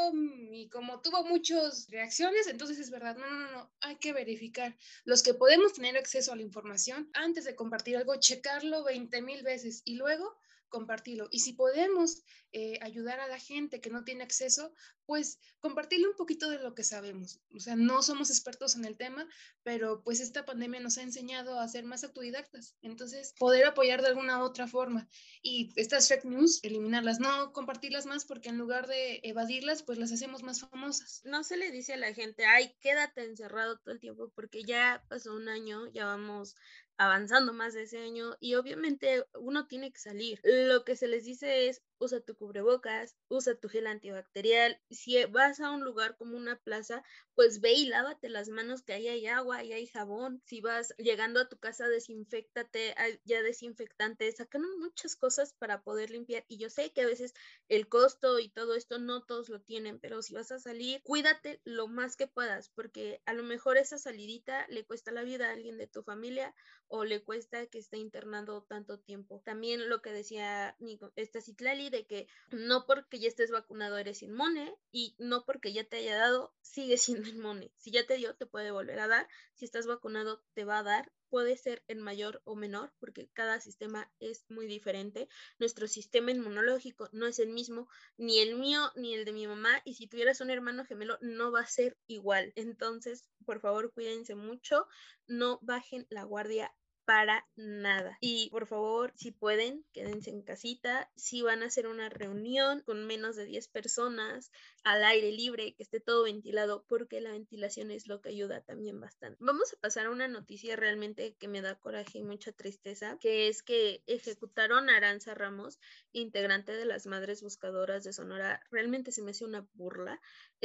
y 0.51 0.69
como 0.69 1.01
tuvo 1.01 1.23
muchas 1.25 1.87
reacciones, 1.89 2.47
entonces 2.47 2.79
es 2.79 2.89
verdad, 2.89 3.17
no, 3.17 3.29
no, 3.29 3.51
no, 3.51 3.71
hay 3.81 3.97
que 3.97 4.13
verificar. 4.13 4.75
Los 5.03 5.23
que 5.23 5.33
podemos 5.33 5.73
tener 5.73 5.97
acceso 5.97 6.31
a 6.31 6.35
la 6.35 6.41
información, 6.41 7.09
antes 7.13 7.45
de 7.45 7.55
compartir 7.55 7.97
algo, 7.97 8.15
checarlo 8.17 8.74
20 8.83 9.21
mil 9.21 9.43
veces 9.43 9.81
y 9.85 9.95
luego 9.95 10.35
compartirlo. 10.69 11.27
Y 11.31 11.39
si 11.39 11.53
podemos 11.53 12.23
eh, 12.57 12.79
ayudar 12.81 13.19
a 13.19 13.27
la 13.27 13.37
gente 13.37 13.81
que 13.81 13.89
no 13.89 14.05
tiene 14.05 14.23
acceso, 14.23 14.73
pues 15.05 15.39
compartirle 15.59 16.07
un 16.07 16.15
poquito 16.15 16.49
de 16.49 16.57
lo 16.57 16.73
que 16.73 16.85
sabemos. 16.85 17.41
O 17.53 17.59
sea, 17.59 17.75
no 17.75 18.01
somos 18.01 18.29
expertos 18.29 18.77
en 18.77 18.85
el 18.85 18.95
tema, 18.95 19.27
pero 19.61 20.01
pues 20.05 20.21
esta 20.21 20.45
pandemia 20.45 20.79
nos 20.79 20.97
ha 20.97 21.01
enseñado 21.01 21.59
a 21.59 21.67
ser 21.67 21.83
más 21.83 22.05
autodidactas. 22.05 22.77
Entonces, 22.81 23.33
poder 23.37 23.65
apoyar 23.65 24.01
de 24.01 24.07
alguna 24.07 24.41
otra 24.41 24.69
forma. 24.69 25.09
Y 25.41 25.73
estas 25.75 26.07
fake 26.07 26.23
news, 26.23 26.61
eliminarlas, 26.63 27.19
no 27.19 27.51
compartirlas 27.51 28.05
más 28.05 28.23
porque 28.23 28.47
en 28.47 28.57
lugar 28.57 28.87
de 28.87 29.19
evadirlas, 29.23 29.83
pues 29.83 29.97
las 29.97 30.13
hacemos 30.13 30.41
más 30.41 30.61
famosas. 30.61 31.23
No 31.25 31.43
se 31.43 31.57
le 31.57 31.71
dice 31.71 31.95
a 31.95 31.97
la 31.97 32.13
gente, 32.13 32.45
ay, 32.45 32.73
quédate 32.79 33.25
encerrado 33.25 33.79
todo 33.79 33.93
el 33.93 33.99
tiempo 33.99 34.31
porque 34.33 34.63
ya 34.63 35.03
pasó 35.09 35.35
un 35.35 35.49
año, 35.49 35.91
ya 35.91 36.05
vamos 36.05 36.55
avanzando 36.97 37.53
más 37.53 37.73
de 37.73 37.83
ese 37.83 37.97
año 37.97 38.35
y 38.39 38.55
obviamente 38.55 39.25
uno 39.33 39.67
tiene 39.67 39.91
que 39.91 39.99
salir. 39.99 40.39
Lo 40.43 40.83
que 40.85 40.95
se 40.95 41.07
les 41.07 41.25
dice 41.25 41.67
es 41.67 41.81
usa 41.99 42.19
tu 42.21 42.36
cubrebocas, 42.36 43.15
usa 43.27 43.55
tu 43.55 43.69
gel 43.69 43.88
antibacterial. 43.88 44.79
Si 44.89 45.23
vas 45.25 45.60
a 45.60 45.71
un 45.71 45.84
lugar 45.84 46.17
como 46.17 46.38
una 46.38 46.58
plaza, 46.60 47.03
pues 47.36 47.62
ve 47.62 47.73
y 47.73 47.86
lávate 47.88 48.29
las 48.29 48.49
manos 48.49 48.81
que 48.81 48.93
ahí 48.93 49.08
hay 49.08 49.27
agua, 49.27 49.58
ahí 49.58 49.73
hay 49.73 49.88
jabón. 49.88 50.41
Si 50.45 50.62
vas 50.62 50.93
llegando 50.97 51.39
a 51.39 51.49
tu 51.49 51.58
casa, 51.58 51.88
desinfectate, 51.88 52.95
ya 53.23 53.41
desinfectante, 53.41 54.31
sacan 54.31 54.63
muchas 54.79 55.15
cosas 55.15 55.53
para 55.53 55.81
poder 55.84 56.12
limpiar. 56.12 56.45
Y 56.47 56.58
yo 56.58 56.69
sé 56.69 56.91
que 56.91 57.01
a 57.01 57.08
veces 57.08 57.34
el 57.69 57.88
costo 57.88 58.39
y 58.39 58.49
todo 58.49 58.75
esto 58.75 58.99
no 58.99 59.23
todos 59.23 59.49
lo 59.49 59.62
tienen, 59.62 59.99
pero 59.99 60.21
si 60.21 60.34
vas 60.34 60.51
a 60.51 60.60
salir, 60.60 61.01
cuídate 61.03 61.62
lo 61.63 61.88
más 61.88 62.15
que 62.15 62.27
puedas, 62.27 62.69
porque 62.69 63.21
a 63.25 63.34
lo 63.34 63.43
mejor 63.43 63.77
esa 63.77 63.97
salidita 63.97 64.65
le 64.69 64.86
cuesta 64.86 65.12
la 65.12 65.23
vida 65.23 65.49
a 65.49 65.51
alguien 65.51 65.77
de 65.77 65.88
tu 65.88 66.03
familia 66.03 66.53
o 66.88 67.03
le 67.03 67.23
cuesta 67.23 67.65
que 67.67 67.79
esté 67.79 67.97
internando 67.97 68.63
tanto 68.63 68.99
tiempo. 68.99 69.41
También 69.45 69.89
lo 69.89 70.01
que 70.01 70.12
decía 70.12 70.77
esta 71.15 71.41
Citlali 71.41 71.84
de 71.89 72.05
que 72.05 72.27
no 72.51 72.85
porque 72.85 73.19
ya 73.19 73.27
estés 73.27 73.51
vacunado 73.51 73.97
eres 73.97 74.23
inmune 74.23 74.75
y 74.91 75.15
no 75.17 75.45
porque 75.45 75.73
ya 75.73 75.83
te 75.83 75.97
haya 75.97 76.17
dado 76.17 76.53
sigue 76.61 76.97
siendo 77.27 77.29
inmune. 77.29 77.71
Si 77.77 77.91
ya 77.91 78.05
te 78.05 78.17
dio, 78.17 78.35
te 78.35 78.45
puede 78.45 78.71
volver 78.71 78.99
a 78.99 79.07
dar. 79.07 79.27
Si 79.53 79.65
estás 79.65 79.87
vacunado, 79.87 80.43
te 80.53 80.65
va 80.65 80.79
a 80.79 80.83
dar. 80.83 81.11
Puede 81.29 81.57
ser 81.57 81.83
en 81.87 81.99
mayor 81.99 82.41
o 82.45 82.55
menor 82.55 82.93
porque 82.99 83.29
cada 83.33 83.59
sistema 83.59 84.11
es 84.19 84.45
muy 84.49 84.67
diferente. 84.67 85.27
Nuestro 85.59 85.87
sistema 85.87 86.31
inmunológico 86.31 87.09
no 87.11 87.27
es 87.27 87.39
el 87.39 87.49
mismo, 87.49 87.89
ni 88.17 88.39
el 88.39 88.55
mío 88.55 88.91
ni 88.95 89.13
el 89.15 89.25
de 89.25 89.33
mi 89.33 89.47
mamá. 89.47 89.81
Y 89.85 89.95
si 89.95 90.07
tuvieras 90.07 90.41
un 90.41 90.49
hermano 90.49 90.85
gemelo, 90.85 91.17
no 91.21 91.51
va 91.51 91.61
a 91.61 91.67
ser 91.67 91.97
igual. 92.07 92.53
Entonces, 92.55 93.27
por 93.45 93.59
favor, 93.59 93.91
cuídense 93.91 94.35
mucho. 94.35 94.87
No 95.27 95.59
bajen 95.61 96.05
la 96.09 96.23
guardia 96.23 96.73
para 97.05 97.47
nada. 97.55 98.17
Y 98.19 98.49
por 98.49 98.67
favor, 98.67 99.13
si 99.15 99.31
pueden, 99.31 99.85
quédense 99.93 100.31
en 100.31 100.41
casita. 100.41 101.09
Si 101.15 101.41
van 101.41 101.63
a 101.63 101.67
hacer 101.67 101.87
una 101.87 102.09
reunión 102.09 102.81
con 102.81 103.05
menos 103.05 103.35
de 103.35 103.45
10 103.45 103.67
personas 103.69 104.51
al 104.83 105.03
aire 105.03 105.31
libre, 105.31 105.73
que 105.75 105.83
esté 105.83 105.99
todo 105.99 106.23
ventilado, 106.23 106.85
porque 106.87 107.21
la 107.21 107.31
ventilación 107.31 107.91
es 107.91 108.07
lo 108.07 108.21
que 108.21 108.29
ayuda 108.29 108.61
también 108.61 108.99
bastante. 108.99 109.37
Vamos 109.39 109.73
a 109.73 109.79
pasar 109.79 110.07
a 110.07 110.11
una 110.11 110.27
noticia 110.27 110.75
realmente 110.75 111.35
que 111.35 111.47
me 111.47 111.61
da 111.61 111.75
coraje 111.79 112.19
y 112.19 112.23
mucha 112.23 112.51
tristeza, 112.51 113.17
que 113.19 113.47
es 113.47 113.63
que 113.63 114.03
ejecutaron 114.07 114.89
a 114.89 114.97
Aranza 114.97 115.33
Ramos, 115.33 115.79
integrante 116.11 116.73
de 116.73 116.85
las 116.85 117.05
Madres 117.05 117.41
Buscadoras 117.41 118.03
de 118.03 118.13
Sonora. 118.13 118.61
Realmente 118.71 119.11
se 119.11 119.21
me 119.21 119.31
hace 119.31 119.45
una 119.45 119.67
burla 119.73 120.19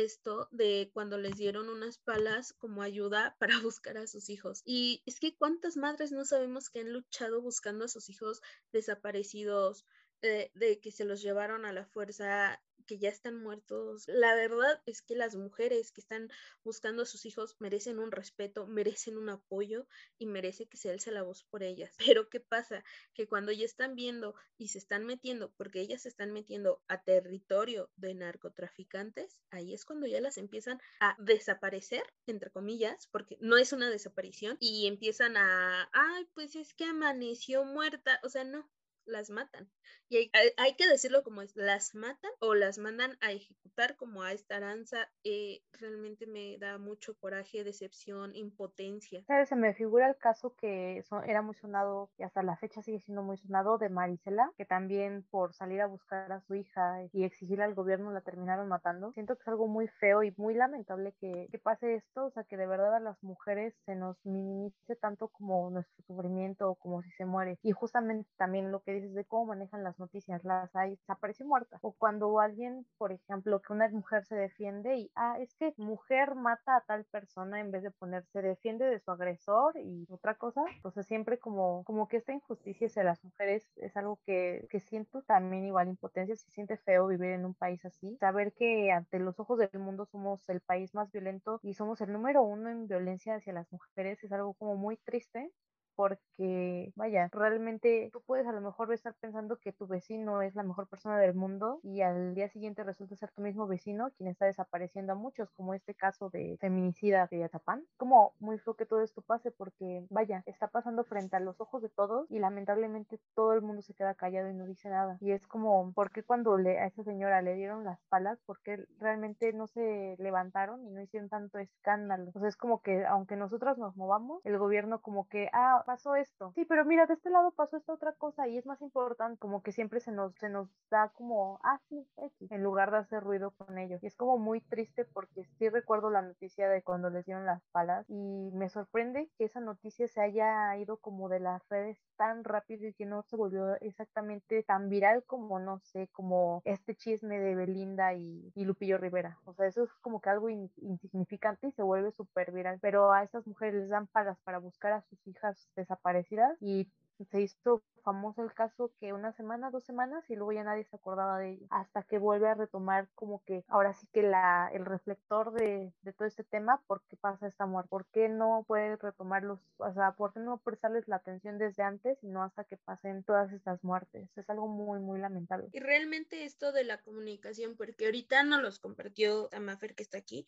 esto 0.04 0.48
de 0.50 0.90
cuando 0.92 1.18
les 1.18 1.36
dieron 1.36 1.68
unas 1.68 1.98
palas 1.98 2.52
como 2.52 2.82
ayuda 2.82 3.36
para 3.38 3.58
buscar 3.60 3.98
a 3.98 4.06
sus 4.06 4.30
hijos. 4.30 4.62
Y 4.64 5.02
es 5.06 5.20
que 5.20 5.36
cuántas 5.36 5.76
madres 5.76 6.12
no 6.12 6.24
sabemos 6.24 6.70
que 6.70 6.80
han 6.80 6.92
luchado 6.92 7.40
buscando 7.40 7.84
a 7.84 7.88
sus 7.88 8.08
hijos 8.10 8.42
desaparecidos, 8.72 9.84
eh, 10.22 10.50
de 10.54 10.80
que 10.80 10.92
se 10.92 11.04
los 11.04 11.22
llevaron 11.22 11.64
a 11.64 11.72
la 11.72 11.86
fuerza 11.86 12.62
que 12.90 12.98
ya 12.98 13.08
están 13.08 13.40
muertos. 13.40 14.08
La 14.08 14.34
verdad 14.34 14.82
es 14.84 15.00
que 15.00 15.14
las 15.14 15.36
mujeres 15.36 15.92
que 15.92 16.00
están 16.00 16.28
buscando 16.64 17.02
a 17.02 17.06
sus 17.06 17.24
hijos 17.24 17.54
merecen 17.60 18.00
un 18.00 18.10
respeto, 18.10 18.66
merecen 18.66 19.16
un 19.16 19.28
apoyo 19.28 19.86
y 20.18 20.26
merece 20.26 20.66
que 20.66 20.76
se 20.76 20.90
alce 20.90 21.12
la 21.12 21.22
voz 21.22 21.44
por 21.44 21.62
ellas. 21.62 21.94
Pero 22.16 22.28
¿qué 22.28 22.40
pasa? 22.40 22.82
Que 23.14 23.28
cuando 23.28 23.52
ya 23.52 23.64
están 23.64 23.94
viendo 23.94 24.34
y 24.58 24.68
se 24.70 24.78
están 24.78 25.06
metiendo, 25.06 25.52
porque 25.56 25.80
ellas 25.80 26.02
se 26.02 26.08
están 26.08 26.32
metiendo 26.32 26.82
a 26.88 27.00
territorio 27.04 27.92
de 27.94 28.12
narcotraficantes, 28.14 29.38
ahí 29.52 29.72
es 29.72 29.84
cuando 29.84 30.08
ya 30.08 30.20
las 30.20 30.36
empiezan 30.36 30.80
a 30.98 31.14
desaparecer, 31.20 32.02
entre 32.26 32.50
comillas, 32.50 33.06
porque 33.12 33.38
no 33.40 33.56
es 33.56 33.72
una 33.72 33.88
desaparición, 33.88 34.56
y 34.58 34.88
empiezan 34.88 35.36
a, 35.36 35.88
ay, 35.92 36.28
pues 36.34 36.56
es 36.56 36.74
que 36.74 36.86
amaneció 36.86 37.64
muerta, 37.64 38.18
o 38.24 38.28
sea, 38.28 38.42
no, 38.42 38.68
las 39.10 39.30
matan. 39.30 39.70
Y 40.08 40.30
hay, 40.56 40.74
que 40.74 40.88
decirlo 40.88 41.22
como 41.22 41.42
es, 41.42 41.54
las 41.54 41.94
matan 41.94 42.32
o 42.40 42.54
las 42.54 42.78
mandan 42.78 43.16
a 43.20 43.30
ejecutar 43.30 43.96
como 43.96 44.22
a 44.22 44.32
esta 44.32 44.56
aranza. 44.56 45.08
Eh, 45.22 45.62
realmente 45.72 46.26
me 46.26 46.58
da 46.58 46.78
mucho 46.78 47.16
coraje, 47.18 47.62
decepción, 47.62 48.34
impotencia. 48.34 49.22
¿Sabes? 49.26 49.48
Se 49.48 49.56
me 49.56 49.72
figura 49.74 50.08
el 50.08 50.16
caso 50.16 50.56
que 50.56 51.04
era 51.26 51.42
muy 51.42 51.54
sonado 51.54 52.10
y 52.18 52.24
hasta 52.24 52.42
la 52.42 52.56
fecha 52.56 52.82
sigue 52.82 53.00
siendo 53.00 53.22
muy 53.22 53.36
sonado 53.36 53.78
de 53.78 53.88
Marisela, 53.88 54.52
que 54.56 54.64
también 54.64 55.24
por 55.30 55.54
salir 55.54 55.80
a 55.80 55.86
buscar 55.86 56.32
a 56.32 56.40
su 56.40 56.56
hija 56.56 57.04
y 57.12 57.22
exigirle 57.24 57.64
al 57.64 57.74
gobierno 57.74 58.12
la 58.12 58.22
terminaron 58.22 58.68
matando. 58.68 59.12
Siento 59.12 59.36
que 59.36 59.42
es 59.42 59.48
algo 59.48 59.68
muy 59.68 59.86
feo 59.86 60.24
y 60.24 60.34
muy 60.36 60.54
lamentable 60.54 61.14
que, 61.20 61.46
que 61.50 61.58
pase 61.58 61.94
esto, 61.94 62.26
o 62.26 62.30
sea, 62.30 62.44
que 62.44 62.56
de 62.56 62.66
verdad 62.66 62.96
a 62.96 63.00
las 63.00 63.22
mujeres 63.22 63.74
se 63.86 63.94
nos 63.94 64.16
minimice 64.24 64.96
tanto 64.96 65.28
como 65.28 65.70
nuestro 65.70 66.02
sufrimiento 66.04 66.70
o 66.70 66.74
como 66.74 67.02
si 67.02 67.10
se 67.12 67.24
muere. 67.24 67.58
Y 67.62 67.72
justamente 67.72 68.28
también 68.36 68.72
lo 68.72 68.82
que 68.82 68.99
de 69.08 69.24
cómo 69.24 69.46
manejan 69.46 69.84
las 69.84 69.98
noticias, 69.98 70.44
las 70.44 70.74
hay, 70.76 70.96
se 70.96 71.12
aparece 71.12 71.44
muerta. 71.44 71.78
O 71.82 71.92
cuando 71.92 72.40
alguien, 72.40 72.86
por 72.98 73.12
ejemplo, 73.12 73.60
que 73.60 73.72
una 73.72 73.88
mujer 73.88 74.24
se 74.24 74.36
defiende 74.36 74.96
y, 74.96 75.10
ah, 75.14 75.36
es 75.40 75.54
que 75.54 75.74
mujer 75.76 76.34
mata 76.34 76.76
a 76.76 76.80
tal 76.82 77.04
persona 77.06 77.60
en 77.60 77.70
vez 77.70 77.82
de 77.82 77.90
ponerse 77.90 78.42
defiende 78.42 78.84
de 78.86 79.00
su 79.00 79.10
agresor 79.10 79.74
y 79.78 80.06
otra 80.10 80.34
cosa. 80.34 80.62
Entonces 80.76 81.06
siempre 81.06 81.38
como, 81.38 81.84
como 81.84 82.08
que 82.08 82.18
esta 82.18 82.32
injusticia 82.32 82.86
hacia 82.86 83.04
las 83.04 83.22
mujeres 83.24 83.70
es 83.76 83.96
algo 83.96 84.20
que, 84.24 84.66
que 84.70 84.80
siento 84.80 85.22
también 85.22 85.64
igual 85.64 85.88
impotencia, 85.88 86.36
se 86.36 86.50
siente 86.50 86.76
feo 86.78 87.06
vivir 87.06 87.30
en 87.30 87.44
un 87.44 87.54
país 87.54 87.84
así. 87.84 88.16
Saber 88.20 88.52
que 88.54 88.90
ante 88.92 89.18
los 89.18 89.38
ojos 89.40 89.58
del 89.58 89.80
mundo 89.80 90.06
somos 90.06 90.48
el 90.48 90.60
país 90.60 90.94
más 90.94 91.10
violento 91.10 91.60
y 91.62 91.74
somos 91.74 92.00
el 92.00 92.12
número 92.12 92.42
uno 92.42 92.70
en 92.70 92.86
violencia 92.86 93.36
hacia 93.36 93.52
las 93.52 93.70
mujeres 93.72 94.22
es 94.22 94.32
algo 94.32 94.54
como 94.54 94.76
muy 94.76 94.96
triste 94.98 95.52
porque, 96.00 96.94
vaya, 96.96 97.28
realmente 97.30 98.08
tú 98.10 98.22
puedes 98.22 98.46
a 98.46 98.52
lo 98.52 98.62
mejor 98.62 98.90
estar 98.90 99.14
pensando 99.20 99.58
que 99.58 99.74
tu 99.74 99.86
vecino 99.86 100.40
es 100.40 100.54
la 100.54 100.62
mejor 100.62 100.88
persona 100.88 101.18
del 101.18 101.34
mundo 101.34 101.78
y 101.82 102.00
al 102.00 102.34
día 102.34 102.48
siguiente 102.48 102.84
resulta 102.84 103.16
ser 103.16 103.30
tu 103.32 103.42
mismo 103.42 103.66
vecino 103.66 104.10
quien 104.16 104.30
está 104.30 104.46
desapareciendo 104.46 105.12
a 105.12 105.16
muchos, 105.16 105.50
como 105.50 105.74
este 105.74 105.94
caso 105.94 106.30
de 106.30 106.56
feminicida 106.58 107.28
de 107.30 107.44
Atapán. 107.44 107.84
Como 107.98 108.32
muy 108.38 108.58
feo 108.58 108.76
que 108.76 108.86
todo 108.86 109.02
esto 109.02 109.20
pase 109.20 109.50
porque, 109.50 110.06
vaya, 110.08 110.42
está 110.46 110.68
pasando 110.68 111.04
frente 111.04 111.36
a 111.36 111.40
los 111.40 111.60
ojos 111.60 111.82
de 111.82 111.90
todos 111.90 112.30
y 112.30 112.38
lamentablemente 112.38 113.20
todo 113.34 113.52
el 113.52 113.60
mundo 113.60 113.82
se 113.82 113.92
queda 113.92 114.14
callado 114.14 114.48
y 114.48 114.54
no 114.54 114.64
dice 114.64 114.88
nada. 114.88 115.18
Y 115.20 115.32
es 115.32 115.46
como, 115.46 115.92
¿por 115.92 116.12
qué 116.12 116.22
cuando 116.22 116.56
le, 116.56 116.78
a 116.78 116.86
esa 116.86 117.04
señora 117.04 117.42
le 117.42 117.56
dieron 117.56 117.84
las 117.84 118.00
palas? 118.08 118.38
porque 118.46 118.84
realmente 118.98 119.52
no 119.52 119.66
se 119.66 120.16
levantaron 120.18 120.82
y 120.86 120.90
no 120.90 121.02
hicieron 121.02 121.28
tanto 121.28 121.58
escándalo? 121.58 122.30
O 122.34 122.40
sea, 122.40 122.48
es 122.48 122.56
como 122.56 122.80
que 122.80 123.04
aunque 123.04 123.36
nosotros 123.36 123.76
nos 123.76 123.96
movamos, 123.96 124.40
el 124.44 124.56
gobierno 124.56 125.02
como 125.02 125.28
que, 125.28 125.50
ah, 125.52 125.84
pasó 125.90 126.14
esto. 126.14 126.52
Sí, 126.54 126.64
pero 126.66 126.84
mira, 126.84 127.06
de 127.06 127.14
este 127.14 127.30
lado 127.30 127.50
pasó 127.50 127.76
esta 127.76 127.92
otra 127.92 128.12
cosa 128.12 128.46
y 128.46 128.56
es 128.56 128.64
más 128.64 128.80
importante, 128.80 129.40
como 129.40 129.60
que 129.60 129.72
siempre 129.72 129.98
se 129.98 130.12
nos, 130.12 130.32
se 130.36 130.48
nos 130.48 130.68
da 130.88 131.08
como, 131.16 131.58
ah, 131.64 131.80
sí, 131.88 132.06
en 132.48 132.62
lugar 132.62 132.92
de 132.92 132.98
hacer 132.98 133.24
ruido 133.24 133.50
con 133.50 133.76
ellos. 133.76 134.00
Y 134.00 134.06
es 134.06 134.14
como 134.14 134.38
muy 134.38 134.60
triste 134.60 135.04
porque 135.04 135.42
sí 135.58 135.68
recuerdo 135.68 136.08
la 136.10 136.22
noticia 136.22 136.68
de 136.68 136.84
cuando 136.84 137.10
les 137.10 137.26
dieron 137.26 137.44
las 137.44 137.60
palas 137.72 138.06
y 138.08 138.52
me 138.52 138.68
sorprende 138.68 139.28
que 139.36 139.46
esa 139.46 139.58
noticia 139.58 140.06
se 140.06 140.20
haya 140.20 140.76
ido 140.76 140.98
como 140.98 141.28
de 141.28 141.40
las 141.40 141.68
redes 141.68 141.98
tan 142.16 142.44
rápido 142.44 142.86
y 142.86 142.94
que 142.94 143.06
no 143.06 143.24
se 143.24 143.34
volvió 143.34 143.74
exactamente 143.80 144.62
tan 144.62 144.90
viral 144.90 145.24
como, 145.24 145.58
no 145.58 145.80
sé, 145.80 146.08
como 146.12 146.62
este 146.64 146.94
chisme 146.94 147.40
de 147.40 147.56
Belinda 147.56 148.14
y, 148.14 148.52
Lupillo 148.54 148.98
Rivera. 148.98 149.38
O 149.46 149.54
sea, 149.54 149.66
eso 149.66 149.82
es 149.82 149.90
como 150.02 150.20
que 150.20 150.30
algo 150.30 150.50
insignificante 150.50 151.68
y 151.68 151.72
se 151.72 151.82
vuelve 151.82 152.12
súper 152.12 152.52
viral. 152.52 152.78
Pero 152.80 153.10
a 153.10 153.24
estas 153.24 153.44
mujeres 153.46 153.74
les 153.74 153.88
dan 153.88 154.06
palas 154.06 154.38
para 154.44 154.58
buscar 154.58 154.92
a 154.92 155.00
sus 155.00 155.26
hijas 155.26 155.66
desaparecidas 155.76 156.56
y 156.60 156.88
se 157.26 157.40
hizo 157.42 157.82
famoso 158.02 158.42
el 158.42 158.52
caso 158.54 158.90
que 158.98 159.12
una 159.12 159.32
semana, 159.32 159.70
dos 159.70 159.84
semanas 159.84 160.24
y 160.28 160.34
luego 160.36 160.52
ya 160.52 160.64
nadie 160.64 160.84
se 160.84 160.96
acordaba 160.96 161.38
de 161.38 161.52
ello, 161.52 161.66
hasta 161.70 162.02
que 162.02 162.18
vuelve 162.18 162.48
a 162.48 162.54
retomar 162.54 163.08
como 163.14 163.42
que 163.44 163.64
ahora 163.68 163.92
sí 163.94 164.06
que 164.12 164.22
la, 164.22 164.70
el 164.72 164.84
reflector 164.86 165.52
de, 165.52 165.92
de 166.02 166.12
todo 166.12 166.26
este 166.26 166.44
tema, 166.44 166.80
¿por 166.86 167.02
qué 167.08 167.16
pasa 167.16 167.46
esta 167.46 167.66
muerte? 167.66 167.90
¿Por 167.90 168.06
qué 168.06 168.28
no 168.28 168.64
puede 168.66 168.96
retomarlos? 168.96 169.60
O 169.78 169.92
sea, 169.92 170.12
¿por 170.12 170.32
qué 170.32 170.40
no 170.40 170.58
prestarles 170.58 171.08
la 171.08 171.16
atención 171.16 171.58
desde 171.58 171.82
antes 171.82 172.18
y 172.22 172.28
no 172.28 172.42
hasta 172.42 172.64
que 172.64 172.76
pasen 172.78 173.22
todas 173.24 173.52
estas 173.52 173.82
muertes? 173.84 174.28
Es 174.36 174.48
algo 174.50 174.68
muy, 174.68 175.00
muy 175.00 175.18
lamentable. 175.18 175.68
Y 175.72 175.80
realmente 175.80 176.44
esto 176.44 176.72
de 176.72 176.84
la 176.84 176.98
comunicación, 177.02 177.76
porque 177.76 178.06
ahorita 178.06 178.42
no 178.44 178.60
los 178.60 178.78
compartió 178.78 179.48
Tamafer 179.48 179.94
que 179.94 180.02
está 180.02 180.18
aquí, 180.18 180.46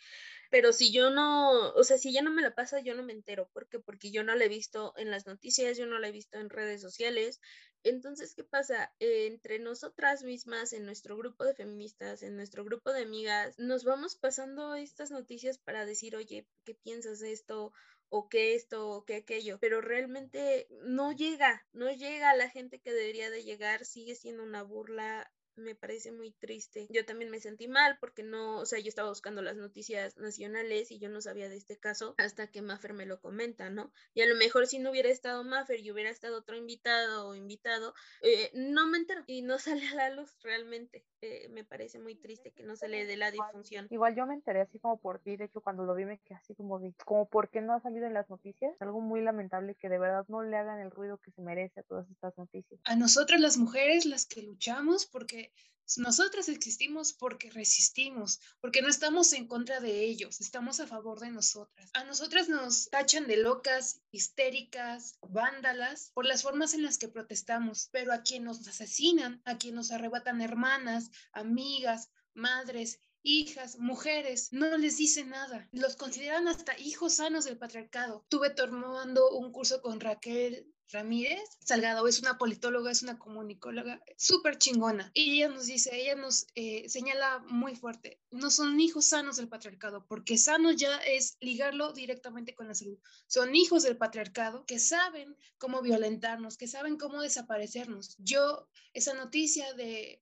pero 0.51 0.73
si 0.73 0.93
yo 0.93 1.11
no, 1.11 1.71
o 1.73 1.85
sea, 1.85 1.99
si 1.99 2.13
ya 2.13 2.23
no 2.23 2.31
me 2.31 2.43
la 2.43 2.55
pasa, 2.55 2.81
yo 2.81 2.95
no 2.95 3.03
me 3.03 3.13
entero. 3.13 3.49
¿Por 3.53 3.69
qué? 3.69 3.79
Porque 3.79 4.11
yo 4.11 4.25
no 4.25 4.35
la 4.35 4.45
he 4.45 4.49
visto 4.49 4.95
en 4.97 5.11
las 5.11 5.27
noticias, 5.27 5.77
yo 5.77 5.87
no 5.87 5.99
la 5.99 6.09
he 6.09 6.13
visto 6.13 6.39
en 6.39 6.51
redes 6.51 6.62
sociales, 6.81 7.41
entonces, 7.85 8.35
¿qué 8.35 8.45
pasa? 8.45 8.93
Eh, 9.01 9.27
entre 9.27 9.59
nosotras 9.59 10.23
mismas, 10.23 10.73
en 10.73 10.85
nuestro 10.85 11.17
grupo 11.17 11.45
de 11.45 11.55
feministas, 11.55 12.23
en 12.23 12.37
nuestro 12.37 12.65
grupo 12.65 12.93
de 12.93 13.03
amigas, 13.03 13.59
nos 13.59 13.85
vamos 13.85 14.15
pasando 14.15 14.75
estas 14.75 15.11
noticias 15.11 15.59
para 15.59 15.85
decir, 15.85 16.15
oye, 16.15 16.47
¿qué 16.65 16.75
piensas 16.75 17.19
de 17.19 17.33
esto? 17.33 17.73
o 18.15 18.29
qué 18.29 18.55
esto 18.55 18.91
o 18.91 19.07
qué 19.07 19.17
aquello, 19.17 19.59
pero 19.59 19.81
realmente 19.81 20.67
no 20.85 21.13
llega, 21.13 21.67
no 21.73 21.91
llega 21.91 22.29
a 22.29 22.37
la 22.37 22.51
gente 22.51 22.79
que 22.79 22.93
debería 22.93 23.31
de 23.31 23.43
llegar, 23.43 23.87
sigue 23.87 24.15
siendo 24.15 24.43
una 24.43 24.63
burla 24.63 25.33
me 25.57 25.75
parece 25.75 26.13
muy 26.13 26.33
triste. 26.33 26.87
Yo 26.91 27.05
también 27.05 27.31
me 27.31 27.41
sentí 27.41 27.69
mal 27.69 27.99
porque 28.01 28.23
no, 28.23 28.59
o 28.59 28.67
sea, 28.67 28.79
yo 28.79 28.89
estaba 28.89 29.09
buscando 29.09 29.43
las 29.43 29.57
noticias 29.57 30.17
nacionales 30.17 30.91
y 30.91 30.99
yo 30.99 31.09
no 31.09 31.21
sabía 31.21 31.49
de 31.49 31.57
este 31.57 31.79
caso 31.79 32.15
hasta 32.19 32.51
que 32.51 32.63
Maffer 32.63 32.95
me 32.95 33.07
lo 33.07 33.21
comenta, 33.21 33.71
¿no? 33.71 33.93
Y 34.15 34.23
a 34.23 34.27
lo 34.27 34.37
mejor 34.37 34.67
si 34.67 34.79
no 34.79 34.91
hubiera 34.91 35.09
estado 35.09 35.45
Maffer 35.45 35.81
y 35.81 35.91
hubiera 35.91 36.11
estado 36.11 36.39
otro 36.39 36.57
invitado 36.57 37.29
o 37.29 37.35
invitado, 37.35 37.95
eh, 38.23 38.51
no 38.55 38.87
me 38.87 38.99
entero 38.99 39.25
y 39.27 39.43
no 39.43 39.59
sale 39.59 39.87
a 39.89 39.95
la 39.95 40.11
luz 40.11 40.37
realmente. 40.43 41.05
Eh, 41.25 41.49
me 41.51 41.63
parece 41.63 42.01
muy 42.01 42.17
triste 42.17 42.51
que 42.51 42.65
no 42.65 42.75
se 42.75 42.89
le 42.89 43.07
dé 43.07 43.17
la 43.17 43.31
difusión. 43.31 43.87
Igual 43.91 44.17
yo 44.17 44.27
me 44.27 44.35
enteré 44.35 44.61
así 44.61 44.81
como 44.81 44.99
por 44.99 45.21
ti, 45.21 45.37
de 45.37 45.45
hecho 45.45 45.61
cuando 45.61 45.85
lo 45.85 45.95
vi 45.95 46.05
me 46.05 46.19
quedé 46.19 46.35
así 46.35 46.53
como 46.53 46.81
de, 46.81 46.93
como 47.05 47.29
por 47.29 47.49
qué 47.49 47.61
no 47.61 47.75
ha 47.75 47.81
salido 47.81 48.09
en 48.09 48.15
las 48.15 48.29
noticias, 48.29 48.75
algo 48.81 49.01
muy 49.01 49.21
lamentable 49.21 49.77
que 49.77 49.89
de 49.89 50.01
verdad 50.01 50.25
no 50.27 50.43
le 50.43 50.57
hagan 50.57 50.81
el 50.81 50.91
ruido 50.91 51.19
que 51.19 51.31
se 51.31 51.41
merece 51.41 51.79
a 51.79 51.85
todas 51.85 52.11
estas 52.11 52.37
noticias. 52.37 52.81
A 52.85 52.97
nosotras 52.97 53.41
las 53.41 53.57
mujeres, 53.57 54.05
las 54.05 54.27
que 54.27 54.43
luchamos, 54.43 55.07
porque 55.07 55.53
nosotras 55.97 56.49
existimos 56.49 57.13
porque 57.13 57.51
resistimos, 57.51 58.41
porque 58.61 58.83
no 58.83 58.89
estamos 58.89 59.33
en 59.33 59.47
contra 59.47 59.81
de 59.81 60.05
ellos, 60.05 60.41
estamos 60.41 60.81
a 60.81 60.87
favor 60.87 61.21
de 61.21 61.31
nosotras. 61.31 61.91
A 61.95 62.05
nosotras 62.05 62.49
nos 62.49 62.89
tachan 62.89 63.27
de 63.27 63.37
locas, 63.37 64.01
histéricas, 64.11 65.19
vándalas, 65.21 66.11
por 66.15 66.27
las 66.27 66.43
formas 66.43 66.75
en 66.75 66.83
las 66.83 66.99
que 66.99 67.09
protestamos, 67.09 67.89
pero 67.93 68.13
a 68.13 68.23
quien 68.23 68.45
nos 68.45 68.67
asesinan, 68.67 69.43
a 69.45 69.59
quien 69.59 69.75
nos 69.75 69.91
arrebatan 69.91 70.41
hermanas, 70.41 71.11
amigas, 71.33 72.11
madres, 72.35 73.01
hijas, 73.23 73.79
mujeres, 73.79 74.53
no 74.53 74.77
les 74.79 74.97
dice 74.97 75.25
nada. 75.25 75.69
Los 75.73 75.97
consideran 75.97 76.49
hasta 76.49 76.79
hijos 76.79 77.15
sanos 77.15 77.45
del 77.45 77.59
patriarcado. 77.59 78.25
Tuve 78.29 78.51
tomando 78.51 79.31
un 79.31 79.53
curso 79.53 79.81
con 79.81 80.01
Raquel 80.01 80.73
Ramírez 80.93 81.41
Salgado, 81.61 82.07
es 82.07 82.21
una 82.21 82.39
politóloga, 82.39 82.91
es 82.91 83.03
una 83.03 83.19
comunicóloga 83.19 84.03
súper 84.17 84.59
chingona. 84.59 85.11
Y 85.15 85.37
ella 85.37 85.49
nos 85.49 85.67
dice, 85.67 85.91
ella 85.95 86.15
nos 86.15 86.47
eh, 86.55 86.89
señala 86.89 87.39
muy 87.49 87.75
fuerte, 87.75 88.21
no 88.31 88.51
son 88.51 88.79
hijos 88.79 89.07
sanos 89.07 89.37
del 89.37 89.49
patriarcado, 89.49 90.07
porque 90.07 90.37
sano 90.37 90.71
ya 90.71 90.97
es 90.99 91.37
ligarlo 91.41 91.93
directamente 91.93 92.55
con 92.55 92.69
la 92.69 92.75
salud. 92.75 92.99
Son 93.27 93.55
hijos 93.55 93.85
del 93.85 93.97
patriarcado 93.97 94.67
que 94.67 94.79
saben 94.79 95.37
cómo 95.59 95.81
violentarnos, 95.81 96.59
que 96.59 96.69
saben 96.69 96.99
cómo 96.99 97.23
desaparecernos. 97.23 98.17
Yo, 98.19 98.69
esa 98.93 99.15
noticia 99.15 99.73
de 99.75 100.21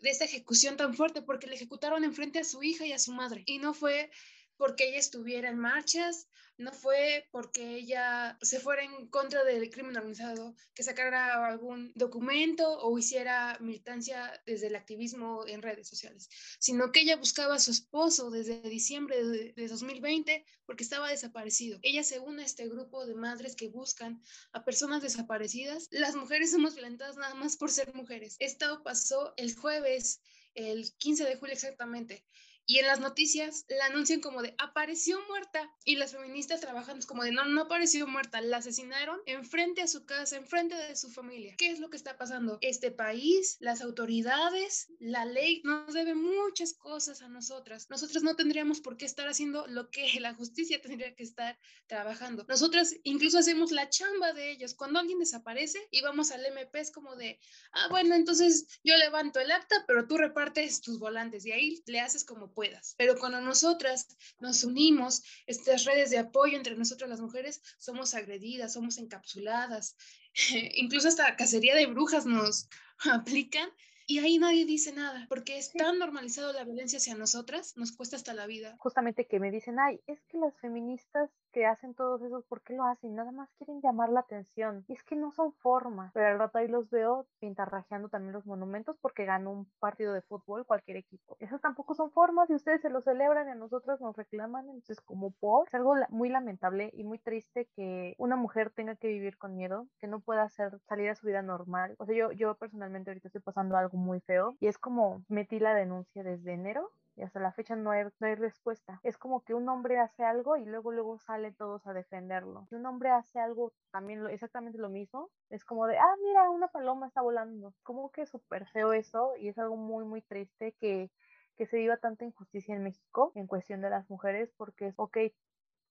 de 0.00 0.10
esa 0.10 0.24
ejecución 0.24 0.76
tan 0.76 0.94
fuerte 0.94 1.22
porque 1.22 1.46
le 1.46 1.54
ejecutaron 1.54 2.04
enfrente 2.04 2.38
a 2.40 2.44
su 2.44 2.62
hija 2.62 2.86
y 2.86 2.92
a 2.92 2.98
su 2.98 3.12
madre. 3.12 3.42
Y 3.46 3.58
no 3.58 3.74
fue 3.74 4.10
porque 4.56 4.88
ella 4.88 4.98
estuviera 4.98 5.48
en 5.48 5.58
marchas, 5.58 6.28
no 6.56 6.72
fue 6.72 7.28
porque 7.32 7.76
ella 7.76 8.38
se 8.40 8.60
fuera 8.60 8.84
en 8.84 9.08
contra 9.08 9.42
del 9.44 9.70
crimen 9.70 9.96
organizado, 9.96 10.54
que 10.74 10.84
sacara 10.84 11.46
algún 11.46 11.92
documento 11.96 12.78
o 12.78 12.96
hiciera 12.96 13.58
militancia 13.60 14.40
desde 14.46 14.68
el 14.68 14.76
activismo 14.76 15.44
en 15.48 15.62
redes 15.62 15.88
sociales, 15.88 16.28
sino 16.60 16.92
que 16.92 17.00
ella 17.00 17.16
buscaba 17.16 17.56
a 17.56 17.60
su 17.60 17.72
esposo 17.72 18.30
desde 18.30 18.60
diciembre 18.62 19.24
de, 19.24 19.68
2020 19.68 20.44
porque 20.64 20.84
estaba 20.84 21.10
desaparecido. 21.10 21.78
Ella 21.82 22.04
se 22.04 22.20
une 22.20 22.42
a 22.42 22.46
este 22.46 22.68
grupo 22.68 23.04
de 23.06 23.14
madres 23.14 23.56
que 23.56 23.68
buscan 23.68 24.22
a 24.52 24.64
personas 24.64 25.02
desaparecidas. 25.02 25.88
Las 25.90 26.14
mujeres 26.14 26.52
somos 26.52 26.74
violentadas 26.74 27.16
nada 27.16 27.34
más 27.34 27.56
por 27.56 27.70
ser 27.70 27.92
mujeres. 27.94 28.36
Esto 28.38 28.82
pasó 28.84 29.34
el 29.36 29.56
jueves, 29.56 30.20
el 30.54 30.92
15 30.98 31.24
de 31.24 31.36
julio 31.36 31.54
exactamente 31.54 32.24
y 32.66 32.78
en 32.78 32.86
las 32.86 33.00
noticias 33.00 33.66
la 33.68 33.86
anuncian 33.86 34.20
como 34.20 34.42
de 34.42 34.54
apareció 34.58 35.18
muerta 35.28 35.70
y 35.84 35.96
las 35.96 36.12
feministas 36.12 36.60
trabajan 36.60 37.00
como 37.02 37.24
de 37.24 37.32
no, 37.32 37.44
no 37.44 37.62
apareció 37.62 38.06
muerta, 38.06 38.40
la 38.40 38.58
asesinaron 38.58 39.20
enfrente 39.26 39.82
a 39.82 39.88
su 39.88 40.06
casa, 40.06 40.36
enfrente 40.36 40.74
de 40.74 40.96
su 40.96 41.10
familia. 41.10 41.54
¿Qué 41.58 41.70
es 41.70 41.80
lo 41.80 41.90
que 41.90 41.96
está 41.96 42.16
pasando? 42.16 42.58
Este 42.60 42.90
país, 42.90 43.56
las 43.60 43.82
autoridades, 43.82 44.88
la 44.98 45.24
ley 45.24 45.60
nos 45.64 45.92
debe 45.92 46.14
muchas 46.14 46.74
cosas 46.74 47.22
a 47.22 47.28
nosotras. 47.28 47.88
Nosotras 47.90 48.22
no 48.22 48.36
tendríamos 48.36 48.80
por 48.80 48.96
qué 48.96 49.04
estar 49.04 49.28
haciendo 49.28 49.66
lo 49.66 49.90
que 49.90 50.06
la 50.20 50.34
justicia 50.34 50.80
tendría 50.80 51.14
que 51.14 51.22
estar 51.22 51.58
trabajando. 51.86 52.44
Nosotras 52.48 52.94
incluso 53.02 53.38
hacemos 53.38 53.72
la 53.72 53.90
chamba 53.90 54.32
de 54.32 54.50
ellos. 54.50 54.74
Cuando 54.74 55.00
alguien 55.00 55.18
desaparece 55.18 55.78
y 55.90 56.02
vamos 56.02 56.30
al 56.30 56.44
MP 56.46 56.80
es 56.80 56.90
como 56.90 57.16
de, 57.16 57.38
ah, 57.72 57.88
bueno, 57.90 58.14
entonces 58.14 58.80
yo 58.84 58.96
levanto 58.96 59.40
el 59.40 59.50
acta, 59.50 59.84
pero 59.86 60.06
tú 60.06 60.16
repartes 60.16 60.80
tus 60.80 60.98
volantes 60.98 61.44
y 61.44 61.52
ahí 61.52 61.82
le 61.86 62.00
haces 62.00 62.24
como 62.24 62.53
puedas. 62.54 62.94
Pero 62.96 63.18
cuando 63.18 63.40
nosotras 63.40 64.16
nos 64.38 64.64
unimos, 64.64 65.22
estas 65.46 65.84
redes 65.84 66.10
de 66.10 66.18
apoyo 66.18 66.56
entre 66.56 66.76
nosotras 66.76 67.10
las 67.10 67.20
mujeres, 67.20 67.60
somos 67.78 68.14
agredidas, 68.14 68.72
somos 68.72 68.98
encapsuladas, 68.98 69.96
incluso 70.74 71.08
hasta 71.08 71.36
cacería 71.36 71.74
de 71.74 71.86
brujas 71.86 72.26
nos 72.26 72.68
aplican 73.12 73.68
y 74.06 74.18
ahí 74.18 74.38
nadie 74.38 74.66
dice 74.66 74.92
nada, 74.92 75.24
porque 75.30 75.56
es 75.56 75.72
tan 75.72 75.98
normalizado 75.98 76.52
la 76.52 76.64
violencia 76.64 76.98
hacia 76.98 77.14
nosotras, 77.14 77.74
nos 77.76 77.92
cuesta 77.92 78.16
hasta 78.16 78.34
la 78.34 78.46
vida. 78.46 78.76
Justamente 78.78 79.26
que 79.26 79.40
me 79.40 79.50
dicen, 79.50 79.78
ay, 79.78 79.98
es 80.06 80.20
que 80.28 80.36
las 80.36 80.54
feministas 80.60 81.30
que 81.54 81.66
hacen 81.66 81.94
todos 81.94 82.20
esos, 82.22 82.44
¿por 82.46 82.62
qué 82.62 82.74
lo 82.74 82.84
hacen? 82.84 83.14
Nada 83.14 83.30
más 83.30 83.48
quieren 83.56 83.80
llamar 83.80 84.10
la 84.10 84.20
atención. 84.20 84.84
Y 84.88 84.94
es 84.94 85.04
que 85.04 85.14
no 85.14 85.30
son 85.30 85.52
formas. 85.52 86.10
Pero 86.12 86.26
al 86.26 86.38
rato 86.38 86.58
ahí 86.58 86.66
los 86.66 86.90
veo 86.90 87.26
pintarrajeando 87.38 88.08
también 88.08 88.32
los 88.32 88.44
monumentos 88.44 88.96
porque 89.00 89.24
ganó 89.24 89.52
un 89.52 89.66
partido 89.78 90.12
de 90.12 90.20
fútbol 90.22 90.66
cualquier 90.66 90.96
equipo. 90.96 91.36
Esas 91.38 91.60
tampoco 91.60 91.94
son 91.94 92.10
formas 92.10 92.50
y 92.50 92.54
ustedes 92.54 92.82
se 92.82 92.90
lo 92.90 93.00
celebran 93.02 93.46
y 93.46 93.52
a 93.52 93.54
nosotras 93.54 94.00
nos 94.00 94.16
reclaman. 94.16 94.64
Entonces, 94.64 95.00
como 95.00 95.30
por, 95.30 95.68
es 95.68 95.74
algo 95.74 95.94
muy 96.08 96.28
lamentable 96.28 96.90
y 96.92 97.04
muy 97.04 97.20
triste 97.20 97.68
que 97.76 98.16
una 98.18 98.34
mujer 98.34 98.70
tenga 98.70 98.96
que 98.96 99.06
vivir 99.06 99.38
con 99.38 99.56
miedo, 99.56 99.86
que 100.00 100.08
no 100.08 100.18
pueda 100.18 100.42
hacer 100.42 100.80
salir 100.88 101.08
a 101.10 101.14
su 101.14 101.28
vida 101.28 101.42
normal. 101.42 101.94
O 101.98 102.06
sea, 102.06 102.16
yo, 102.16 102.32
yo 102.32 102.56
personalmente 102.56 103.10
ahorita 103.10 103.28
estoy 103.28 103.42
pasando 103.42 103.76
algo 103.76 103.96
muy 103.96 104.20
feo 104.20 104.56
y 104.58 104.66
es 104.66 104.76
como 104.76 105.22
metí 105.28 105.60
la 105.60 105.74
denuncia 105.74 106.24
desde 106.24 106.52
enero 106.52 106.90
y 107.16 107.22
hasta 107.22 107.40
la 107.40 107.52
fecha 107.52 107.76
no 107.76 107.90
hay, 107.90 108.04
no 108.20 108.26
hay 108.26 108.34
respuesta. 108.34 109.00
Es 109.02 109.18
como 109.18 109.42
que 109.44 109.54
un 109.54 109.68
hombre 109.68 109.98
hace 109.98 110.24
algo 110.24 110.56
y 110.56 110.64
luego 110.64 110.92
luego 110.92 111.18
salen 111.18 111.54
todos 111.54 111.86
a 111.86 111.92
defenderlo. 111.92 112.66
Si 112.68 112.74
un 112.74 112.86
hombre 112.86 113.10
hace 113.10 113.38
algo 113.38 113.72
también 113.90 114.22
lo, 114.22 114.28
exactamente 114.28 114.78
lo 114.78 114.88
mismo, 114.88 115.30
es 115.50 115.64
como 115.64 115.86
de, 115.86 115.98
ah, 115.98 116.16
mira, 116.22 116.50
una 116.50 116.68
paloma 116.68 117.06
está 117.06 117.22
volando. 117.22 117.74
Como 117.82 118.10
que 118.10 118.26
súper 118.26 118.66
feo 118.68 118.92
eso 118.92 119.36
y 119.36 119.48
es 119.48 119.58
algo 119.58 119.76
muy, 119.76 120.04
muy 120.04 120.22
triste 120.22 120.74
que 120.80 121.10
que 121.56 121.66
se 121.66 121.76
viva 121.76 121.96
tanta 121.96 122.24
injusticia 122.24 122.74
en 122.74 122.82
México 122.82 123.32
en 123.34 123.46
cuestión 123.46 123.80
de 123.80 123.90
las 123.90 124.08
mujeres 124.10 124.52
porque 124.56 124.88
es, 124.88 124.94
ok, 124.98 125.18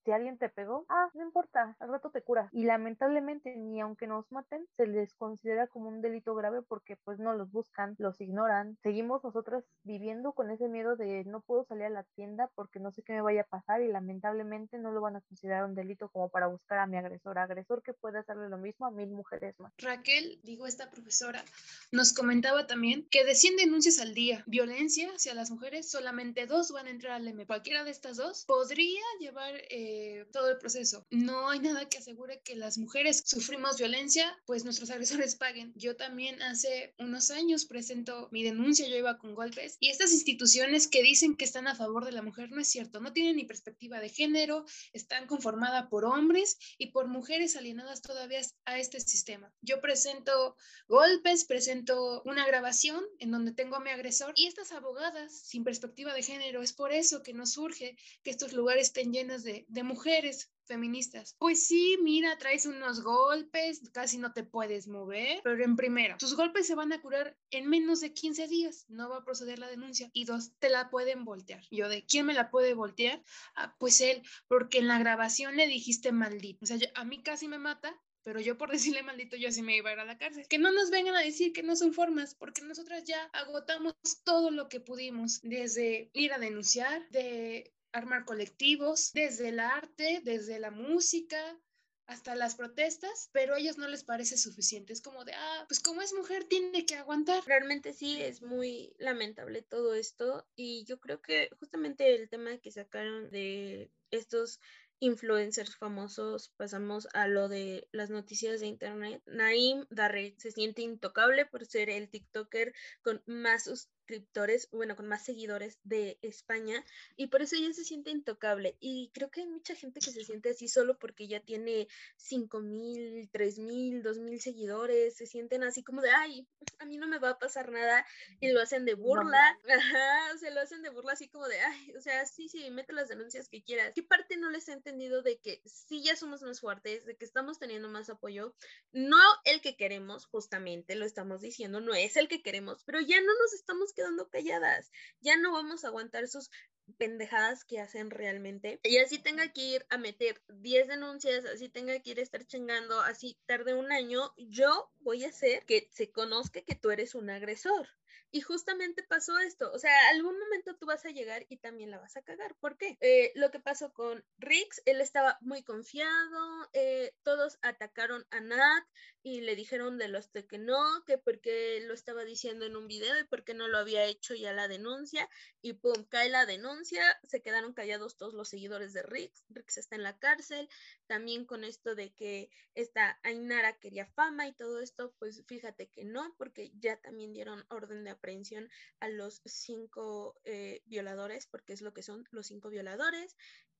si 0.04 0.12
alguien 0.12 0.38
te 0.38 0.50
pegó, 0.50 0.86
ah, 0.90 1.10
no 1.14 1.24
importa, 1.24 1.76
al 1.80 1.90
rato 1.90 2.10
te 2.10 2.22
cura. 2.22 2.50
Y 2.52 2.66
lamentablemente, 2.66 3.56
ni 3.56 3.82
aunque 3.82 4.08
nos 4.08 4.30
maten, 4.32 4.68
se 4.76 4.88
les 4.88 5.14
considera 5.14 5.68
como 5.68 5.90
un 5.90 6.02
delito 6.02 6.36
grave 6.36 6.62
porque 6.62 6.98
pues 6.98 7.20
no 7.20 7.34
los 7.34 7.52
buscan, 7.52 7.96
los 8.00 8.20
ignoran. 8.20 8.78
Seguimos 8.84 9.24
nosotras 9.24 9.64
viviendo 9.84 10.34
con 10.34 10.52
ese 10.52 10.68
miedo 10.68 10.96
de 10.96 11.24
no 11.26 11.42
puedo 11.42 11.64
salir 11.66 11.86
a 11.86 11.90
la 11.90 12.04
tienda 12.16 12.50
porque 12.56 12.80
no 12.80 12.92
sé 12.92 13.04
qué 13.04 13.14
me 13.14 13.22
vaya 13.22 13.42
a 13.42 13.46
pasar 13.46 13.82
y 13.82 13.88
lamentablemente 13.88 14.78
no 14.78 14.92
lo 14.92 15.02
van 15.02 15.16
a 15.16 15.22
considerar 15.22 15.66
un 15.66 15.76
delito 15.76 16.10
como 16.10 16.30
para 16.30 16.48
buscar 16.48 16.80
a 16.80 16.88
mi 16.88 16.98
agresor. 16.98 17.38
Agresor 17.38 17.82
que 17.82 17.94
puede 17.94 18.20
hacerle 18.20 18.50
lo 18.50 18.58
mismo 18.58 18.86
a 18.86 18.92
mil 18.92 19.10
mujeres 19.10 19.60
más. 19.60 19.72
Raquel, 19.78 20.40
digo 20.44 20.68
esta 20.68 20.90
profesora, 20.92 21.44
nos 21.92 22.14
comentaba 22.14 22.68
también 22.68 23.08
que 23.10 23.24
de 23.24 23.36
100 23.36 23.58
denuncias 23.58 24.00
al 24.00 24.14
día, 24.14 24.44
violencia 24.48 25.10
hacia 25.16 25.34
las 25.34 25.52
mujeres, 25.52 25.90
solamente 25.90 26.46
dos 26.46 26.72
van 26.72 26.88
a 26.88 26.90
entrar 26.90 27.14
al 27.14 27.28
M. 27.28 27.46
Cualquiera 27.46 27.84
de 27.84 27.92
estas 27.92 28.18
dos 28.18 28.46
podría 28.46 29.02
llevar... 29.20 29.56
Eh, 29.70 29.93
eh, 29.94 30.26
todo 30.32 30.50
el 30.50 30.58
proceso. 30.58 31.06
No 31.12 31.50
hay 31.50 31.60
nada 31.60 31.88
que 31.88 32.00
asegure 32.00 32.42
que 32.44 32.56
las 32.56 32.80
mujeres 32.80 33.22
sufrimos 33.26 33.78
violencia, 33.78 34.26
pues 34.48 34.64
nuestros 34.64 34.90
agresores 34.92 35.36
paguen. 35.36 35.72
Yo 35.76 35.96
también 35.96 36.42
hace 36.42 36.96
unos 36.98 37.30
años 37.30 37.66
presento 37.66 38.28
mi 38.32 38.44
denuncia, 38.44 38.88
yo 38.88 38.98
iba 38.98 39.20
con 39.20 39.36
golpes, 39.36 39.78
y 39.80 39.90
estas 39.90 40.12
instituciones 40.12 40.88
que 40.88 41.04
dicen 41.04 41.36
que 41.36 41.46
están 41.46 41.68
a 41.68 41.76
favor 41.76 42.06
de 42.06 42.12
la 42.12 42.24
mujer 42.24 42.50
no 42.52 42.60
es 42.60 42.68
cierto, 42.70 43.02
no 43.02 43.14
tienen 43.14 43.36
ni 43.36 43.46
perspectiva 43.46 44.00
de 44.00 44.10
género, 44.10 44.66
están 44.94 45.28
conformadas 45.28 45.88
por 45.90 46.06
hombres 46.06 46.58
y 46.80 46.88
por 46.88 47.08
mujeres 47.08 47.56
alienadas 47.56 48.02
todavía 48.02 48.42
a 48.66 48.80
este 48.80 49.00
sistema. 49.00 49.54
Yo 49.62 49.80
presento 49.80 50.56
golpes, 50.88 51.46
presento 51.46 52.24
una 52.26 52.48
grabación 52.48 53.04
en 53.20 53.30
donde 53.30 53.52
tengo 53.52 53.76
a 53.76 53.80
mi 53.80 53.92
agresor 53.92 54.34
y 54.36 54.48
estas 54.48 54.72
abogadas 54.72 55.38
sin 55.38 55.64
perspectiva 55.64 56.16
de 56.16 56.24
género, 56.24 56.64
es 56.64 56.74
por 56.74 56.92
eso 56.92 57.22
que 57.22 57.34
nos 57.34 57.52
surge 57.52 57.96
que 58.24 58.32
estos 58.32 58.54
lugares 58.54 58.88
estén 58.88 59.14
llenos 59.14 59.44
de 59.44 59.68
mujeres 59.84 60.54
feministas. 60.66 61.36
Pues 61.40 61.68
sí, 61.68 61.98
mira, 62.02 62.38
traes 62.38 62.66
unos 62.66 63.02
golpes, 63.02 63.82
casi 63.92 64.18
no 64.18 64.34
te 64.34 64.44
puedes 64.44 64.88
mover, 64.88 65.42
pero 65.44 65.64
en 65.64 65.76
primero, 65.76 66.18
tus 66.18 66.36
golpes 66.36 66.68
se 66.68 66.76
van 66.76 66.94
a 66.94 67.02
curar 67.02 67.38
en 67.52 67.70
menos 67.70 68.02
de 68.02 68.14
15 68.14 68.48
días, 68.48 68.86
no 68.88 69.10
va 69.10 69.18
a 69.18 69.26
proceder 69.26 69.60
la 69.60 69.68
denuncia. 69.68 70.10
Y 70.14 70.26
dos, 70.26 70.54
te 70.60 70.70
la 70.70 70.90
pueden 70.90 71.26
voltear. 71.26 71.64
Yo 71.72 71.90
de, 71.90 72.06
¿quién 72.06 72.26
me 72.26 72.34
la 72.34 72.50
puede 72.50 72.74
voltear? 72.74 73.24
Ah, 73.56 73.76
pues 73.78 74.02
él, 74.02 74.24
porque 74.48 74.80
en 74.80 74.88
la 74.88 75.00
grabación 75.00 75.56
le 75.58 75.68
dijiste 75.68 76.12
maldito. 76.12 76.60
O 76.64 76.66
sea, 76.66 76.78
a 76.96 77.06
mí 77.06 77.22
casi 77.22 77.48
me 77.48 77.60
mata, 77.60 78.00
pero 78.24 78.40
yo 78.40 78.58
por 78.58 78.72
decirle 78.72 79.04
maldito 79.04 79.36
yo 79.36 79.52
sí 79.52 79.62
me 79.62 79.78
iba 79.78 79.90
a 79.90 79.94
ir 79.94 80.00
a 80.00 80.06
la 80.06 80.18
cárcel. 80.18 80.48
Que 80.48 80.58
no 80.58 80.72
nos 80.72 80.90
vengan 80.90 81.16
a 81.16 81.22
decir 81.22 81.54
que 81.54 81.64
no 81.64 81.76
son 81.76 81.94
formas, 81.94 82.36
porque 82.36 82.62
nosotras 82.62 83.04
ya 83.04 83.24
agotamos 83.34 83.96
todo 84.24 84.52
lo 84.52 84.70
que 84.70 84.80
pudimos, 84.80 85.42
desde 85.42 86.10
ir 86.14 86.34
a 86.34 86.40
denunciar, 86.40 87.08
de 87.10 87.74
armar 87.94 88.26
colectivos, 88.26 89.12
desde 89.14 89.50
el 89.50 89.60
arte, 89.60 90.22
desde 90.24 90.60
la 90.60 90.72
música, 90.72 91.58
hasta 92.06 92.36
las 92.36 92.56
protestas, 92.56 93.30
pero 93.32 93.56
a 93.56 93.60
ellos 93.60 93.78
no 93.78 93.88
les 93.88 94.04
parece 94.04 94.38
suficiente. 94.38 94.92
Es 94.92 95.02
como 95.02 95.24
de, 95.24 95.34
ah, 95.34 95.66
pues 95.68 95.80
como 95.80 96.02
es 96.02 96.14
mujer, 96.14 96.44
tiene 96.44 96.86
que 96.86 96.96
aguantar. 96.96 97.44
Realmente 97.46 97.94
sí, 97.94 98.22
es 98.22 98.42
muy 98.42 98.94
lamentable 98.98 99.62
todo 99.62 99.94
esto 99.94 100.46
y 100.56 100.84
yo 100.86 101.00
creo 101.00 101.22
que 101.22 101.50
justamente 101.60 102.14
el 102.14 102.30
tema 102.30 102.58
que 102.58 102.72
sacaron 102.72 103.30
de 103.32 103.90
estos 104.12 104.60
influencers 105.00 105.76
famosos, 105.76 106.54
pasamos 106.56 107.08
a 107.14 107.28
lo 107.28 107.50
de 107.50 107.88
las 107.92 108.10
noticias 108.10 108.62
de 108.62 108.68
internet. 108.68 109.22
Naim 109.26 109.86
Darre 109.90 110.34
se 110.38 110.52
siente 110.52 110.82
intocable 110.82 111.46
por 111.46 111.66
ser 111.66 111.90
el 111.90 112.10
TikToker 112.10 112.74
con 113.02 113.22
más 113.26 113.68
suscriptores, 114.04 114.70
bueno, 114.72 114.96
con 114.96 115.08
más 115.08 115.24
seguidores 115.24 115.80
de 115.84 116.18
España 116.22 116.84
y 117.16 117.28
por 117.28 117.42
eso 117.42 117.56
ella 117.56 117.74
se 117.74 117.86
siente 117.86 118.12
intocable. 118.12 118.76
Y 118.80 119.12
creo 119.14 119.32
que 119.32 119.42
hay 119.42 119.48
mucha 119.48 119.76
gente 119.76 120.00
que 120.02 120.12
se 120.12 120.24
siente 120.24 120.50
así 120.50 120.68
solo 120.68 120.98
porque 121.00 121.28
ya 121.28 121.40
tiene 121.40 121.88
5 122.18 122.60
mil, 122.60 123.30
3 123.32 123.60
mil, 123.60 124.04
2 124.04 124.20
mil 124.20 124.42
seguidores, 124.42 125.16
se 125.16 125.26
sienten 125.26 125.64
así 125.64 125.84
como 125.84 126.02
de, 126.02 126.12
ay, 126.12 126.48
a 126.80 126.86
mí 126.86 126.98
no 126.98 127.08
me 127.08 127.20
va 127.20 127.30
a 127.30 127.40
pasar 127.40 127.72
nada 127.72 128.06
y 128.42 128.52
lo 128.52 128.62
hacen 128.62 128.86
de 128.86 128.96
burla, 128.96 129.58
ajá, 129.70 130.38
se 130.38 130.52
lo 130.52 130.60
hacen 130.60 130.82
de 130.82 130.90
burla 130.90 131.14
así 131.14 131.30
como 131.30 131.48
de, 131.48 131.60
ay, 131.60 131.94
o 131.96 132.02
sea, 132.02 132.26
sí, 132.26 132.50
sí, 132.50 132.70
mete 132.72 132.94
las 132.94 133.08
denuncias 133.08 133.48
que 133.48 133.64
quieras. 133.64 133.94
¿Qué 133.96 134.04
parte 134.04 134.38
no 134.38 134.50
les 134.50 134.68
he 134.68 134.74
entendido 134.74 135.22
de 135.22 135.38
que 135.38 135.62
sí 135.66 136.04
ya 136.04 136.16
somos 136.16 136.42
más 136.42 136.60
fuertes, 136.60 137.06
de 137.06 137.16
que 137.16 137.26
estamos 137.26 137.58
teniendo 137.58 137.88
más 137.88 138.10
apoyo? 138.10 138.54
No 138.92 139.22
el 139.46 139.62
que 139.62 139.78
queremos, 139.78 140.26
justamente, 140.26 140.96
lo 140.96 141.06
estamos 141.06 141.42
diciendo, 141.42 141.80
no 141.80 141.94
es 141.94 142.18
el 142.18 142.28
que 142.28 142.42
queremos, 142.44 142.84
pero 142.84 143.00
ya 143.00 143.22
no 143.22 143.32
nos 143.42 143.54
estamos 143.54 143.93
quedando 143.94 144.30
calladas. 144.30 144.92
Ya 145.22 145.38
no 145.38 145.54
vamos 145.54 145.84
a 145.84 145.88
aguantar 145.88 146.28
sus 146.28 146.50
pendejadas 146.98 147.64
que 147.64 147.80
hacen 147.80 148.10
realmente. 148.10 148.80
Y 148.84 148.98
así 148.98 149.18
tenga 149.20 149.52
que 149.52 149.62
ir 149.62 149.86
a 149.90 149.98
meter 149.98 150.42
10 150.50 150.88
denuncias, 150.88 151.46
así 151.46 151.70
tenga 151.70 152.00
que 152.00 152.12
ir 152.12 152.20
a 152.20 152.24
estar 152.24 152.46
chingando, 152.46 153.00
así 153.02 153.40
tarde 153.46 153.74
un 153.74 153.92
año, 153.92 154.34
yo 154.38 154.92
voy 155.00 155.24
a 155.24 155.30
hacer 155.30 155.66
que 155.66 155.88
se 155.92 156.12
conozca 156.12 156.62
que 156.62 156.76
tú 156.76 156.92
eres 156.92 157.16
un 157.16 157.30
agresor. 157.30 157.88
Y 158.36 158.42
justamente 158.42 159.04
pasó 159.04 159.38
esto, 159.38 159.72
o 159.72 159.78
sea, 159.78 160.10
algún 160.10 160.40
momento 160.40 160.76
tú 160.76 160.88
vas 160.88 161.06
a 161.06 161.12
llegar 161.12 161.46
y 161.50 161.58
también 161.58 161.92
la 161.92 162.00
vas 162.00 162.18
a 162.18 162.24
cagar. 162.24 162.56
¿Por 162.56 162.78
qué? 162.78 162.98
Eh, 163.00 163.32
lo 163.36 163.52
que 163.52 163.60
pasó 163.60 163.94
con 163.94 164.26
Rix, 164.40 164.82
él 164.86 165.02
estaba 165.02 165.38
muy 165.42 165.62
confiado, 165.62 166.68
eh, 166.74 167.14
todos 167.22 167.60
atacaron 167.62 168.26
a 168.32 168.40
Nat 168.40 168.84
y 169.22 169.42
le 169.42 169.56
dijeron 169.56 170.00
de 170.00 170.08
los 170.08 170.32
que 170.50 170.58
no, 170.58 170.82
que 171.06 171.20
porque 171.20 171.80
lo 171.86 171.94
estaba 171.94 172.24
diciendo 172.24 172.66
en 172.66 172.76
un 172.76 172.88
video 172.88 173.20
y 173.20 173.24
porque 173.26 173.54
no 173.54 173.68
lo 173.68 173.78
había 173.78 174.04
hecho 174.06 174.34
ya 174.34 174.52
la 174.52 174.68
denuncia 174.68 175.30
y 175.62 175.74
pum, 175.74 176.04
cae 176.10 176.30
la 176.30 176.48
denuncia, 176.48 177.04
se 177.24 177.44
quedaron 177.44 177.74
callados 177.74 178.18
todos 178.18 178.34
los 178.34 178.50
seguidores 178.50 178.94
de 178.94 179.04
Rix, 179.04 179.46
Rix 179.50 179.78
está 179.78 179.96
en 179.96 180.02
la 180.04 180.18
cárcel, 180.18 180.68
también 181.06 181.46
con 181.46 181.64
esto 181.64 181.94
de 181.94 182.14
que 182.16 182.50
esta 182.74 183.20
Ainara 183.22 183.78
quería 183.80 184.08
fama 184.08 184.48
y 184.48 184.54
todo 184.54 184.80
esto, 184.82 185.14
pues 185.20 185.44
fíjate 185.46 185.88
que 185.88 186.04
no, 186.04 186.34
porque 186.40 186.72
ya 186.80 186.98
también 186.98 187.32
dieron 187.32 187.64
orden 187.70 188.04
de 188.04 188.10
aprehensión 188.24 188.70
a 189.02 189.10
los 189.10 189.42
cinco 189.46 190.40
eh, 190.46 190.82
violadores, 190.86 191.46
porque 191.46 191.74
es 191.74 191.82
lo 191.82 191.94
que 191.94 192.04
son 192.04 192.26
los 192.32 192.48
cinco 192.48 192.70
violadores. 192.70 193.36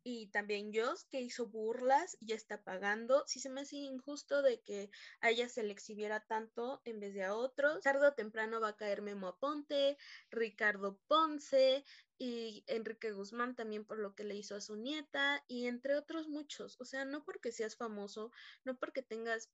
Y 0.06 0.28
también 0.28 0.74
Joss, 0.74 1.06
que 1.06 1.22
hizo 1.22 1.48
burlas, 1.48 2.18
ya 2.20 2.36
está 2.36 2.62
pagando. 2.62 3.24
Si 3.26 3.40
se 3.40 3.50
me 3.50 3.62
hace 3.62 3.78
injusto 3.78 4.42
de 4.42 4.60
que 4.60 4.90
a 5.22 5.30
ella 5.30 5.48
se 5.48 5.64
le 5.64 5.72
exhibiera 5.72 6.20
tanto 6.20 6.82
en 6.84 7.00
vez 7.00 7.14
de 7.14 7.24
a 7.24 7.34
otros. 7.34 7.82
Tarde 7.82 8.08
o 8.08 8.14
temprano 8.14 8.60
va 8.60 8.70
a 8.70 8.76
caer 8.76 9.02
Memo 9.02 9.30
Aponte, 9.30 9.98
Ricardo 10.30 11.00
Ponce, 11.08 11.86
y 12.18 12.64
Enrique 12.68 13.12
Guzmán 13.12 13.56
también 13.56 13.86
por 13.86 14.00
lo 14.00 14.16
que 14.16 14.24
le 14.24 14.36
hizo 14.36 14.56
a 14.56 14.62
su 14.62 14.76
nieta 14.76 15.44
y 15.48 15.68
entre 15.68 15.96
otros 15.96 16.28
muchos. 16.28 16.80
O 16.80 16.86
sea, 16.86 17.06
no 17.06 17.24
porque 17.24 17.52
seas 17.52 17.76
famoso, 17.76 18.32
no 18.64 18.78
porque 18.78 19.02
tengas 19.02 19.50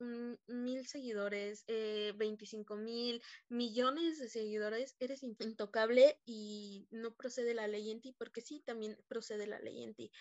mil 0.48 0.86
seguidores, 0.88 1.64
eh, 1.68 2.14
25 2.18 2.76
mil 2.76 3.22
millones 3.48 4.20
de 4.20 4.30
seguidores, 4.30 4.96
eres 5.00 5.24
intocable 5.24 6.20
y 6.26 6.88
no 6.92 7.16
procede 7.16 7.54
la 7.54 7.68
ley 7.68 7.92
en 7.92 8.02
ti, 8.02 8.14
porque 8.18 8.42
sí, 8.42 8.62
también 8.66 8.98
procede 9.08 9.48
la 9.48 9.60
ley 9.60 9.84
en 9.84 9.96
ti. 9.96 10.12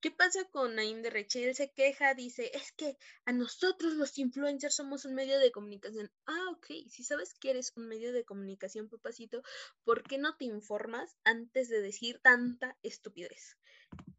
¿Qué 0.00 0.10
pasa 0.10 0.46
con 0.46 0.76
Naim 0.76 1.02
de 1.02 1.10
Reche? 1.10 1.46
Él 1.46 1.54
se 1.54 1.72
queja, 1.72 2.14
dice, 2.14 2.50
es 2.54 2.72
que 2.72 2.96
a 3.26 3.32
nosotros 3.32 3.92
los 3.92 4.16
influencers 4.16 4.74
somos 4.74 5.04
un 5.04 5.14
medio 5.14 5.38
de 5.38 5.52
comunicación. 5.52 6.10
Ah, 6.24 6.48
ok, 6.52 6.66
si 6.88 7.04
sabes 7.04 7.34
que 7.34 7.50
eres 7.50 7.74
un 7.76 7.86
medio 7.86 8.10
de 8.14 8.24
comunicación, 8.24 8.88
papacito, 8.88 9.42
¿por 9.84 10.02
qué 10.02 10.16
no 10.16 10.36
te 10.38 10.46
informas 10.46 11.18
antes 11.22 11.68
de 11.68 11.82
decir 11.82 12.18
tanta 12.22 12.78
estupidez? 12.82 13.58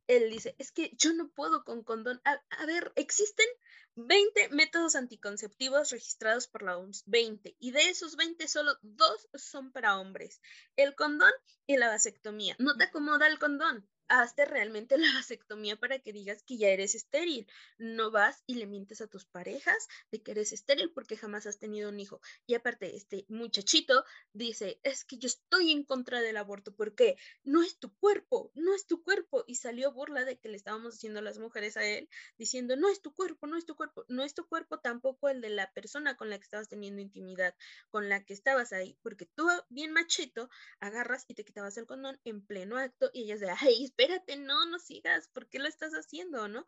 Él 0.05 0.29
dice, 0.29 0.55
es 0.59 0.71
que 0.71 0.91
yo 0.97 1.13
no 1.13 1.31
puedo 1.31 1.63
con 1.63 1.83
condón. 1.83 2.21
A, 2.25 2.39
a 2.49 2.65
ver, 2.67 2.91
existen 2.95 3.47
20 3.95 4.49
métodos 4.49 4.95
anticonceptivos 4.95 5.89
registrados 5.89 6.47
por 6.47 6.61
la 6.61 6.77
OMS, 6.77 7.03
20, 7.07 7.55
y 7.59 7.71
de 7.71 7.89
esos 7.89 8.17
20 8.17 8.47
solo 8.47 8.77
dos 8.83 9.29
son 9.33 9.71
para 9.71 9.99
hombres, 9.99 10.41
el 10.75 10.93
condón 10.93 11.33
y 11.65 11.77
la 11.77 11.87
vasectomía. 11.87 12.55
No 12.59 12.77
te 12.77 12.83
acomoda 12.83 13.25
el 13.25 13.39
condón, 13.39 13.89
hazte 14.11 14.45
realmente 14.45 14.97
la 14.97 15.13
vasectomía 15.13 15.77
para 15.77 15.99
que 15.99 16.11
digas 16.11 16.43
que 16.43 16.57
ya 16.57 16.67
eres 16.69 16.95
estéril. 16.95 17.47
No 17.77 18.11
vas 18.11 18.43
y 18.45 18.55
le 18.55 18.67
mientes 18.67 19.01
a 19.01 19.07
tus 19.07 19.25
parejas 19.25 19.87
de 20.11 20.21
que 20.21 20.31
eres 20.31 20.51
estéril 20.51 20.91
porque 20.91 21.17
jamás 21.17 21.47
has 21.47 21.59
tenido 21.59 21.89
un 21.89 21.99
hijo. 21.99 22.21
Y 22.45 22.55
aparte, 22.55 22.95
este 22.95 23.25
muchachito 23.29 24.03
dice, 24.33 24.79
es 24.83 25.05
que 25.05 25.17
yo 25.17 25.27
estoy 25.27 25.71
en 25.71 25.83
contra 25.83 26.21
del 26.21 26.37
aborto 26.37 26.75
porque 26.75 27.15
no 27.43 27.63
es 27.63 27.77
tu 27.79 27.95
cuerpo, 27.97 28.51
no 28.53 28.75
es 28.75 28.85
tu 28.85 29.01
cuerpo. 29.01 29.45
Y 29.47 29.55
salió 29.55 29.91
burla 29.93 30.25
de 30.25 30.37
que 30.37 30.49
le 30.49 30.57
estábamos 30.57 30.95
haciendo 30.95 31.21
las 31.21 31.39
mujeres 31.39 31.77
a 31.77 31.85
él, 31.85 32.09
diciendo, 32.37 32.75
no 32.75 32.89
es 32.89 33.01
tu 33.01 33.13
cuerpo, 33.13 33.47
no 33.47 33.57
es 33.57 33.65
tu 33.65 33.75
cuerpo, 33.75 34.05
no 34.09 34.23
es 34.23 34.33
tu 34.33 34.45
cuerpo 34.47 34.79
tampoco 34.79 35.29
el 35.29 35.41
de 35.41 35.49
la 35.49 35.71
persona 35.71 36.17
con 36.17 36.29
la 36.29 36.37
que 36.37 36.43
estabas 36.43 36.67
teniendo 36.67 37.01
intimidad, 37.01 37.55
con 37.89 38.09
la 38.09 38.23
que 38.25 38.33
estabas 38.33 38.73
ahí, 38.73 38.97
porque 39.01 39.25
tú, 39.25 39.47
bien 39.69 39.93
machito, 39.93 40.49
agarras 40.79 41.25
y 41.27 41.33
te 41.33 41.45
quitabas 41.45 41.77
el 41.77 41.85
condón 41.85 42.19
en 42.25 42.45
pleno 42.45 42.77
acto 42.77 43.09
y 43.13 43.23
ellas 43.23 43.39
de, 43.39 43.49
ay, 43.49 43.93
espérate, 44.01 44.35
no, 44.35 44.65
no 44.65 44.79
sigas, 44.79 45.27
¿por 45.27 45.47
qué 45.47 45.59
lo 45.59 45.67
estás 45.67 45.93
haciendo, 45.93 46.47
no? 46.47 46.67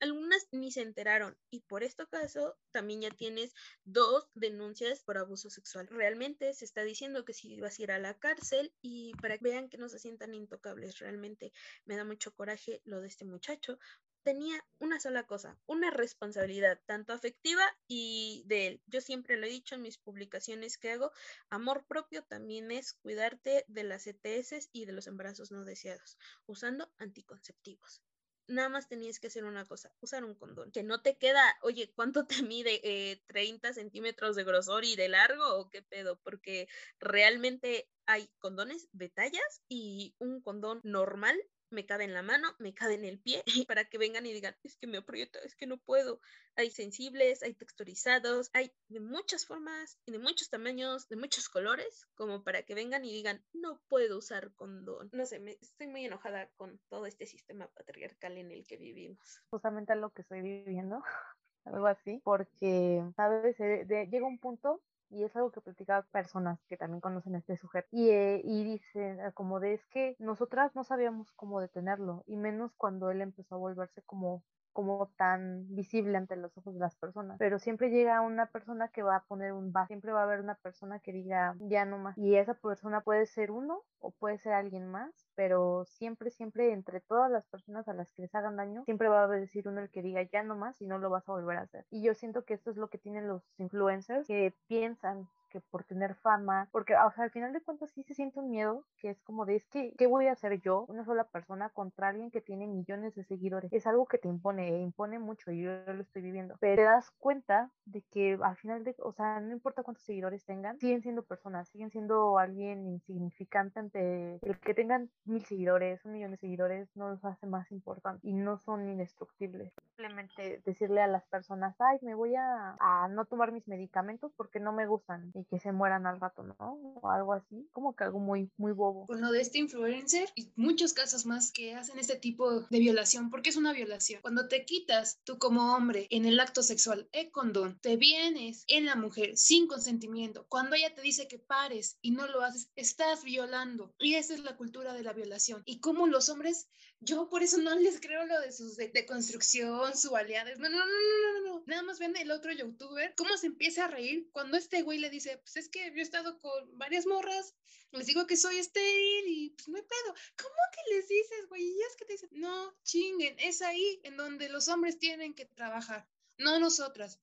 algunas 0.00 0.48
ni 0.50 0.70
se 0.72 0.80
enteraron 0.80 1.36
y 1.50 1.60
por 1.60 1.82
este 1.82 2.06
caso 2.06 2.56
también 2.70 3.02
ya 3.02 3.10
tienes 3.10 3.54
dos 3.84 4.28
denuncias 4.34 5.00
por 5.00 5.18
abuso 5.18 5.50
sexual. 5.50 5.86
Realmente 5.88 6.54
se 6.54 6.64
está 6.64 6.82
diciendo 6.82 7.24
que 7.24 7.34
si 7.34 7.60
vas 7.60 7.78
a 7.78 7.82
ir 7.82 7.92
a 7.92 7.98
la 7.98 8.18
cárcel 8.18 8.72
y 8.80 9.12
para 9.20 9.36
que 9.36 9.44
vean 9.44 9.68
que 9.68 9.76
no 9.76 9.88
se 9.88 9.98
sientan 9.98 10.34
intocables, 10.34 10.98
realmente 10.98 11.52
me 11.84 11.96
da 11.96 12.04
mucho 12.04 12.34
coraje 12.34 12.80
lo 12.84 13.00
de 13.00 13.08
este 13.08 13.24
muchacho. 13.26 13.78
Tenía 14.24 14.64
una 14.80 14.98
sola 15.00 15.26
cosa, 15.26 15.58
una 15.66 15.90
responsabilidad, 15.90 16.80
tanto 16.86 17.12
afectiva 17.12 17.62
y 17.86 18.42
de 18.46 18.66
él. 18.66 18.82
Yo 18.86 19.02
siempre 19.02 19.36
lo 19.36 19.46
he 19.46 19.50
dicho 19.50 19.74
en 19.74 19.82
mis 19.82 19.98
publicaciones 19.98 20.78
que 20.78 20.92
hago, 20.92 21.12
amor 21.50 21.84
propio 21.86 22.24
también 22.24 22.72
es 22.72 22.94
cuidarte 22.94 23.66
de 23.68 23.84
las 23.84 24.06
ETS 24.06 24.70
y 24.72 24.86
de 24.86 24.92
los 24.92 25.06
embarazos 25.06 25.52
no 25.52 25.64
deseados, 25.64 26.18
usando 26.46 26.90
anticonceptivos 26.96 28.02
nada 28.46 28.68
más 28.68 28.88
tenías 28.88 29.20
que 29.20 29.28
hacer 29.28 29.44
una 29.44 29.64
cosa, 29.64 29.92
usar 30.00 30.24
un 30.24 30.34
condón. 30.34 30.70
Que 30.70 30.82
no 30.82 31.00
te 31.00 31.16
queda, 31.16 31.42
oye, 31.62 31.90
¿cuánto 31.94 32.26
te 32.26 32.42
mide? 32.42 32.80
Eh, 32.84 33.22
¿30 33.28 33.72
centímetros 33.72 34.36
de 34.36 34.44
grosor 34.44 34.84
y 34.84 34.96
de 34.96 35.08
largo 35.08 35.56
o 35.56 35.70
qué 35.70 35.82
pedo? 35.82 36.20
Porque 36.22 36.68
realmente 36.98 37.88
hay 38.06 38.28
condones 38.38 38.88
de 38.92 39.08
tallas 39.08 39.62
y 39.68 40.14
un 40.18 40.40
condón 40.42 40.80
normal 40.82 41.38
me 41.74 41.84
cabe 41.84 42.04
en 42.04 42.14
la 42.14 42.22
mano, 42.22 42.48
me 42.58 42.72
cabe 42.72 42.94
en 42.94 43.04
el 43.04 43.18
pie, 43.18 43.42
para 43.68 43.84
que 43.84 43.98
vengan 43.98 44.24
y 44.24 44.32
digan, 44.32 44.56
es 44.62 44.76
que 44.76 44.86
me 44.86 44.98
aprieta, 44.98 45.38
es 45.40 45.54
que 45.54 45.66
no 45.66 45.76
puedo. 45.76 46.20
Hay 46.56 46.70
sensibles, 46.70 47.42
hay 47.42 47.54
texturizados, 47.54 48.50
hay 48.54 48.72
de 48.88 49.00
muchas 49.00 49.44
formas 49.44 49.98
y 50.06 50.12
de 50.12 50.18
muchos 50.18 50.48
tamaños, 50.48 51.08
de 51.08 51.16
muchos 51.16 51.48
colores, 51.48 52.06
como 52.14 52.42
para 52.42 52.62
que 52.62 52.74
vengan 52.74 53.04
y 53.04 53.12
digan, 53.12 53.44
no 53.52 53.80
puedo 53.88 54.18
usar 54.18 54.52
condón. 54.54 55.10
No 55.12 55.26
sé, 55.26 55.40
me, 55.40 55.52
estoy 55.60 55.88
muy 55.88 56.06
enojada 56.06 56.48
con 56.56 56.80
todo 56.88 57.06
este 57.06 57.26
sistema 57.26 57.66
patriarcal 57.68 58.38
en 58.38 58.50
el 58.50 58.66
que 58.66 58.76
vivimos. 58.76 59.42
Justamente 59.50 59.94
lo 59.96 60.10
que 60.10 60.22
estoy 60.22 60.40
viviendo, 60.40 61.02
algo 61.64 61.86
así, 61.86 62.20
porque, 62.24 63.02
¿sabes? 63.16 63.58
Eh, 63.60 63.86
llega 64.10 64.26
un 64.26 64.38
punto 64.38 64.80
y 65.10 65.24
es 65.24 65.34
algo 65.36 65.50
que 65.52 65.60
platicaba 65.60 66.02
personas 66.10 66.58
que 66.68 66.76
también 66.76 67.00
conocen 67.00 67.34
a 67.34 67.38
este 67.38 67.56
sujeto 67.56 67.88
y, 67.92 68.10
eh, 68.10 68.40
y 68.44 68.64
dicen 68.64 69.20
ah, 69.20 69.32
como 69.32 69.60
de 69.60 69.74
es 69.74 69.86
que 69.86 70.16
nosotras 70.18 70.74
no 70.74 70.84
sabíamos 70.84 71.30
cómo 71.32 71.60
detenerlo 71.60 72.24
y 72.26 72.36
menos 72.36 72.72
cuando 72.76 73.10
él 73.10 73.20
empezó 73.20 73.54
a 73.56 73.58
volverse 73.58 74.02
como 74.02 74.42
como 74.74 75.10
tan 75.16 75.74
visible 75.74 76.18
ante 76.18 76.36
los 76.36 76.56
ojos 76.58 76.74
de 76.74 76.80
las 76.80 76.96
personas. 76.96 77.38
Pero 77.38 77.58
siempre 77.58 77.90
llega 77.90 78.20
una 78.20 78.46
persona 78.46 78.88
que 78.88 79.02
va 79.02 79.16
a 79.16 79.24
poner 79.24 79.52
un 79.52 79.72
va, 79.72 79.86
siempre 79.86 80.12
va 80.12 80.20
a 80.20 80.24
haber 80.24 80.40
una 80.40 80.56
persona 80.56 80.98
que 80.98 81.12
diga 81.12 81.56
ya 81.60 81.86
no 81.86 81.96
más. 81.96 82.18
Y 82.18 82.34
esa 82.34 82.54
persona 82.54 83.00
puede 83.00 83.24
ser 83.26 83.50
uno 83.50 83.82
o 84.00 84.10
puede 84.10 84.38
ser 84.38 84.52
alguien 84.52 84.90
más, 84.90 85.10
pero 85.36 85.84
siempre, 85.86 86.30
siempre 86.30 86.72
entre 86.72 87.00
todas 87.00 87.30
las 87.30 87.46
personas 87.46 87.88
a 87.88 87.94
las 87.94 88.10
que 88.12 88.22
les 88.22 88.34
hagan 88.34 88.56
daño, 88.56 88.82
siempre 88.84 89.08
va 89.08 89.24
a 89.24 89.28
decir 89.28 89.68
uno 89.68 89.80
el 89.80 89.90
que 89.90 90.02
diga 90.02 90.22
ya 90.24 90.42
no 90.42 90.56
más 90.56 90.82
y 90.82 90.86
no 90.86 90.98
lo 90.98 91.08
vas 91.08 91.26
a 91.28 91.32
volver 91.32 91.56
a 91.56 91.62
hacer. 91.62 91.86
Y 91.90 92.02
yo 92.02 92.12
siento 92.14 92.44
que 92.44 92.54
esto 92.54 92.70
es 92.70 92.76
lo 92.76 92.88
que 92.88 92.98
tienen 92.98 93.28
los 93.28 93.42
influencers 93.58 94.26
que 94.26 94.54
piensan 94.66 95.28
que 95.54 95.60
por 95.70 95.84
tener 95.84 96.16
fama, 96.16 96.68
porque 96.72 96.96
o 96.96 97.10
sea, 97.12 97.24
al 97.24 97.30
final 97.30 97.52
de 97.52 97.60
cuentas 97.60 97.92
sí 97.92 98.02
se 98.02 98.14
siente 98.14 98.40
un 98.40 98.50
miedo, 98.50 98.84
que 98.98 99.10
es 99.10 99.22
como 99.22 99.46
de, 99.46 99.54
es 99.54 99.64
que, 99.66 99.94
¿qué 99.96 100.08
voy 100.08 100.26
a 100.26 100.32
hacer 100.32 100.60
yo, 100.60 100.84
una 100.88 101.04
sola 101.04 101.24
persona, 101.24 101.68
contra 101.68 102.08
alguien 102.08 102.32
que 102.32 102.40
tiene 102.40 102.66
millones 102.66 103.14
de 103.14 103.22
seguidores? 103.22 103.72
Es 103.72 103.86
algo 103.86 104.06
que 104.06 104.18
te 104.18 104.26
impone, 104.26 104.68
e 104.68 104.80
impone 104.80 105.20
mucho 105.20 105.52
y 105.52 105.62
yo 105.62 105.70
lo 105.86 106.02
estoy 106.02 106.22
viviendo, 106.22 106.56
pero 106.58 106.74
te 106.74 106.82
das 106.82 107.12
cuenta 107.18 107.70
de 107.84 108.02
que 108.10 108.36
al 108.42 108.56
final 108.56 108.82
de, 108.82 108.96
o 108.98 109.12
sea, 109.12 109.38
no 109.40 109.52
importa 109.52 109.84
cuántos 109.84 110.04
seguidores 110.04 110.44
tengan, 110.44 110.76
siguen 110.80 111.02
siendo 111.02 111.22
personas, 111.22 111.68
siguen 111.68 111.90
siendo 111.90 112.38
alguien 112.38 112.84
insignificante 112.88 113.78
ante 113.78 114.40
el 114.42 114.58
que 114.58 114.74
tengan 114.74 115.08
mil 115.24 115.44
seguidores, 115.44 116.04
un 116.04 116.14
millón 116.14 116.32
de 116.32 116.38
seguidores, 116.38 116.88
no 116.96 117.10
los 117.10 117.24
hace 117.24 117.46
más 117.46 117.70
importantes 117.70 118.24
y 118.24 118.32
no 118.32 118.58
son 118.58 118.88
indestructibles. 118.88 119.72
Simplemente 119.96 120.60
decirle 120.64 121.00
a 121.00 121.06
las 121.06 121.24
personas, 121.26 121.76
ay, 121.80 121.98
me 122.02 122.16
voy 122.16 122.34
a, 122.34 122.76
a 122.80 123.08
no 123.08 123.24
tomar 123.24 123.52
mis 123.52 123.68
medicamentos 123.68 124.32
porque 124.36 124.58
no 124.58 124.72
me 124.72 124.86
gustan 124.86 125.30
y 125.34 125.43
que 125.50 125.58
se 125.58 125.72
mueran 125.72 126.06
al 126.06 126.20
rato, 126.20 126.42
¿no? 126.42 126.54
O 126.58 127.10
algo 127.10 127.32
así, 127.32 127.68
como 127.72 127.94
que 127.94 128.04
algo 128.04 128.20
muy, 128.20 128.50
muy 128.56 128.72
bobo. 128.72 129.06
Con 129.06 129.20
lo 129.20 129.30
de 129.30 129.40
este 129.40 129.58
influencer 129.58 130.28
y 130.34 130.52
muchos 130.56 130.92
casos 130.92 131.26
más 131.26 131.52
que 131.52 131.74
hacen 131.74 131.98
este 131.98 132.16
tipo 132.16 132.60
de 132.62 132.78
violación, 132.78 133.30
porque 133.30 133.50
es 133.50 133.56
una 133.56 133.72
violación. 133.72 134.22
Cuando 134.22 134.48
te 134.48 134.64
quitas 134.64 135.20
tú 135.24 135.38
como 135.38 135.74
hombre 135.74 136.06
en 136.10 136.24
el 136.24 136.40
acto 136.40 136.62
sexual 136.62 137.08
el 137.12 137.30
condón, 137.30 137.78
te 137.80 137.96
vienes 137.96 138.64
en 138.68 138.86
la 138.86 138.96
mujer 138.96 139.36
sin 139.36 139.66
consentimiento, 139.66 140.46
cuando 140.48 140.76
ella 140.76 140.94
te 140.94 141.02
dice 141.02 141.28
que 141.28 141.38
pares 141.38 141.98
y 142.00 142.12
no 142.12 142.26
lo 142.26 142.42
haces, 142.42 142.70
estás 142.76 143.24
violando. 143.24 143.94
Y 143.98 144.14
esa 144.14 144.34
es 144.34 144.40
la 144.40 144.56
cultura 144.56 144.92
de 144.92 145.02
la 145.02 145.12
violación. 145.12 145.62
Y 145.64 145.80
como 145.80 146.06
los 146.06 146.28
hombres, 146.28 146.68
yo 147.04 147.28
por 147.28 147.42
eso 147.42 147.58
no 147.58 147.74
les 147.76 148.00
creo 148.00 148.24
lo 148.26 148.40
de 148.40 148.52
sus 148.52 148.76
de, 148.76 149.06
construcción, 149.06 149.96
su 149.96 150.16
aliados. 150.16 150.58
No, 150.58 150.68
no, 150.68 150.78
no, 150.78 150.84
no, 150.86 151.32
no, 151.32 151.46
no. 151.46 151.64
Nada 151.66 151.82
más 151.82 151.98
ven 151.98 152.16
el 152.16 152.30
otro 152.30 152.52
youtuber 152.52 153.14
cómo 153.16 153.36
se 153.36 153.46
empieza 153.46 153.84
a 153.84 153.88
reír 153.88 154.28
cuando 154.32 154.56
este 154.56 154.82
güey 154.82 154.98
le 154.98 155.10
dice, 155.10 155.38
pues 155.38 155.56
es 155.56 155.68
que 155.68 155.90
yo 155.90 155.96
he 155.96 156.02
estado 156.02 156.38
con 156.40 156.78
varias 156.78 157.06
morras, 157.06 157.54
les 157.92 158.06
digo 158.06 158.26
que 158.26 158.36
soy 158.36 158.58
estéril 158.58 159.24
y 159.26 159.50
pues 159.50 159.68
no 159.68 159.76
hay 159.76 159.82
pedo. 159.82 160.14
¿Cómo 160.36 160.54
que 160.72 160.94
les 160.94 161.08
dices, 161.08 161.48
güey? 161.48 161.62
Y 161.62 161.80
es 161.82 161.96
que 161.96 162.04
te 162.04 162.12
dicen, 162.14 162.30
no, 162.32 162.76
chinguen, 162.82 163.36
es 163.38 163.62
ahí 163.62 164.00
en 164.02 164.16
donde 164.16 164.48
los 164.48 164.68
hombres 164.68 164.98
tienen 164.98 165.34
que 165.34 165.46
trabajar, 165.46 166.08
no 166.38 166.58
nosotras. 166.58 167.20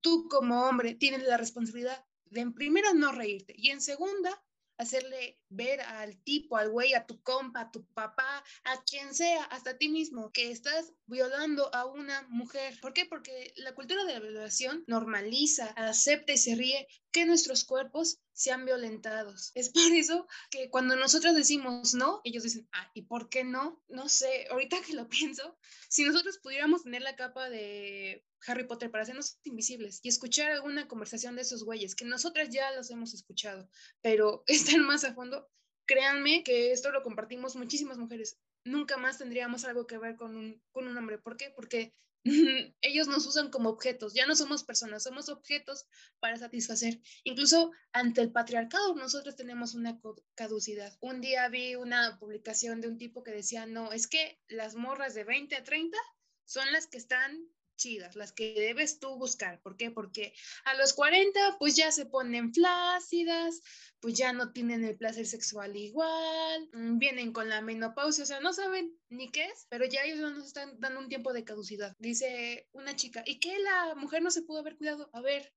Tú 0.00 0.28
como 0.28 0.66
hombre 0.66 0.94
tienes 0.94 1.22
la 1.22 1.36
responsabilidad 1.36 2.04
de 2.26 2.40
en 2.40 2.54
primera 2.54 2.92
no 2.92 3.12
reírte 3.12 3.54
y 3.56 3.70
en 3.70 3.80
segunda 3.80 4.42
hacerle 4.80 5.38
ver 5.50 5.80
al 5.82 6.16
tipo, 6.22 6.56
al 6.56 6.70
güey, 6.70 6.94
a 6.94 7.06
tu 7.06 7.22
compa, 7.22 7.60
a 7.60 7.70
tu 7.70 7.84
papá, 7.92 8.42
a 8.64 8.82
quien 8.84 9.14
sea, 9.14 9.44
hasta 9.44 9.70
a 9.70 9.78
ti 9.78 9.90
mismo, 9.90 10.32
que 10.32 10.50
estás 10.50 10.94
violando 11.06 11.74
a 11.74 11.84
una 11.84 12.22
mujer. 12.28 12.78
¿Por 12.80 12.94
qué? 12.94 13.04
Porque 13.04 13.52
la 13.56 13.74
cultura 13.74 14.04
de 14.04 14.14
la 14.14 14.20
violación 14.20 14.84
normaliza, 14.86 15.66
acepta 15.76 16.32
y 16.32 16.38
se 16.38 16.54
ríe 16.54 16.88
que 17.12 17.26
nuestros 17.26 17.64
cuerpos 17.64 18.20
sean 18.32 18.64
violentados. 18.64 19.52
Es 19.54 19.68
por 19.68 19.92
eso 19.92 20.26
que 20.50 20.70
cuando 20.70 20.96
nosotros 20.96 21.34
decimos 21.34 21.92
no, 21.92 22.22
ellos 22.24 22.44
dicen, 22.44 22.66
ah, 22.72 22.90
¿y 22.94 23.02
por 23.02 23.28
qué 23.28 23.44
no? 23.44 23.82
No 23.88 24.08
sé, 24.08 24.46
ahorita 24.50 24.80
que 24.80 24.94
lo 24.94 25.08
pienso, 25.10 25.58
si 25.90 26.04
nosotros 26.04 26.38
pudiéramos 26.38 26.84
tener 26.84 27.02
la 27.02 27.16
capa 27.16 27.50
de 27.50 28.24
Harry 28.46 28.64
Potter 28.66 28.90
para 28.90 29.02
hacernos 29.02 29.38
invisibles 29.44 30.00
y 30.02 30.08
escuchar 30.08 30.50
alguna 30.50 30.88
conversación 30.88 31.36
de 31.36 31.42
esos 31.42 31.64
güeyes, 31.64 31.94
que 31.94 32.04
nosotras 32.04 32.50
ya 32.50 32.70
los 32.72 32.90
hemos 32.90 33.14
escuchado, 33.14 33.68
pero 34.02 34.44
están 34.80 34.82
más 34.82 35.04
a 35.04 35.14
fondo, 35.14 35.48
créanme 35.86 36.42
que 36.44 36.72
esto 36.72 36.92
lo 36.92 37.02
compartimos 37.02 37.56
muchísimas 37.56 37.98
mujeres. 37.98 38.38
Nunca 38.64 38.96
más 38.96 39.18
tendríamos 39.18 39.64
algo 39.64 39.86
que 39.86 39.98
ver 39.98 40.16
con 40.16 40.36
un, 40.36 40.62
con 40.70 40.86
un 40.86 40.96
hombre. 40.96 41.18
¿Por 41.18 41.36
qué? 41.36 41.50
Porque 41.50 41.94
ellos 42.82 43.08
nos 43.08 43.26
usan 43.26 43.50
como 43.50 43.70
objetos, 43.70 44.12
ya 44.14 44.26
no 44.26 44.36
somos 44.36 44.62
personas, 44.64 45.02
somos 45.02 45.28
objetos 45.28 45.86
para 46.18 46.36
satisfacer. 46.36 47.00
Incluso 47.24 47.72
ante 47.92 48.20
el 48.20 48.30
patriarcado 48.30 48.94
nosotros 48.94 49.36
tenemos 49.36 49.74
una 49.74 49.98
caducidad. 50.34 50.96
Un 51.00 51.20
día 51.20 51.48
vi 51.48 51.76
una 51.76 52.18
publicación 52.18 52.80
de 52.80 52.88
un 52.88 52.98
tipo 52.98 53.22
que 53.22 53.32
decía, 53.32 53.66
no, 53.66 53.92
es 53.92 54.06
que 54.06 54.38
las 54.48 54.74
morras 54.74 55.14
de 55.14 55.24
20 55.24 55.56
a 55.56 55.64
30 55.64 55.96
son 56.44 56.70
las 56.72 56.86
que 56.86 56.98
están 56.98 57.48
chidas, 57.80 58.14
las 58.14 58.32
que 58.32 58.54
debes 58.54 59.00
tú 59.00 59.16
buscar. 59.16 59.60
¿Por 59.62 59.76
qué? 59.76 59.90
Porque 59.90 60.34
a 60.64 60.74
los 60.74 60.92
40 60.92 61.56
pues 61.58 61.74
ya 61.74 61.90
se 61.90 62.06
ponen 62.06 62.52
flácidas, 62.52 63.62
pues 64.00 64.14
ya 64.14 64.32
no 64.32 64.52
tienen 64.52 64.84
el 64.84 64.96
placer 64.96 65.26
sexual 65.26 65.76
igual, 65.76 66.68
mm, 66.72 66.98
vienen 66.98 67.32
con 67.32 67.48
la 67.48 67.62
menopausia, 67.62 68.24
o 68.24 68.26
sea, 68.26 68.40
no 68.40 68.52
saben 68.52 68.96
ni 69.08 69.30
qué 69.30 69.46
es, 69.46 69.66
pero 69.70 69.86
ya 69.86 70.04
ellos 70.04 70.18
nos 70.32 70.46
están 70.46 70.78
dando 70.78 71.00
un 71.00 71.08
tiempo 71.08 71.32
de 71.32 71.44
caducidad. 71.44 71.96
Dice 71.98 72.68
una 72.72 72.94
chica, 72.94 73.22
¿y 73.26 73.40
qué 73.40 73.58
la 73.58 73.94
mujer 73.96 74.22
no 74.22 74.30
se 74.30 74.42
pudo 74.42 74.58
haber 74.58 74.76
cuidado? 74.76 75.08
A 75.14 75.22
ver, 75.22 75.52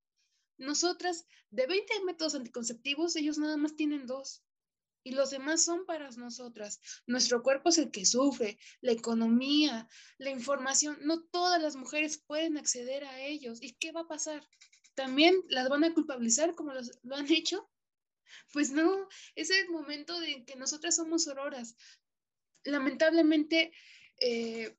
nosotras 0.58 1.28
de 1.50 1.68
20 1.68 2.04
métodos 2.06 2.36
anticonceptivos, 2.36 3.16
ellos 3.18 3.38
nada 3.38 3.58
más 3.58 3.76
tienen 3.76 4.08
dos 4.08 4.44
y 5.04 5.12
los 5.12 5.32
demás 5.32 5.64
son 5.64 5.86
para 5.86 6.10
nosotras. 6.12 6.80
Nuestro 7.06 7.44
cuerpo 7.44 7.70
es 7.70 7.78
el 7.78 7.92
que 7.92 8.06
sufre, 8.06 8.58
la 8.82 8.92
economía, 8.92 9.88
la 10.18 10.30
información. 10.30 10.98
No 11.02 11.24
todas 11.24 11.62
las 11.62 11.76
mujeres 11.76 12.18
pueden 12.18 12.58
acceder 12.58 13.04
a 13.04 13.22
ellos. 13.22 13.62
¿Y 13.62 13.74
qué 13.74 13.92
va 13.92 14.02
a 14.02 14.08
pasar? 14.08 14.48
¿También 14.96 15.36
las 15.50 15.70
van 15.70 15.84
a 15.84 15.94
culpabilizar 15.94 16.56
como 16.56 16.74
lo 16.74 17.16
han 17.16 17.32
hecho? 17.32 17.70
Pues 18.52 18.72
no, 18.72 19.08
es 19.36 19.50
el 19.50 19.70
momento 19.70 20.20
de 20.20 20.46
que 20.46 20.56
nosotras 20.56 20.96
somos 20.96 21.28
auroras. 21.28 21.76
Lamentablemente, 22.64 23.74
eh, 24.20 24.78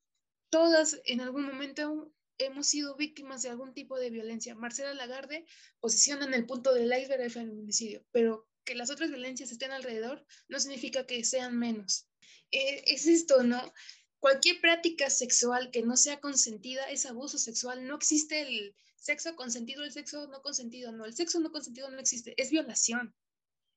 todas 0.49 1.01
en 1.05 1.21
algún 1.21 1.45
momento 1.45 2.13
hemos 2.39 2.67
sido 2.67 2.97
víctimas 2.97 3.43
de 3.43 3.51
algún 3.51 3.75
tipo 3.75 3.99
de 3.99 4.11
violencia. 4.11 4.55
Marcela 4.55 4.95
Lagarde 4.95 5.47
posiciona 5.81 6.25
en 6.25 6.35
el 6.35 6.47
punto 6.47 6.73
del 6.73 6.93
iceberg 6.93 7.23
el 7.23 7.31
feminicidio, 7.31 8.05
pero 8.11 8.49
que 8.65 8.75
las 8.75 8.91
otras 8.91 9.11
violencias 9.11 9.53
estén 9.53 9.73
alrededor 9.73 10.25
no 10.49 10.59
significa 10.59 11.07
que 11.07 11.25
sean 11.25 11.59
menos. 11.59 12.09
Eh, 12.51 12.83
es 12.87 13.07
esto, 13.07 13.43
¿no? 13.43 13.73
Cualquier 14.19 14.61
práctica 14.61 15.11
sexual 15.11 15.71
que 15.71 15.83
no 15.83 15.97
sea 15.97 16.21
consentida 16.21 16.91
es 16.91 17.05
abuso 17.05 17.39
sexual. 17.39 17.87
No 17.87 17.97
existe 17.97 18.41
el 18.41 18.75
sexo 18.97 19.37
consentido, 19.37 19.85
el 19.85 19.93
sexo 19.93 20.27
no 20.29 20.41
consentido, 20.41 20.93
no, 20.93 21.05
el 21.05 21.15
sexo 21.15 21.41
no 21.41 21.53
consentido 21.53 21.91
no 21.91 21.99
existe, 21.99 22.35
es 22.41 22.51
violación. 22.51 23.15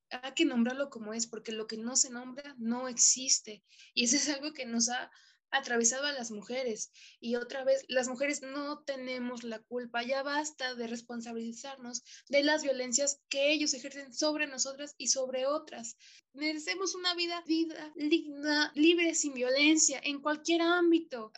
Hay 0.10 0.34
que 0.34 0.46
nombrarlo 0.46 0.90
como 0.90 1.14
es, 1.14 1.28
porque 1.28 1.52
lo 1.52 1.68
que 1.68 1.78
no 1.78 1.98
se 1.98 2.10
nombra 2.10 2.56
no 2.58 2.88
existe. 2.88 3.62
Y 3.94 4.06
eso 4.06 4.16
es 4.16 4.30
algo 4.30 4.54
que 4.54 4.66
nos 4.66 4.88
ha 4.88 5.12
atravesado 5.52 6.06
a 6.06 6.12
las 6.12 6.32
mujeres. 6.32 6.91
Y 7.20 7.36
otra 7.36 7.64
vez, 7.64 7.86
las 7.88 8.08
mujeres 8.08 8.41
no 8.41 8.84
tenemos 8.84 9.43
la 9.43 9.60
culpa, 9.60 10.04
ya 10.04 10.24
basta 10.24 10.76
de 10.76 10.88
responsabilizarnos 10.88 12.04
de 12.30 12.43
las 12.43 12.64
violencias 12.64 13.22
que 13.30 13.52
ellos 13.52 13.74
ejercen 13.74 14.14
sobre 14.14 14.48
nosotras 14.48 14.95
y 14.98 15.08
sobre 15.08 15.45
otras. 15.45 15.98
Merecemos 16.34 16.95
una 16.95 17.16
vida, 17.16 17.43
vida 17.48 17.93
digna, 17.95 18.72
libre, 18.76 19.16
sin 19.16 19.34
violencia, 19.34 20.00
en 20.04 20.22
cualquier 20.22 20.62
ámbito. 20.62 21.32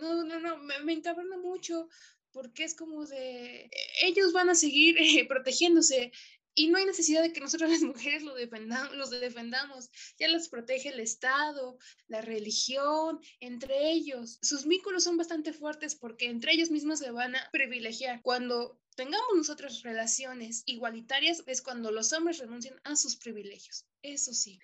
no, 0.00 0.24
no, 0.24 0.40
no, 0.40 0.58
me, 0.58 0.80
me 0.80 0.92
encabrona 0.92 1.38
mucho 1.38 1.88
porque 2.36 2.64
es 2.64 2.74
como 2.74 3.06
de, 3.06 3.70
ellos 4.02 4.34
van 4.34 4.50
a 4.50 4.54
seguir 4.54 4.96
eh, 5.00 5.26
protegiéndose 5.26 6.12
y 6.56 6.68
no 6.68 6.78
hay 6.78 6.86
necesidad 6.86 7.22
de 7.22 7.32
que 7.32 7.40
nosotros 7.40 7.70
las 7.70 7.82
mujeres 7.82 8.24
lo 8.24 8.34
defendamos, 8.34 8.94
los 8.96 9.10
defendamos. 9.10 9.90
Ya 10.18 10.28
los 10.28 10.48
protege 10.48 10.88
el 10.88 10.98
Estado, 10.98 11.78
la 12.08 12.20
religión, 12.20 13.20
entre 13.38 13.90
ellos. 13.90 14.38
Sus 14.42 14.66
vínculos 14.66 15.04
son 15.04 15.16
bastante 15.16 15.52
fuertes 15.52 15.94
porque 15.94 16.26
entre 16.26 16.52
ellos 16.52 16.70
mismos 16.70 16.98
se 16.98 17.12
van 17.12 17.36
a 17.36 17.48
privilegiar. 17.52 18.22
Cuando 18.22 18.80
tengamos 18.96 19.36
nosotros 19.36 19.82
relaciones 19.84 20.64
igualitarias 20.66 21.44
es 21.46 21.62
cuando 21.62 21.92
los 21.92 22.12
hombres 22.12 22.38
renuncian 22.38 22.80
a 22.82 22.96
sus 22.96 23.16
privilegios. 23.16 23.86
Eso 24.02 24.32
sí. 24.32 24.58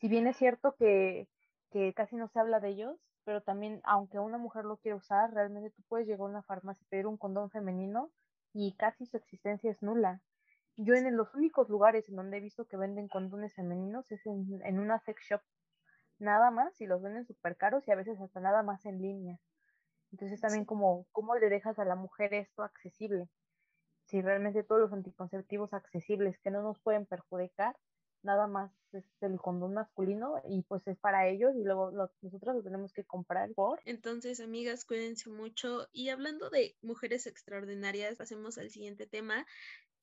Si 0.00 0.08
bien 0.08 0.26
es 0.28 0.36
cierto 0.36 0.76
que 0.78 1.26
que 1.74 1.92
casi 1.92 2.14
no 2.14 2.28
se 2.28 2.38
habla 2.38 2.60
de 2.60 2.68
ellos, 2.68 2.96
pero 3.24 3.42
también, 3.42 3.80
aunque 3.82 4.20
una 4.20 4.38
mujer 4.38 4.64
lo 4.64 4.76
quiera 4.76 4.96
usar, 4.96 5.34
realmente 5.34 5.70
tú 5.70 5.82
puedes 5.88 6.06
llegar 6.06 6.20
a 6.20 6.30
una 6.30 6.42
farmacia 6.44 6.80
y 6.84 6.88
pedir 6.88 7.08
un 7.08 7.16
condón 7.16 7.50
femenino 7.50 8.12
y 8.52 8.74
casi 8.74 9.06
su 9.06 9.16
existencia 9.16 9.72
es 9.72 9.82
nula. 9.82 10.20
Yo 10.76 10.94
en 10.94 11.16
los 11.16 11.32
únicos 11.34 11.68
lugares 11.68 12.08
en 12.08 12.16
donde 12.16 12.38
he 12.38 12.40
visto 12.40 12.66
que 12.66 12.76
venden 12.76 13.08
condones 13.08 13.54
femeninos 13.54 14.10
es 14.10 14.24
en, 14.26 14.60
en 14.64 14.80
una 14.80 14.98
sex 15.00 15.22
shop, 15.22 15.40
nada 16.18 16.50
más, 16.50 16.80
y 16.80 16.86
los 16.86 17.02
venden 17.02 17.26
súper 17.26 17.56
caros 17.56 17.86
y 17.86 17.92
a 17.92 17.96
veces 17.96 18.20
hasta 18.20 18.40
nada 18.40 18.62
más 18.62 18.84
en 18.86 19.00
línea. 19.00 19.38
Entonces 20.12 20.40
también 20.40 20.64
como, 20.64 21.06
¿cómo 21.12 21.34
le 21.36 21.48
dejas 21.48 21.78
a 21.78 21.84
la 21.84 21.96
mujer 21.96 22.34
esto 22.34 22.62
accesible? 22.62 23.28
Si 24.06 24.20
realmente 24.20 24.62
todos 24.62 24.80
los 24.80 24.92
anticonceptivos 24.92 25.72
accesibles 25.72 26.38
que 26.38 26.50
no 26.50 26.62
nos 26.62 26.78
pueden 26.80 27.06
perjudicar, 27.06 27.76
nada 28.22 28.46
más 28.46 28.72
es 28.92 29.04
el 29.20 29.38
condón 29.38 29.74
masculino 29.74 30.40
y 30.48 30.62
pues 30.62 30.86
es 30.86 30.98
para 30.98 31.28
ellos 31.28 31.54
y 31.56 31.62
luego 31.62 31.90
nosotros 31.90 32.56
lo 32.56 32.62
tenemos 32.62 32.92
que 32.92 33.04
comprar 33.04 33.52
por. 33.54 33.80
Entonces, 33.84 34.40
amigas, 34.40 34.84
cuídense 34.84 35.30
mucho. 35.30 35.88
Y 35.92 36.08
hablando 36.08 36.50
de 36.50 36.76
mujeres 36.82 37.26
extraordinarias, 37.26 38.16
pasemos 38.16 38.56
al 38.58 38.70
siguiente 38.70 39.06
tema 39.06 39.46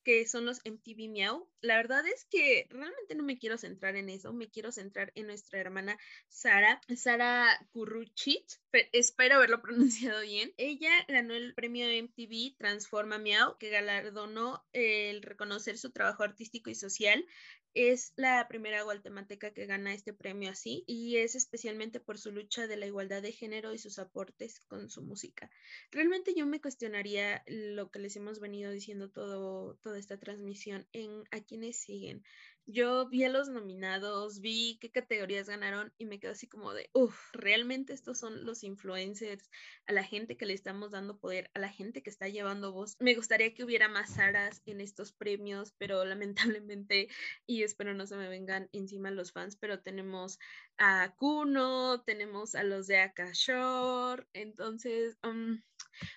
que 0.03 0.25
son 0.27 0.45
los 0.45 0.59
MTV 0.63 1.09
Meow. 1.09 1.47
La 1.61 1.77
verdad 1.77 2.05
es 2.07 2.25
que 2.25 2.67
realmente 2.69 3.15
no 3.15 3.23
me 3.23 3.37
quiero 3.37 3.57
centrar 3.57 3.95
en 3.95 4.09
eso, 4.09 4.33
me 4.33 4.49
quiero 4.49 4.71
centrar 4.71 5.11
en 5.15 5.27
nuestra 5.27 5.59
hermana 5.59 5.97
Sara, 6.27 6.81
Sara 6.95 7.47
Kuruchit, 7.71 8.45
espero 8.91 9.35
haberlo 9.35 9.61
pronunciado 9.61 10.21
bien. 10.21 10.53
Ella 10.57 10.91
ganó 11.07 11.33
el 11.33 11.53
premio 11.53 11.87
MTV 11.87 12.57
Transforma 12.57 13.17
Meow, 13.17 13.57
que 13.57 13.69
galardonó 13.69 14.65
el 14.73 15.21
reconocer 15.21 15.77
su 15.77 15.91
trabajo 15.91 16.23
artístico 16.23 16.69
y 16.69 16.75
social 16.75 17.25
es 17.73 18.13
la 18.15 18.47
primera 18.47 18.83
guatemalteca 18.83 19.51
que 19.51 19.65
gana 19.65 19.93
este 19.93 20.13
premio 20.13 20.51
así 20.51 20.83
y 20.87 21.17
es 21.17 21.35
especialmente 21.35 21.99
por 21.99 22.17
su 22.17 22.31
lucha 22.31 22.67
de 22.67 22.77
la 22.77 22.85
igualdad 22.85 23.21
de 23.21 23.31
género 23.31 23.73
y 23.73 23.77
sus 23.77 23.99
aportes 23.99 24.59
con 24.67 24.89
su 24.89 25.01
música. 25.01 25.49
Realmente 25.91 26.33
yo 26.35 26.45
me 26.45 26.61
cuestionaría 26.61 27.43
lo 27.47 27.89
que 27.89 27.99
les 27.99 28.15
hemos 28.15 28.39
venido 28.39 28.71
diciendo 28.71 29.09
todo, 29.09 29.75
toda 29.75 29.97
esta 29.99 30.17
transmisión 30.17 30.87
en 30.91 31.23
a 31.31 31.41
quienes 31.41 31.77
siguen. 31.77 32.23
Yo 32.67 33.07
vi 33.09 33.23
a 33.23 33.29
los 33.29 33.49
nominados, 33.49 34.39
vi 34.39 34.77
qué 34.79 34.91
categorías 34.91 35.49
ganaron 35.49 35.93
y 35.97 36.05
me 36.05 36.19
quedo 36.19 36.31
así 36.31 36.47
como 36.47 36.73
de, 36.73 36.89
uff, 36.93 37.15
realmente 37.33 37.93
estos 37.93 38.19
son 38.19 38.45
los 38.45 38.63
influencers, 38.63 39.49
a 39.87 39.93
la 39.93 40.03
gente 40.03 40.37
que 40.37 40.45
le 40.45 40.53
estamos 40.53 40.91
dando 40.91 41.17
poder, 41.17 41.49
a 41.53 41.59
la 41.59 41.69
gente 41.69 42.01
que 42.03 42.09
está 42.09 42.27
llevando 42.27 42.71
voz. 42.71 42.95
Me 42.99 43.15
gustaría 43.15 43.53
que 43.53 43.63
hubiera 43.63 43.89
más 43.89 44.11
Saras 44.13 44.61
en 44.65 44.79
estos 44.81 45.11
premios, 45.11 45.73
pero 45.77 46.05
lamentablemente, 46.55 47.07
y 47.45 47.63
espero 47.63 47.93
no 47.93 48.05
se 48.07 48.15
me 48.15 48.29
vengan 48.29 48.69
encima 48.71 49.11
los 49.11 49.31
fans, 49.31 49.55
pero 49.55 49.81
tenemos 49.81 50.39
a 50.77 51.13
Kuno, 51.17 52.03
tenemos 52.03 52.55
a 52.55 52.63
los 52.63 52.87
de 52.87 52.99
Akashore, 52.99 54.25
entonces... 54.33 55.17
Um, 55.23 55.61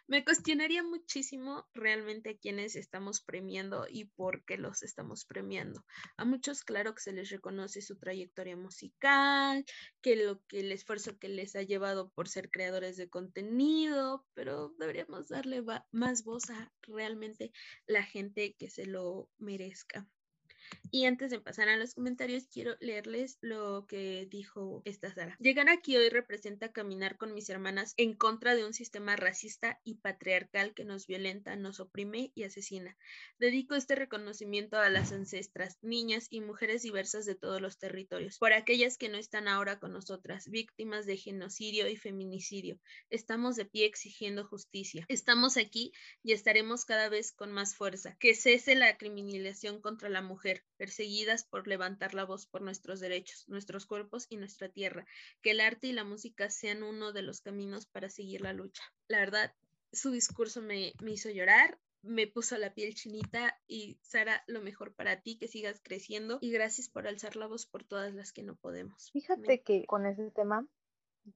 me 0.07 0.25
cuestionaría 0.25 0.83
muchísimo 0.83 1.67
realmente 1.75 2.31
a 2.31 2.37
quienes 2.39 2.77
estamos 2.77 3.21
premiando 3.21 3.87
y 3.89 4.07
por 4.07 4.45
qué 4.45 4.57
los 4.57 4.83
estamos 4.83 5.25
premiando. 5.25 5.85
A 6.17 6.25
muchos, 6.25 6.63
claro 6.63 6.95
que 6.95 7.03
se 7.03 7.13
les 7.13 7.31
reconoce 7.31 7.83
su 7.83 7.99
trayectoria 7.99 8.57
musical, 8.57 9.65
que 10.03 10.17
lo 10.17 10.41
que 10.49 10.61
el 10.61 10.73
esfuerzo 10.73 11.19
que 11.19 11.29
les 11.29 11.57
ha 11.57 11.63
llevado 11.63 12.11
por 12.11 12.29
ser 12.29 12.51
creadores 12.51 12.97
de 12.97 13.09
contenido, 13.09 14.27
pero 14.35 14.75
deberíamos 14.79 15.29
darle 15.29 15.63
más 15.93 16.25
voz 16.25 16.51
a 16.51 16.73
realmente 16.83 17.53
la 17.87 18.03
gente 18.03 18.55
que 18.59 18.71
se 18.71 18.87
lo 18.87 19.29
merezca. 19.39 20.09
Y 20.91 21.07
antes 21.07 21.31
de 21.31 21.41
pasar 21.41 21.69
a 21.69 21.77
los 21.77 21.95
comentarios, 21.95 22.47
quiero 22.47 22.77
leerles 22.81 23.39
lo 23.41 23.87
que 23.87 24.27
dijo 24.31 24.83
esta 24.85 25.13
Sara. 25.13 25.37
Llegar 25.41 25.69
aquí 25.69 25.97
hoy 25.97 26.09
representa 26.09 26.73
caminar 26.73 27.17
con 27.17 27.35
mis 27.35 27.49
hermanas 27.51 27.95
en 27.97 28.15
contra 28.15 28.55
de 28.55 28.65
un 28.65 28.75
sistema 28.75 29.17
racista 29.17 29.81
y 29.85 29.97
patriarcal 29.97 30.75
que 30.75 30.85
nos 30.85 31.07
violenta, 31.07 31.57
nos 31.57 31.81
oprime 31.81 32.33
y 32.35 32.45
asesina. 32.45 32.97
Dedico 33.39 33.75
este 33.75 33.95
reconocimiento 33.95 34.79
a 34.79 34.91
las 34.91 35.13
ancestras, 35.13 35.79
niñas 35.83 36.27
y 36.31 36.41
mujeres 36.41 36.83
diversas 36.83 37.25
de 37.27 37.35
todos 37.35 37.61
los 37.61 37.79
territorios, 37.79 38.39
por 38.39 38.53
aquellas 38.53 38.99
que 38.99 39.09
no 39.09 39.19
están 39.19 39.49
ahora 39.49 39.79
con 39.79 39.93
nosotras, 39.93 40.49
víctimas 40.49 41.07
de 41.07 41.17
genocidio 41.17 41.89
y 41.89 41.97
feminicidio. 41.97 42.79
Estamos 43.11 43.57
de 43.57 43.65
pie 43.65 43.87
exigiendo 43.87 44.45
justicia. 44.47 45.05
Estamos 45.09 45.57
aquí 45.57 45.93
y 46.23 46.33
estaremos 46.33 46.85
cada 46.85 47.09
vez 47.09 47.33
con 47.33 47.53
más 47.53 47.75
fuerza. 47.75 48.17
Que 48.19 48.35
cese 48.35 48.75
la 48.75 48.97
criminalización 48.97 49.81
contra 49.81 50.09
la 50.09 50.23
mujer 50.23 50.64
perseguidas 50.77 51.45
por 51.45 51.67
levantar 51.69 52.15
la 52.15 52.25
voz 52.25 52.47
por 52.47 52.63
nuestros 52.63 53.01
derechos, 53.01 53.49
nuestros 53.49 53.87
cuerpos 53.87 54.27
y 54.29 54.37
nuestra 54.37 54.69
tierra. 54.69 55.07
Que 55.43 55.53
el 55.53 55.61
arte 55.61 55.87
y 55.89 55.93
la 55.93 56.05
música 56.05 56.51
sean 56.51 56.83
uno 56.83 57.13
de 57.13 57.23
los 57.23 57.41
caminos 57.41 57.87
para 57.87 58.11
seguir 58.11 58.41
la 58.41 58.53
lucha. 58.53 58.83
La 59.09 59.19
verdad, 59.19 59.55
su 59.93 60.11
discurso 60.11 60.61
me, 60.61 60.93
me 61.01 61.13
hizo 61.13 61.31
llorar, 61.31 61.79
me 62.03 62.27
puso 62.27 62.59
la 62.59 62.75
piel 62.75 62.95
chinita 62.95 63.59
y 63.67 63.99
Sara, 64.03 64.45
lo 64.47 64.61
mejor 64.61 64.95
para 64.95 65.21
ti, 65.23 65.39
que 65.39 65.49
sigas 65.49 65.81
creciendo 65.83 66.39
y 66.41 66.51
gracias 66.51 66.89
por 66.89 67.07
alzar 67.07 67.37
la 67.37 67.47
voz 67.47 67.67
por 67.67 67.85
todas 67.85 68.15
las 68.15 68.33
que 68.33 68.43
no 68.43 68.57
podemos. 68.57 69.11
Fíjate 69.13 69.63
que 69.63 69.87
con 69.87 70.07
ese 70.07 70.31
tema 70.31 70.67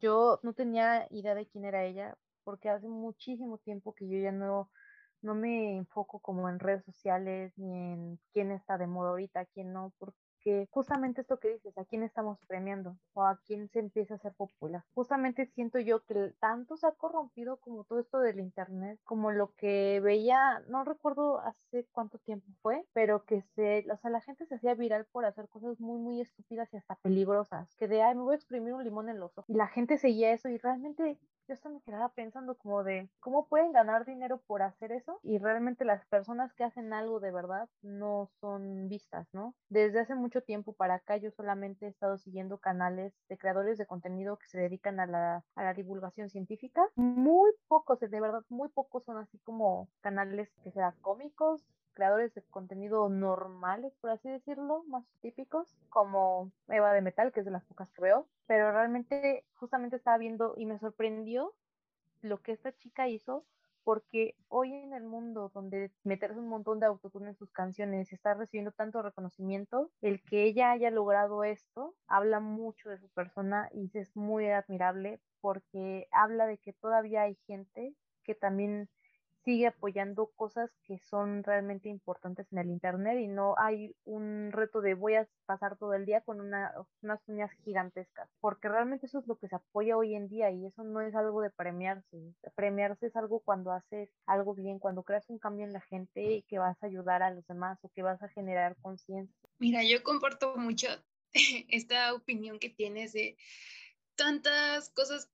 yo 0.00 0.40
no 0.42 0.52
tenía 0.52 1.06
idea 1.10 1.34
de 1.34 1.46
quién 1.46 1.64
era 1.64 1.86
ella 1.86 2.18
porque 2.44 2.68
hace 2.68 2.88
muchísimo 2.88 3.58
tiempo 3.58 3.94
que 3.94 4.08
yo 4.08 4.18
ya 4.18 4.32
no 4.32 4.70
no 5.22 5.34
me 5.34 5.76
enfoco 5.76 6.20
como 6.20 6.48
en 6.48 6.58
redes 6.58 6.84
sociales 6.84 7.52
ni 7.56 7.72
en 7.72 8.18
quién 8.32 8.50
está 8.50 8.78
de 8.78 8.86
moda 8.86 9.10
ahorita, 9.10 9.46
quién 9.46 9.72
no, 9.72 9.92
porque 9.98 10.68
justamente 10.70 11.20
esto 11.20 11.38
que 11.38 11.52
dices, 11.54 11.76
a 11.76 11.84
quién 11.84 12.02
estamos 12.02 12.38
premiando 12.46 12.96
o 13.12 13.22
a 13.22 13.38
quién 13.44 13.68
se 13.68 13.80
empieza 13.80 14.14
a 14.14 14.16
hacer 14.16 14.34
popular. 14.34 14.84
Justamente 14.94 15.46
siento 15.46 15.78
yo 15.78 16.04
que 16.04 16.32
tanto 16.40 16.76
se 16.76 16.86
ha 16.86 16.92
corrompido 16.92 17.58
como 17.58 17.84
todo 17.84 17.98
esto 18.00 18.18
del 18.20 18.40
internet, 18.40 18.98
como 19.04 19.30
lo 19.30 19.52
que 19.54 20.00
veía, 20.00 20.60
no 20.68 20.84
recuerdo 20.84 21.40
hace 21.40 21.86
cuánto 21.92 22.18
tiempo 22.18 22.46
fue, 22.62 22.86
pero 22.92 23.24
que 23.24 23.42
se, 23.54 23.84
o 23.92 23.96
sea, 23.98 24.10
la 24.10 24.20
gente 24.20 24.46
se 24.46 24.54
hacía 24.54 24.74
viral 24.74 25.06
por 25.12 25.24
hacer 25.24 25.48
cosas 25.48 25.80
muy, 25.80 26.00
muy 26.00 26.20
estúpidas 26.20 26.72
y 26.72 26.76
hasta 26.76 26.96
peligrosas, 26.96 27.74
que 27.76 27.88
de, 27.88 28.02
ay, 28.02 28.14
me 28.14 28.22
voy 28.22 28.32
a 28.32 28.36
exprimir 28.36 28.74
un 28.74 28.84
limón 28.84 29.08
en 29.08 29.20
los 29.20 29.36
ojos. 29.36 29.50
Y 29.50 29.54
la 29.54 29.68
gente 29.68 29.98
seguía 29.98 30.32
eso 30.32 30.48
y 30.48 30.58
realmente 30.58 31.18
yo 31.48 31.54
hasta 31.54 31.70
me 31.70 31.80
quedaba 31.80 32.10
pensando 32.10 32.56
como 32.56 32.84
de, 32.84 33.08
¿cómo 33.20 33.48
pueden 33.48 33.72
ganar 33.72 34.04
dinero 34.04 34.42
por 34.46 34.60
hacer 34.62 34.92
eso? 34.92 35.18
Y 35.22 35.38
realmente 35.38 35.86
las 35.86 36.06
personas 36.06 36.52
que 36.52 36.64
hacen 36.64 36.92
algo 36.92 37.20
de 37.20 37.32
verdad 37.32 37.68
no 37.82 38.28
son 38.40 38.88
vistas, 38.88 39.26
¿no? 39.32 39.54
Desde 39.70 40.00
hace 40.00 40.14
mucho 40.14 40.42
tiempo 40.42 40.74
para 40.74 40.96
acá 40.96 41.16
yo 41.16 41.30
solamente 41.30 41.86
he 41.86 41.88
estado 41.88 42.18
siguiendo 42.18 42.58
canales 42.58 43.14
de 43.28 43.38
creadores 43.38 43.78
de 43.78 43.86
contenido 43.86 44.36
que 44.36 44.46
se 44.46 44.60
dedican 44.60 45.00
a 45.00 45.06
la, 45.06 45.44
a 45.54 45.64
la 45.64 45.72
divulgación 45.72 46.28
científica. 46.28 46.82
Muy 46.96 47.50
pocos, 47.66 47.98
de 47.98 48.20
verdad, 48.20 48.42
muy 48.50 48.68
pocos 48.68 49.04
son 49.04 49.16
así 49.16 49.38
como 49.38 49.88
canales 50.02 50.50
que 50.62 50.70
sean 50.70 50.94
cómicos, 51.00 51.64
creadores 51.98 52.32
de 52.32 52.42
contenido 52.42 53.08
normales, 53.08 53.92
por 54.00 54.10
así 54.10 54.28
decirlo, 54.28 54.84
más 54.84 55.04
típicos, 55.20 55.66
como 55.88 56.52
Eva 56.68 56.92
de 56.92 57.02
Metal, 57.02 57.32
que 57.32 57.40
es 57.40 57.44
de 57.44 57.50
las 57.50 57.64
pocas 57.64 57.90
que 57.90 58.02
veo, 58.02 58.28
pero 58.46 58.70
realmente 58.70 59.44
justamente 59.56 59.96
estaba 59.96 60.16
viendo 60.16 60.54
y 60.56 60.64
me 60.64 60.78
sorprendió 60.78 61.54
lo 62.22 62.40
que 62.40 62.52
esta 62.52 62.72
chica 62.72 63.08
hizo 63.08 63.44
porque 63.82 64.36
hoy 64.46 64.74
en 64.74 64.92
el 64.92 65.02
mundo 65.02 65.50
donde 65.52 65.90
meterse 66.04 66.38
un 66.38 66.48
montón 66.48 66.78
de 66.78 66.86
autotune 66.86 67.30
en 67.30 67.34
sus 67.34 67.50
canciones 67.50 68.12
y 68.12 68.14
está 68.14 68.34
recibiendo 68.34 68.70
tanto 68.70 69.02
reconocimiento, 69.02 69.90
el 70.00 70.22
que 70.22 70.44
ella 70.44 70.70
haya 70.70 70.92
logrado 70.92 71.42
esto 71.42 71.96
habla 72.06 72.38
mucho 72.38 72.90
de 72.90 72.98
su 72.98 73.08
persona 73.08 73.70
y 73.72 73.90
es 73.94 74.14
muy 74.14 74.48
admirable 74.50 75.20
porque 75.40 76.06
habla 76.12 76.46
de 76.46 76.58
que 76.58 76.74
todavía 76.74 77.22
hay 77.22 77.34
gente 77.46 77.92
que 78.22 78.36
también 78.36 78.88
sigue 79.48 79.68
apoyando 79.68 80.26
cosas 80.36 80.70
que 80.84 80.98
son 80.98 81.42
realmente 81.42 81.88
importantes 81.88 82.46
en 82.52 82.58
el 82.58 82.68
Internet 82.68 83.18
y 83.18 83.28
no 83.28 83.54
hay 83.56 83.96
un 84.04 84.52
reto 84.52 84.82
de 84.82 84.92
voy 84.92 85.14
a 85.14 85.26
pasar 85.46 85.78
todo 85.78 85.94
el 85.94 86.04
día 86.04 86.20
con 86.20 86.42
una, 86.42 86.70
unas 87.00 87.26
uñas 87.26 87.50
gigantescas, 87.64 88.28
porque 88.40 88.68
realmente 88.68 89.06
eso 89.06 89.20
es 89.20 89.26
lo 89.26 89.38
que 89.38 89.48
se 89.48 89.56
apoya 89.56 89.96
hoy 89.96 90.14
en 90.14 90.28
día 90.28 90.50
y 90.50 90.66
eso 90.66 90.84
no 90.84 91.00
es 91.00 91.14
algo 91.14 91.40
de 91.40 91.48
premiarse. 91.48 92.34
Premiarse 92.56 93.06
es 93.06 93.16
algo 93.16 93.40
cuando 93.40 93.72
haces 93.72 94.10
algo 94.26 94.54
bien, 94.54 94.78
cuando 94.78 95.02
creas 95.02 95.24
un 95.30 95.38
cambio 95.38 95.64
en 95.64 95.72
la 95.72 95.80
gente 95.80 96.20
y 96.30 96.42
que 96.42 96.58
vas 96.58 96.76
a 96.82 96.86
ayudar 96.86 97.22
a 97.22 97.30
los 97.30 97.46
demás 97.46 97.78
o 97.80 97.88
que 97.88 98.02
vas 98.02 98.22
a 98.22 98.28
generar 98.28 98.76
conciencia. 98.82 99.48
Mira, 99.58 99.82
yo 99.82 100.02
comparto 100.02 100.58
mucho 100.58 100.88
esta 101.70 102.12
opinión 102.12 102.58
que 102.58 102.68
tienes 102.68 103.14
de 103.14 103.38
tantas 104.14 104.90
cosas 104.90 105.30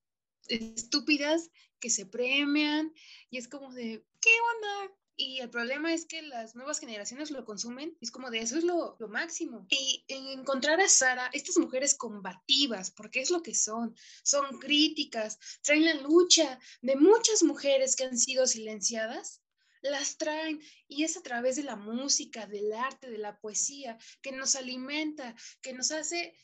estúpidas 0.49 1.51
que 1.81 1.91
se 1.91 2.07
premian 2.07 2.93
y 3.31 3.39
es 3.39 3.49
como 3.49 3.73
de, 3.73 4.05
¿qué 4.21 4.31
onda? 4.55 4.95
Y 5.17 5.39
el 5.39 5.49
problema 5.49 5.95
es 5.95 6.07
que 6.07 6.23
las 6.23 6.57
nuevas 6.57 6.81
generaciones 6.81 7.31
lo 7.31 7.45
consumen, 7.45 7.97
es 8.01 8.11
como 8.11 8.31
de 8.31 8.41
eso 8.41 8.59
es 8.59 8.65
lo, 8.65 8.97
lo, 8.99 9.09
máximo. 9.09 9.65
Y 9.71 10.05
encontrar 10.09 10.81
a 10.81 10.89
Sara, 10.89 11.31
estas 11.33 11.57
mujeres 11.57 11.95
combativas, 11.95 12.91
porque 12.91 13.21
es 13.21 13.31
lo 13.31 13.41
que 13.43 13.55
son, 13.55 13.95
son 14.25 14.59
críticas, 14.59 15.39
traen 15.63 15.85
la 15.85 15.95
lucha 15.95 16.59
de 16.83 16.97
muchas 16.97 17.45
mujeres 17.45 17.95
que 17.95 18.05
han 18.05 18.19
sido 18.19 18.47
silenciadas, 18.49 19.41
las 19.83 20.17
traen 20.17 20.61
y 20.89 21.05
es 21.05 21.17
a 21.17 21.23
través 21.23 21.57
de 21.57 21.63
la 21.63 21.77
música, 21.77 22.47
del 22.47 22.73
arte, 22.73 23.09
de 23.09 23.19
la 23.19 23.39
poesía, 23.39 23.99
que 24.21 24.33
nos 24.33 24.57
alimenta, 24.57 25.37
que 25.61 25.75
nos 25.75 25.93
hace 25.93 26.35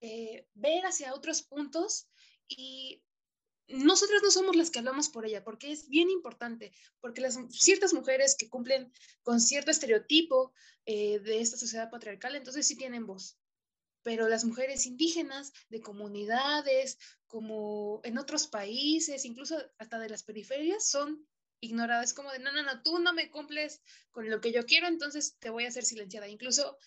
eh, 0.00 0.46
ver 0.54 0.84
hacia 0.86 1.14
otros 1.14 1.42
puntos 1.42 2.08
y 2.46 3.02
nosotras 3.68 4.22
no 4.22 4.30
somos 4.30 4.56
las 4.56 4.70
que 4.70 4.78
hablamos 4.78 5.08
por 5.08 5.26
ella, 5.26 5.44
porque 5.44 5.70
es 5.70 5.88
bien 5.88 6.10
importante, 6.10 6.72
porque 7.00 7.20
las 7.20 7.38
ciertas 7.50 7.92
mujeres 7.92 8.36
que 8.38 8.48
cumplen 8.48 8.92
con 9.22 9.40
cierto 9.40 9.70
estereotipo 9.70 10.52
eh, 10.86 11.18
de 11.20 11.40
esta 11.40 11.56
sociedad 11.56 11.90
patriarcal, 11.90 12.34
entonces 12.34 12.66
sí 12.66 12.76
tienen 12.76 13.06
voz. 13.06 13.38
Pero 14.02 14.28
las 14.28 14.44
mujeres 14.44 14.86
indígenas 14.86 15.52
de 15.68 15.80
comunidades, 15.80 16.98
como 17.26 18.00
en 18.04 18.16
otros 18.16 18.46
países, 18.46 19.24
incluso 19.24 19.58
hasta 19.76 19.98
de 19.98 20.08
las 20.08 20.22
periferias, 20.22 20.88
son 20.88 21.26
ignoradas. 21.60 22.14
como 22.14 22.30
de, 22.32 22.38
no, 22.38 22.52
no, 22.52 22.62
no, 22.62 22.82
tú 22.82 22.98
no 22.98 23.12
me 23.12 23.30
cumples 23.30 23.82
con 24.10 24.30
lo 24.30 24.40
que 24.40 24.52
yo 24.52 24.64
quiero, 24.64 24.86
entonces 24.86 25.36
te 25.38 25.50
voy 25.50 25.64
a 25.64 25.68
hacer 25.68 25.84
silenciada. 25.84 26.28
Incluso 26.28 26.78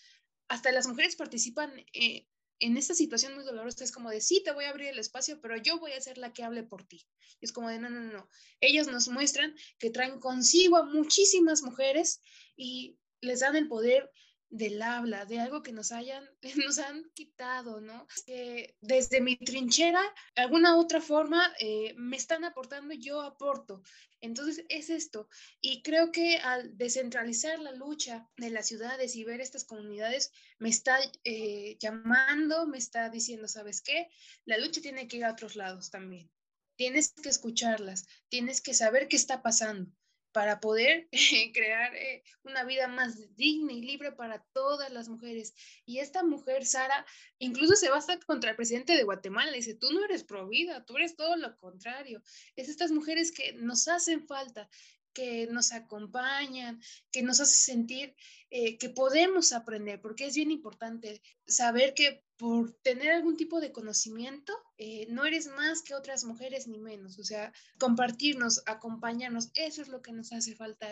hasta 0.48 0.72
las 0.72 0.86
mujeres 0.88 1.16
participan 1.16 1.72
eh, 1.92 2.26
en 2.62 2.76
esta 2.76 2.94
situación 2.94 3.34
muy 3.34 3.42
dolorosa 3.42 3.82
es 3.82 3.90
como 3.90 4.08
de, 4.08 4.20
sí, 4.20 4.40
te 4.44 4.52
voy 4.52 4.64
a 4.64 4.70
abrir 4.70 4.88
el 4.88 4.98
espacio, 5.00 5.40
pero 5.40 5.56
yo 5.56 5.80
voy 5.80 5.92
a 5.92 6.00
ser 6.00 6.16
la 6.16 6.32
que 6.32 6.44
hable 6.44 6.62
por 6.62 6.84
ti. 6.84 7.04
es 7.40 7.52
como 7.52 7.68
de, 7.68 7.80
no, 7.80 7.90
no, 7.90 8.00
no. 8.00 8.28
Ellos 8.60 8.86
nos 8.86 9.08
muestran 9.08 9.54
que 9.78 9.90
traen 9.90 10.20
consigo 10.20 10.76
a 10.76 10.84
muchísimas 10.84 11.62
mujeres 11.62 12.20
y 12.56 12.96
les 13.20 13.40
dan 13.40 13.56
el 13.56 13.66
poder 13.66 14.08
del 14.52 14.82
habla, 14.82 15.24
de 15.24 15.40
algo 15.40 15.62
que 15.62 15.72
nos 15.72 15.92
hayan, 15.92 16.28
nos 16.66 16.78
han 16.78 17.10
quitado, 17.14 17.80
¿no? 17.80 18.06
Que 18.26 18.76
desde 18.80 19.20
mi 19.20 19.36
trinchera, 19.36 20.02
alguna 20.36 20.76
otra 20.76 21.00
forma, 21.00 21.52
eh, 21.58 21.94
me 21.96 22.16
están 22.16 22.44
aportando, 22.44 22.94
yo 22.94 23.22
aporto. 23.22 23.82
Entonces 24.20 24.64
es 24.68 24.90
esto. 24.90 25.28
Y 25.60 25.82
creo 25.82 26.12
que 26.12 26.36
al 26.36 26.76
descentralizar 26.76 27.58
la 27.58 27.72
lucha 27.72 28.28
de 28.36 28.50
las 28.50 28.68
ciudades 28.68 29.16
y 29.16 29.24
ver 29.24 29.40
estas 29.40 29.64
comunidades, 29.64 30.30
me 30.58 30.68
está 30.68 30.98
eh, 31.24 31.76
llamando, 31.80 32.66
me 32.66 32.78
está 32.78 33.08
diciendo, 33.08 33.48
¿sabes 33.48 33.80
qué? 33.80 34.08
La 34.44 34.58
lucha 34.58 34.82
tiene 34.82 35.08
que 35.08 35.16
ir 35.16 35.24
a 35.24 35.32
otros 35.32 35.56
lados 35.56 35.90
también. 35.90 36.30
Tienes 36.76 37.12
que 37.12 37.30
escucharlas, 37.30 38.06
tienes 38.28 38.60
que 38.60 38.74
saber 38.74 39.08
qué 39.08 39.16
está 39.16 39.42
pasando 39.42 39.90
para 40.32 40.60
poder 40.60 41.08
crear 41.54 41.94
eh, 41.94 42.22
una 42.42 42.64
vida 42.64 42.88
más 42.88 43.36
digna 43.36 43.72
y 43.72 43.82
libre 43.82 44.12
para 44.12 44.44
todas 44.52 44.90
las 44.90 45.08
mujeres. 45.08 45.54
Y 45.84 45.98
esta 45.98 46.22
mujer, 46.24 46.66
Sara, 46.66 47.06
incluso 47.38 47.74
se 47.74 47.90
va 47.90 47.98
hasta 47.98 48.18
contra 48.20 48.50
el 48.50 48.56
presidente 48.56 48.96
de 48.96 49.04
Guatemala. 49.04 49.52
Dice, 49.52 49.74
tú 49.74 49.92
no 49.92 50.04
eres 50.04 50.24
pro 50.24 50.48
vida, 50.48 50.84
tú 50.84 50.96
eres 50.96 51.16
todo 51.16 51.36
lo 51.36 51.56
contrario. 51.58 52.22
Es 52.56 52.68
estas 52.68 52.90
mujeres 52.90 53.32
que 53.32 53.52
nos 53.54 53.88
hacen 53.88 54.26
falta 54.26 54.68
que 55.12 55.46
nos 55.48 55.72
acompañan, 55.72 56.80
que 57.10 57.22
nos 57.22 57.40
hace 57.40 57.60
sentir 57.60 58.14
eh, 58.50 58.78
que 58.78 58.88
podemos 58.88 59.52
aprender, 59.52 60.00
porque 60.00 60.26
es 60.26 60.34
bien 60.34 60.50
importante 60.50 61.22
saber 61.46 61.94
que 61.94 62.24
por 62.42 62.72
tener 62.82 63.12
algún 63.12 63.36
tipo 63.36 63.60
de 63.60 63.70
conocimiento, 63.70 64.52
eh, 64.76 65.06
no 65.10 65.24
eres 65.24 65.46
más 65.46 65.82
que 65.82 65.94
otras 65.94 66.24
mujeres 66.24 66.66
ni 66.66 66.80
menos, 66.80 67.16
o 67.20 67.22
sea, 67.22 67.52
compartirnos, 67.78 68.64
acompañarnos, 68.66 69.50
eso 69.54 69.80
es 69.80 69.86
lo 69.86 70.02
que 70.02 70.10
nos 70.10 70.32
hace 70.32 70.56
falta. 70.56 70.88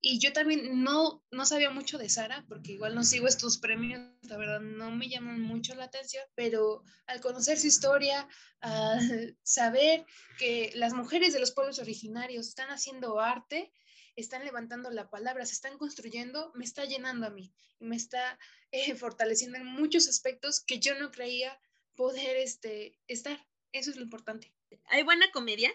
Y 0.00 0.18
yo 0.18 0.32
también 0.32 0.82
no, 0.82 1.22
no 1.30 1.44
sabía 1.44 1.68
mucho 1.68 1.98
de 1.98 2.08
Sara, 2.08 2.46
porque 2.48 2.72
igual 2.72 2.94
no 2.94 3.04
sigo 3.04 3.28
estos 3.28 3.58
premios, 3.58 4.00
la 4.22 4.38
verdad 4.38 4.60
no 4.60 4.90
me 4.92 5.10
llaman 5.10 5.42
mucho 5.42 5.74
la 5.74 5.84
atención, 5.84 6.24
pero 6.34 6.82
al 7.06 7.20
conocer 7.20 7.58
su 7.58 7.66
historia, 7.66 8.26
al 8.60 9.36
saber 9.42 10.06
que 10.38 10.72
las 10.74 10.94
mujeres 10.94 11.34
de 11.34 11.40
los 11.40 11.52
pueblos 11.52 11.80
originarios 11.80 12.48
están 12.48 12.70
haciendo 12.70 13.20
arte, 13.20 13.70
están 14.16 14.44
levantando 14.44 14.90
la 14.90 15.10
palabra, 15.10 15.46
se 15.46 15.54
están 15.54 15.78
construyendo, 15.78 16.52
me 16.54 16.64
está 16.64 16.84
llenando 16.84 17.26
a 17.26 17.30
mí 17.30 17.52
y 17.78 17.84
me 17.84 17.96
está 17.96 18.38
eh, 18.70 18.94
fortaleciendo 18.96 19.58
en 19.58 19.66
muchos 19.66 20.08
aspectos 20.08 20.60
que 20.60 20.78
yo 20.78 20.98
no 20.98 21.10
creía 21.10 21.58
poder 21.94 22.36
este, 22.36 22.98
estar. 23.06 23.46
Eso 23.72 23.90
es 23.90 23.96
lo 23.96 24.02
importante. 24.02 24.52
Hay 24.86 25.02
buena 25.02 25.30
comedia, 25.32 25.70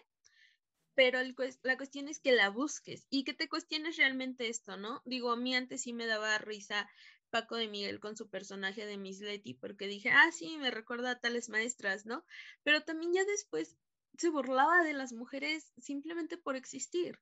pero 0.96 1.20
la 1.64 1.78
cuestión 1.78 2.08
es 2.08 2.20
que 2.20 2.32
la 2.32 2.50
busques 2.50 3.08
y 3.10 3.24
que 3.24 3.34
te 3.34 3.50
cuestiones 3.50 3.98
realmente 3.98 4.50
esto, 4.50 4.78
¿no? 4.78 5.02
Digo, 5.06 5.32
a 5.32 5.38
mí 5.38 5.56
antes 5.56 5.82
sí 5.82 5.94
me 5.94 6.06
daba 6.06 6.38
risa 6.38 6.90
Paco 7.30 7.56
de 7.56 7.68
Miguel 7.68 8.00
con 8.00 8.18
su 8.18 8.30
personaje 8.30 8.86
de 8.86 8.98
Miss 8.98 9.20
Letty, 9.20 9.54
porque 9.54 9.88
dije, 9.88 10.10
ah, 10.10 10.32
sí, 10.32 10.58
me 10.58 10.72
recuerda 10.72 11.12
a 11.12 11.20
tales 11.20 11.50
maestras, 11.50 12.06
¿no? 12.06 12.26
Pero 12.64 12.84
también 12.84 13.14
ya 13.14 13.24
después 13.24 13.78
se 14.18 14.30
burlaba 14.30 14.84
de 14.84 14.94
las 14.94 15.14
mujeres 15.14 15.72
simplemente 15.78 16.38
por 16.38 16.56
existir. 16.56 17.20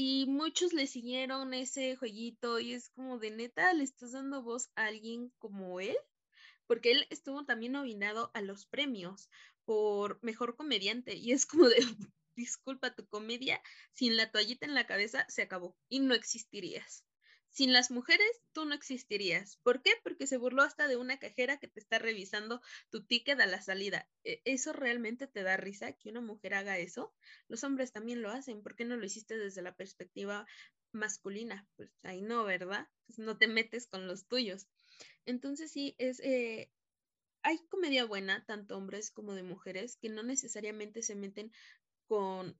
Y 0.00 0.26
muchos 0.26 0.72
le 0.74 0.86
siguieron 0.86 1.52
ese 1.54 1.96
jueguito 1.96 2.60
y 2.60 2.72
es 2.72 2.88
como 2.90 3.18
de 3.18 3.32
neta, 3.32 3.72
le 3.72 3.82
estás 3.82 4.12
dando 4.12 4.44
voz 4.44 4.70
a 4.76 4.84
alguien 4.84 5.32
como 5.38 5.80
él, 5.80 5.96
porque 6.68 6.92
él 6.92 7.08
estuvo 7.10 7.44
también 7.44 7.72
nominado 7.72 8.30
a 8.32 8.40
los 8.40 8.64
premios 8.64 9.28
por 9.64 10.22
mejor 10.22 10.54
comediante 10.54 11.16
y 11.16 11.32
es 11.32 11.46
como 11.46 11.68
de, 11.68 11.78
disculpa, 12.36 12.94
tu 12.94 13.08
comedia 13.08 13.60
sin 13.92 14.16
la 14.16 14.30
toallita 14.30 14.66
en 14.66 14.76
la 14.76 14.86
cabeza 14.86 15.26
se 15.28 15.42
acabó 15.42 15.76
y 15.88 15.98
no 15.98 16.14
existirías. 16.14 17.04
Sin 17.58 17.72
las 17.72 17.90
mujeres, 17.90 18.40
tú 18.52 18.66
no 18.66 18.74
existirías. 18.76 19.56
¿Por 19.64 19.82
qué? 19.82 19.90
Porque 20.04 20.28
se 20.28 20.36
burló 20.36 20.62
hasta 20.62 20.86
de 20.86 20.96
una 20.96 21.18
cajera 21.18 21.58
que 21.58 21.66
te 21.66 21.80
está 21.80 21.98
revisando 21.98 22.62
tu 22.88 23.04
ticket 23.04 23.40
a 23.40 23.46
la 23.46 23.60
salida. 23.60 24.08
E, 24.22 24.40
¿Eso 24.44 24.72
realmente 24.72 25.26
te 25.26 25.42
da 25.42 25.56
risa 25.56 25.92
que 25.92 26.08
una 26.08 26.20
mujer 26.20 26.54
haga 26.54 26.78
eso? 26.78 27.12
Los 27.48 27.64
hombres 27.64 27.90
también 27.90 28.22
lo 28.22 28.30
hacen. 28.30 28.62
¿Por 28.62 28.76
qué 28.76 28.84
no 28.84 28.96
lo 28.96 29.04
hiciste 29.04 29.36
desde 29.36 29.62
la 29.62 29.74
perspectiva 29.74 30.46
masculina? 30.92 31.66
Pues 31.74 31.90
ahí 32.04 32.22
no, 32.22 32.44
¿verdad? 32.44 32.86
Pues 33.06 33.18
no 33.18 33.38
te 33.38 33.48
metes 33.48 33.88
con 33.88 34.06
los 34.06 34.28
tuyos. 34.28 34.68
Entonces 35.26 35.72
sí, 35.72 35.96
es... 35.98 36.20
Eh, 36.20 36.70
hay 37.42 37.58
comedia 37.70 38.04
buena, 38.04 38.46
tanto 38.46 38.76
hombres 38.76 39.10
como 39.10 39.34
de 39.34 39.42
mujeres, 39.42 39.96
que 39.96 40.10
no 40.10 40.22
necesariamente 40.22 41.02
se 41.02 41.16
meten 41.16 41.50
con 42.06 42.56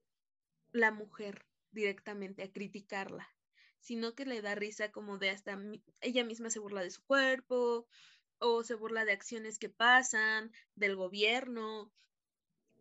la 0.72 0.90
mujer 0.90 1.46
directamente 1.70 2.42
a 2.42 2.51
criticarla 2.51 3.28
sino 3.80 4.14
que 4.14 4.26
le 4.26 4.42
da 4.42 4.54
risa 4.54 4.90
como 4.92 5.18
de 5.18 5.30
hasta 5.30 5.58
ella 6.00 6.24
misma 6.24 6.50
se 6.50 6.58
burla 6.58 6.82
de 6.82 6.90
su 6.90 7.02
cuerpo 7.04 7.86
o 8.38 8.62
se 8.62 8.74
burla 8.74 9.04
de 9.04 9.12
acciones 9.12 9.58
que 9.58 9.68
pasan, 9.68 10.52
del 10.76 10.96
gobierno, 10.96 11.92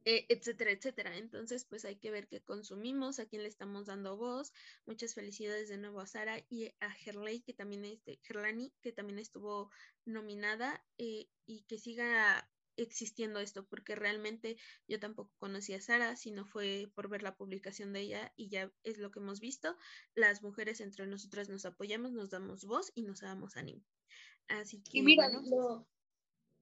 e, 0.06 0.26
etcétera, 0.30 0.72
etcétera. 0.72 1.18
Entonces, 1.18 1.66
pues 1.66 1.84
hay 1.84 1.98
que 1.98 2.12
ver 2.12 2.28
qué 2.30 2.42
consumimos, 2.42 3.20
a 3.20 3.26
quién 3.26 3.44
le 3.44 3.50
estamos 3.50 3.88
dando 3.88 4.16
voz. 4.16 4.54
Muchas 4.86 5.14
felicidades 5.14 5.68
de 5.68 5.78
nuevo 5.78 6.00
a 6.00 6.08
Sara 6.08 6.40
y 6.50 6.72
a 6.80 6.92
Gerley, 6.92 7.42
que 7.42 7.54
también 7.54 7.84
este, 7.84 8.18
Gerlani, 8.24 8.72
que 8.82 8.94
también 8.94 9.20
estuvo 9.20 9.70
nominada 10.06 10.82
eh, 10.98 11.28
y 11.46 11.64
que 11.64 11.78
siga 11.78 12.50
existiendo 12.78 13.40
esto, 13.40 13.66
porque 13.66 13.96
realmente 13.96 14.58
yo 14.88 15.00
tampoco 15.00 15.34
conocí 15.38 15.74
a 15.74 15.82
Sara, 15.82 16.16
sino 16.16 16.46
fue 16.46 16.92
por 16.96 17.10
ver 17.10 17.24
la 17.24 17.36
publicación 17.36 17.94
de 17.94 18.02
ella 18.02 18.34
y 18.36 18.50
ya 18.50 18.72
es 18.84 18.98
lo 18.98 19.12
que 19.12 19.20
hemos 19.20 19.40
visto. 19.40 19.76
Las 20.16 20.42
mujeres 20.42 20.80
entre 20.82 21.08
nosotras 21.08 21.50
nos 21.50 21.66
apoyamos, 21.66 22.14
nos 22.14 22.30
damos 22.30 22.66
voz 22.66 22.92
y 22.96 23.04
nos 23.04 23.22
damos 23.22 23.58
ánimo. 23.58 23.84
Así 24.48 24.82
que. 24.82 25.00
Y 25.00 25.02
mira, 25.02 25.30
lo, 25.30 25.88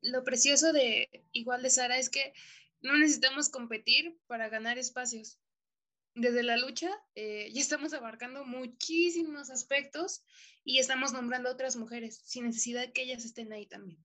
lo 0.01 0.23
precioso 0.23 0.73
de 0.73 1.25
igual 1.31 1.61
de 1.61 1.69
Sara 1.69 1.97
es 1.97 2.09
que 2.09 2.33
no 2.81 2.97
necesitamos 2.97 3.49
competir 3.49 4.17
para 4.27 4.49
ganar 4.49 4.77
espacios. 4.77 5.39
Desde 6.13 6.43
la 6.43 6.55
lucha 6.55 6.89
eh, 7.15 7.51
ya 7.53 7.59
estamos 7.59 7.93
abarcando 7.93 8.45
muchísimos 8.45 9.49
aspectos 9.49 10.23
y 10.63 10.79
estamos 10.79 11.11
nombrando 11.11 11.49
a 11.49 11.51
otras 11.51 11.75
mujeres 11.75 12.21
sin 12.23 12.45
necesidad 12.45 12.81
de 12.81 12.93
que 12.93 13.03
ellas 13.03 13.25
estén 13.25 13.51
ahí 13.51 13.65
también. 13.65 14.03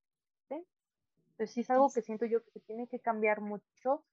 Entonces 1.40 1.54
sí 1.54 1.60
es 1.62 1.70
algo 1.70 1.90
que 1.90 2.02
siento 2.02 2.26
yo 2.26 2.44
que 2.44 2.50
se 2.50 2.60
tiene 2.60 2.86
que 2.86 3.00
cambiar 3.00 3.40
mucho 3.40 4.04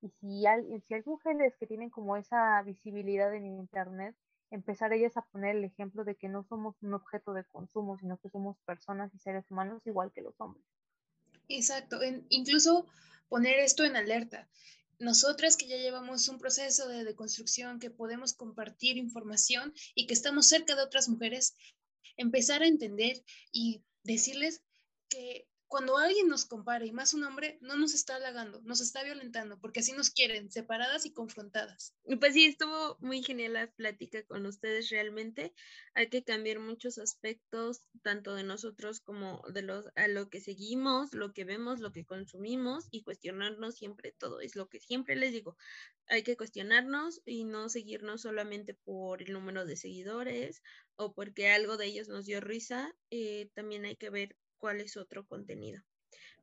y 0.00 0.08
si 0.20 0.46
hay, 0.46 0.62
si 0.82 0.94
hay 0.94 1.02
mujeres 1.04 1.56
que 1.58 1.66
tienen 1.66 1.90
como 1.90 2.16
esa 2.16 2.62
visibilidad 2.62 3.34
en 3.34 3.44
Internet, 3.44 4.14
empezar 4.52 4.92
ellas 4.92 5.16
a 5.16 5.26
poner 5.32 5.56
el 5.56 5.64
ejemplo 5.64 6.04
de 6.04 6.14
que 6.14 6.28
no 6.28 6.44
somos 6.44 6.76
un 6.82 6.94
objeto 6.94 7.32
de 7.32 7.42
consumo, 7.42 7.98
sino 7.98 8.18
que 8.18 8.30
somos 8.30 8.56
personas 8.64 9.12
y 9.12 9.18
seres 9.18 9.50
humanos 9.50 9.82
igual 9.84 10.12
que 10.12 10.22
los 10.22 10.40
hombres. 10.40 10.64
Exacto, 11.48 11.98
incluso 12.28 12.86
poner 13.28 13.58
esto 13.58 13.82
en 13.82 13.96
alerta. 13.96 14.48
Nosotras 15.00 15.56
que 15.56 15.66
ya 15.66 15.78
llevamos 15.78 16.28
un 16.28 16.38
proceso 16.38 16.86
de 16.86 17.02
deconstrucción, 17.02 17.80
que 17.80 17.90
podemos 17.90 18.32
compartir 18.32 18.96
información 18.96 19.74
y 19.96 20.06
que 20.06 20.14
estamos 20.14 20.46
cerca 20.46 20.76
de 20.76 20.84
otras 20.84 21.08
mujeres, 21.08 21.56
empezar 22.16 22.62
a 22.62 22.68
entender 22.68 23.24
y 23.50 23.82
decirles 24.04 24.62
que 25.08 25.48
cuando 25.68 25.98
alguien 25.98 26.28
nos 26.28 26.44
compara 26.44 26.84
y 26.84 26.92
más 26.92 27.12
un 27.14 27.24
hombre, 27.24 27.58
no 27.60 27.76
nos 27.76 27.92
está 27.92 28.16
halagando, 28.16 28.60
nos 28.62 28.80
está 28.80 29.02
violentando, 29.02 29.58
porque 29.60 29.80
así 29.80 29.92
nos 29.92 30.10
quieren, 30.10 30.50
separadas 30.50 31.06
y 31.06 31.12
confrontadas. 31.12 31.94
Pues 32.20 32.34
sí, 32.34 32.44
estuvo 32.46 32.96
muy 33.00 33.22
genial 33.22 33.54
la 33.54 33.70
plática 33.72 34.24
con 34.24 34.46
ustedes 34.46 34.90
realmente. 34.90 35.52
Hay 35.94 36.08
que 36.08 36.22
cambiar 36.22 36.60
muchos 36.60 36.98
aspectos, 36.98 37.82
tanto 38.02 38.34
de 38.34 38.44
nosotros 38.44 39.00
como 39.00 39.42
de 39.52 39.62
los 39.62 39.86
a 39.96 40.06
lo 40.08 40.30
que 40.30 40.40
seguimos, 40.40 41.12
lo 41.12 41.32
que 41.32 41.44
vemos, 41.44 41.80
lo 41.80 41.92
que 41.92 42.04
consumimos 42.04 42.86
y 42.90 43.02
cuestionarnos 43.02 43.76
siempre 43.76 44.12
todo. 44.12 44.40
Es 44.40 44.54
lo 44.54 44.68
que 44.68 44.80
siempre 44.80 45.16
les 45.16 45.32
digo. 45.32 45.56
Hay 46.08 46.22
que 46.22 46.36
cuestionarnos 46.36 47.20
y 47.24 47.44
no 47.44 47.68
seguirnos 47.68 48.22
solamente 48.22 48.74
por 48.74 49.22
el 49.22 49.32
número 49.32 49.64
de 49.66 49.76
seguidores 49.76 50.62
o 50.94 51.12
porque 51.12 51.50
algo 51.50 51.76
de 51.76 51.86
ellos 51.86 52.08
nos 52.08 52.26
dio 52.26 52.40
risa. 52.40 52.94
Eh, 53.10 53.50
también 53.54 53.84
hay 53.84 53.96
que 53.96 54.10
ver 54.10 54.36
cuál 54.58 54.80
es 54.80 54.96
otro 54.96 55.26
contenido. 55.26 55.82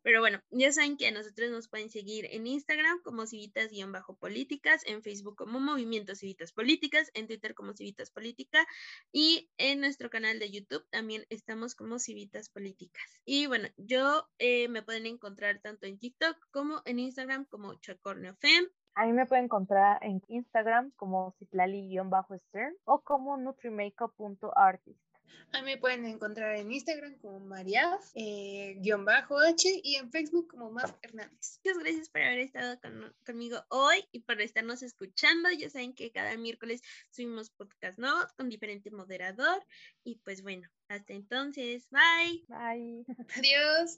Pero 0.03 0.19
bueno, 0.19 0.41
ya 0.51 0.69
saben 0.73 0.97
que 0.97 1.07
a 1.07 1.11
nosotros 1.11 1.49
nos 1.49 1.69
pueden 1.69 1.89
seguir 1.89 2.27
en 2.29 2.45
Instagram 2.45 3.01
como 3.03 3.25
civitas-políticas, 3.25 4.85
en 4.85 5.01
Facebook 5.01 5.37
como 5.37 5.61
Movimiento 5.61 6.13
Civitas 6.13 6.51
Políticas, 6.51 7.09
en 7.13 7.25
Twitter 7.25 7.55
como 7.55 7.73
Civitas 7.73 8.11
Política 8.11 8.67
y 9.13 9.49
en 9.57 9.79
nuestro 9.79 10.09
canal 10.09 10.39
de 10.39 10.51
YouTube 10.51 10.85
también 10.89 11.25
estamos 11.29 11.73
como 11.73 11.99
Civitas 11.99 12.49
Políticas. 12.49 13.21
Y 13.23 13.47
bueno, 13.47 13.69
yo 13.77 14.27
eh, 14.39 14.67
me 14.67 14.83
pueden 14.83 15.05
encontrar 15.05 15.61
tanto 15.61 15.87
en 15.87 15.97
TikTok 15.97 16.35
como 16.51 16.81
en 16.83 16.99
Instagram 16.99 17.45
como 17.45 17.73
ChacorneoFem. 17.75 18.67
A 18.95 19.05
mí 19.05 19.13
me 19.13 19.25
pueden 19.25 19.45
encontrar 19.45 20.03
en 20.03 20.21
Instagram 20.27 20.91
como 20.97 21.33
citlali-stern 21.39 22.75
o 22.83 23.01
como 23.01 23.37
nutrimakeup.artist. 23.37 25.12
A 25.51 25.61
mí 25.61 25.65
me 25.65 25.77
pueden 25.77 26.05
encontrar 26.05 26.55
en 26.55 26.71
Instagram 26.71 27.15
como 27.19 27.39
Mariaf, 27.39 28.09
eh, 28.15 28.75
bajo 29.05 29.37
H 29.37 29.81
y 29.83 29.95
en 29.95 30.09
Facebook 30.09 30.47
como 30.47 30.71
Mar 30.71 30.97
Hernández. 31.03 31.59
Muchas 31.63 31.79
gracias 31.79 32.09
por 32.09 32.21
haber 32.21 32.39
estado 32.39 32.79
conmigo 33.23 33.63
hoy 33.69 34.03
y 34.11 34.21
por 34.21 34.41
estarnos 34.41 34.81
escuchando. 34.81 35.51
Ya 35.51 35.69
saben 35.69 35.93
que 35.93 36.11
cada 36.11 36.35
miércoles 36.37 36.81
subimos 37.11 37.51
podcast 37.51 37.99
nuevos 37.99 38.33
con 38.33 38.49
diferente 38.49 38.89
moderador. 38.89 39.63
Y 40.03 40.15
pues 40.23 40.41
bueno, 40.41 40.67
hasta 40.87 41.13
entonces, 41.13 41.87
bye. 41.91 42.45
Bye. 42.47 43.05
Adiós. 43.37 43.91